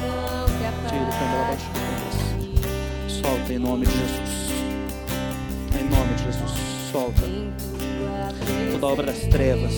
Tira, 0.88 1.05
canta 1.05 1.36
lá 1.38 1.47
baixo 1.47 1.82
solta 3.22 3.53
em 3.53 3.59
nome 3.59 3.86
de 3.86 3.91
Jesus. 3.91 4.51
Em 5.80 5.84
nome 5.89 6.14
de 6.16 6.24
Jesus, 6.24 6.51
solta 6.91 7.21
toda 8.71 8.87
obra 8.87 9.05
das 9.07 9.19
trevas. 9.27 9.73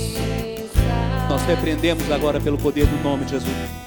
Nós 1.30 1.42
repreendemos 1.44 2.12
agora 2.12 2.40
pelo 2.40 2.58
poder 2.58 2.86
do 2.88 3.04
nome 3.04 3.26
de 3.26 3.32
Jesus. 3.32 3.83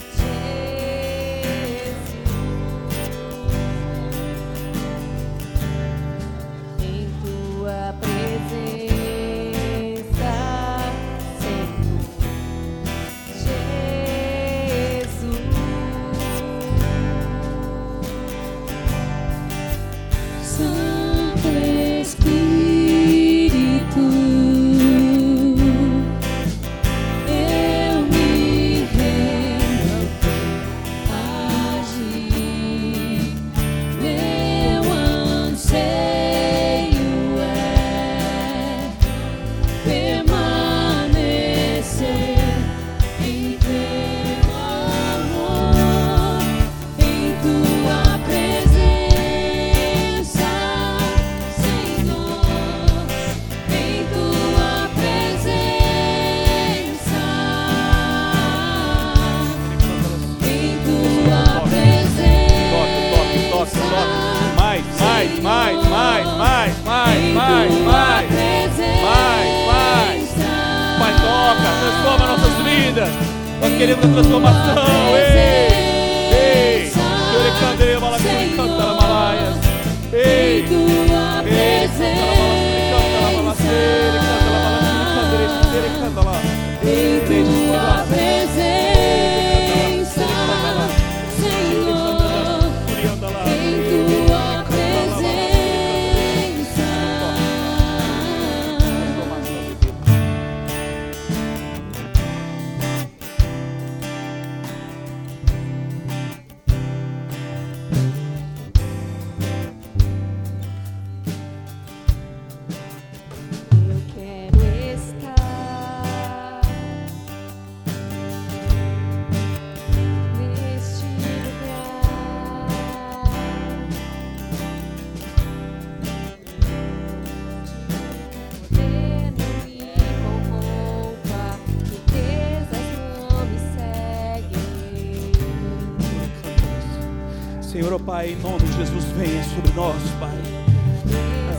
Pai, 138.26 138.32
em 138.32 138.36
nome 138.42 138.58
de 138.58 138.72
Jesus, 138.72 139.04
venha 139.16 139.44
sobre 139.44 139.72
nós, 139.76 140.02
Pai. 140.18 140.36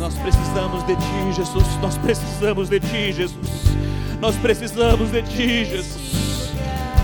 Nós 0.01 0.13
precisamos 0.15 0.83
de 0.85 0.95
Ti, 0.97 1.33
Jesus. 1.33 1.65
Nós 1.81 1.97
precisamos 1.97 2.69
de 2.69 2.79
Ti, 2.81 3.13
Jesus. 3.13 3.63
Nós 4.19 4.35
precisamos 4.35 5.11
de 5.11 5.21
Ti, 5.21 5.63
Jesus. 5.63 6.51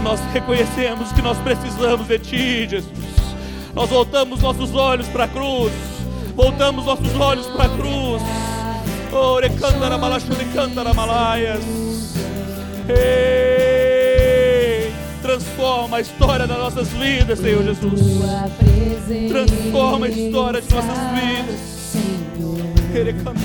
Nós 0.03 0.19
reconhecemos 0.33 1.13
que 1.13 1.21
nós 1.21 1.37
precisamos 1.37 2.07
de 2.07 2.19
Ti, 2.19 2.67
Jesus. 2.67 2.91
Nós 3.73 3.89
voltamos 3.89 4.41
nossos 4.41 4.75
olhos 4.75 5.07
para 5.07 5.23
a 5.23 5.27
cruz. 5.29 5.71
Voltamos 6.35 6.85
nossos 6.85 7.15
olhos 7.15 7.47
para 7.47 7.65
a 7.65 7.69
cruz. 7.69 8.21
Ore 9.13 9.49
cantara 9.51 9.97
malachuri 9.97 10.45
cantara 10.53 10.93
malaias. 10.93 11.63
Ei, 12.89 13.52
transforma 15.23 15.97
a 15.97 16.01
história 16.01 16.45
das 16.45 16.57
nossas 16.57 16.89
vidas, 16.89 17.39
Senhor 17.39 17.63
Jesus. 17.63 18.01
Tua 18.01 18.49
presença, 18.59 19.33
Transforma 19.33 20.05
a 20.05 20.09
história 20.09 20.61
de 20.61 20.75
nossas 20.75 20.97
vidas. 21.13 21.59
Senhor. 21.59 22.57
Ele 22.93 23.13
canta 23.13 23.43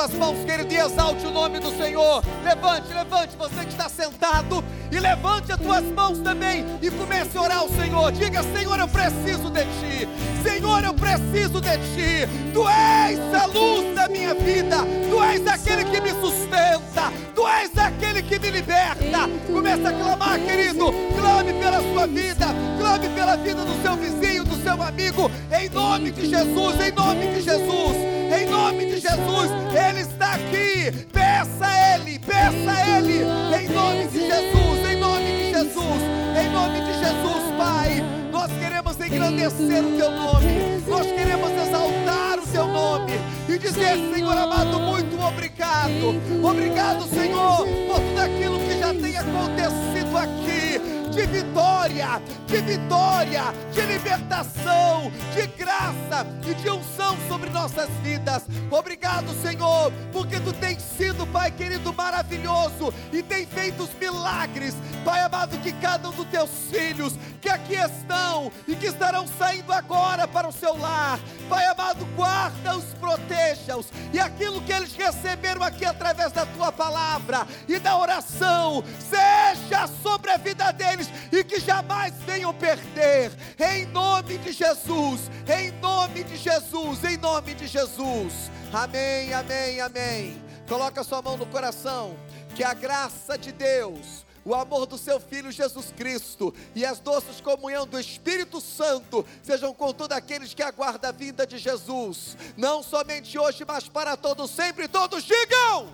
Levante 0.00 0.04
as 0.04 0.10
tuas 0.10 0.14
mãos, 0.14 0.44
querido, 0.46 0.72
e 0.72 0.76
exalte 0.78 1.26
o 1.26 1.30
nome 1.30 1.58
do 1.58 1.76
Senhor. 1.76 2.24
Levante, 2.42 2.88
levante, 2.94 3.36
você 3.36 3.66
que 3.66 3.72
está 3.72 3.86
sentado. 3.86 4.64
E 4.90 4.98
levante 4.98 5.52
as 5.52 5.58
tuas 5.58 5.84
mãos 5.84 6.18
também 6.20 6.64
e 6.80 6.90
comece 6.90 7.36
a 7.36 7.42
orar 7.42 7.58
ao 7.58 7.68
Senhor. 7.68 8.10
Diga, 8.12 8.42
Senhor, 8.42 8.80
eu 8.80 8.88
preciso 8.88 9.50
de 9.50 9.62
Ti. 9.64 10.08
Senhor, 10.42 10.84
eu 10.84 10.94
preciso 10.94 11.60
de 11.60 11.76
Ti. 11.76 12.28
Tu 12.54 12.68
és 12.68 13.34
a 13.34 13.46
luz 13.46 13.94
da 13.94 14.08
minha 14.08 14.34
vida. 14.34 14.78
Tu 15.10 15.22
és 15.22 15.46
aquele 15.46 15.84
que 15.84 16.00
me 16.00 16.10
sustenta. 16.10 17.12
Tu 17.34 17.46
és 17.46 17.76
aquele 17.76 18.22
que 18.22 18.38
me 18.38 18.50
liberta. 18.50 19.28
Comece 19.52 19.86
a 19.86 19.92
clamar, 19.92 20.40
querido. 20.40 20.92
Clame 21.14 21.52
pela 21.52 21.82
sua 21.92 22.06
vida. 22.06 22.46
Clame 22.78 23.08
pela 23.10 23.36
vida 23.36 23.64
do 23.64 23.82
seu 23.82 23.96
vizinho, 23.96 24.44
do 24.44 24.56
seu 24.62 24.82
amigo. 24.82 25.30
Em 25.52 25.68
nome 25.68 26.10
de 26.10 26.26
Jesus, 26.26 26.80
em 26.80 26.92
nome 26.92 27.34
de 27.34 27.42
Jesus. 27.42 28.19
Em 28.32 28.46
nome 28.46 28.86
de 28.86 29.00
Jesus, 29.00 29.50
Ele 29.74 30.00
está 30.00 30.34
aqui. 30.34 31.06
Peça 31.12 31.66
a 31.66 31.96
Ele, 31.96 32.18
peça 32.20 32.70
a 32.70 32.98
Ele. 32.98 33.24
Em 33.58 33.68
nome 33.68 34.06
de 34.06 34.20
Jesus, 34.20 34.90
em 34.90 34.96
nome 34.96 35.26
de 35.26 35.50
Jesus, 35.50 36.02
em 36.40 36.48
nome 36.50 36.80
de 36.80 36.92
Jesus, 36.92 37.56
Pai. 37.58 38.04
Nós 38.30 38.52
queremos 38.52 39.00
engrandecer 39.00 39.84
o 39.84 39.96
Teu 39.96 40.10
nome. 40.12 40.82
Nós 40.86 41.06
queremos 41.06 41.50
exaltar 41.50 42.38
o 42.38 42.46
Teu 42.46 42.66
nome. 42.68 43.12
E 43.48 43.58
dizer, 43.58 43.96
Senhor 44.14 44.38
amado, 44.38 44.78
muito 44.78 45.20
obrigado. 45.20 46.20
Obrigado, 46.40 47.08
Senhor, 47.08 47.66
por 47.88 48.00
tudo 48.00 48.20
aquilo 48.20 48.60
que 48.60 48.78
já 48.78 48.94
tem 48.94 49.18
acontecido 49.18 50.16
aqui 50.16 50.99
de 51.10 51.26
vitória, 51.26 52.22
de 52.46 52.60
vitória, 52.62 53.42
de 53.72 53.80
libertação, 53.82 55.10
de 55.34 55.46
graça 55.48 56.26
e 56.48 56.54
de 56.54 56.70
unção 56.70 57.16
sobre 57.28 57.50
nossas 57.50 57.88
vidas. 58.02 58.44
Obrigado, 58.70 59.32
Senhor, 59.42 59.92
porque 60.12 60.38
tu 60.40 60.52
tens 60.52 60.80
sido, 60.82 61.26
Pai 61.26 61.50
querido, 61.50 61.92
maravilhoso 61.92 62.94
e 63.12 63.22
tem 63.22 63.44
feito 63.46 63.82
os 63.82 63.94
milagres, 63.94 64.74
Pai 65.04 65.20
amado, 65.20 65.58
que 65.58 65.72
cada 65.72 66.08
um 66.08 66.12
dos 66.12 66.26
teus 66.26 66.50
filhos 66.70 67.14
que 67.40 67.48
aqui 67.48 67.74
estão 67.74 68.52
e 68.68 68.76
que 68.76 68.86
estarão 68.86 69.26
saindo 69.38 69.72
agora 69.72 70.28
para 70.28 70.48
o 70.48 70.52
seu 70.52 70.76
lar, 70.76 71.18
Pai 71.48 71.66
amado, 71.66 72.06
guarda-os, 72.16 72.84
proteja-os 73.00 73.86
e 74.12 74.20
aquilo 74.20 74.60
que 74.62 74.72
eles 74.72 74.92
receberam 74.92 75.62
aqui 75.62 75.84
através 75.84 76.32
da 76.32 76.46
tua 76.46 76.70
palavra 76.70 77.46
e 77.66 77.78
da 77.78 77.96
oração, 77.96 78.84
seja 78.98 79.88
sobre 80.02 80.30
a 80.30 80.36
vida 80.36 80.70
deles 80.72 80.99
e 81.30 81.44
que 81.44 81.60
jamais 81.60 82.14
venham 82.26 82.52
perder, 82.52 83.32
em 83.58 83.86
nome 83.86 84.38
de 84.38 84.52
Jesus, 84.52 85.30
em 85.48 85.70
nome 85.80 86.24
de 86.24 86.36
Jesus, 86.36 87.04
em 87.04 87.16
nome 87.16 87.54
de 87.54 87.66
Jesus. 87.66 88.50
Amém, 88.72 89.32
amém, 89.32 89.80
amém. 89.80 90.42
Coloca 90.68 91.02
sua 91.02 91.20
mão 91.20 91.36
no 91.36 91.46
coração, 91.46 92.16
que 92.54 92.62
a 92.62 92.72
graça 92.72 93.36
de 93.36 93.52
Deus, 93.52 94.24
o 94.44 94.54
amor 94.54 94.86
do 94.86 94.96
seu 94.96 95.20
Filho 95.20 95.50
Jesus 95.50 95.92
Cristo 95.96 96.54
e 96.74 96.84
as 96.84 97.00
doces 97.00 97.40
comunhão 97.40 97.86
do 97.86 97.98
Espírito 97.98 98.60
Santo 98.60 99.26
sejam 99.42 99.74
com 99.74 99.92
todos 99.92 100.16
aqueles 100.16 100.54
que 100.54 100.62
aguardam 100.62 101.10
a 101.10 101.12
vinda 101.12 101.46
de 101.46 101.58
Jesus, 101.58 102.36
não 102.56 102.82
somente 102.82 103.38
hoje, 103.38 103.64
mas 103.66 103.88
para 103.88 104.16
todos 104.16 104.50
sempre. 104.50 104.88
Todos 104.88 105.24
digam: 105.24 105.92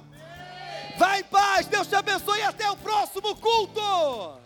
Vai 0.98 1.20
em 1.20 1.24
paz, 1.24 1.66
Deus 1.66 1.86
te 1.86 1.94
abençoe 1.94 2.38
e 2.38 2.42
até 2.42 2.70
o 2.70 2.76
próximo 2.76 3.34
culto. 3.36 4.45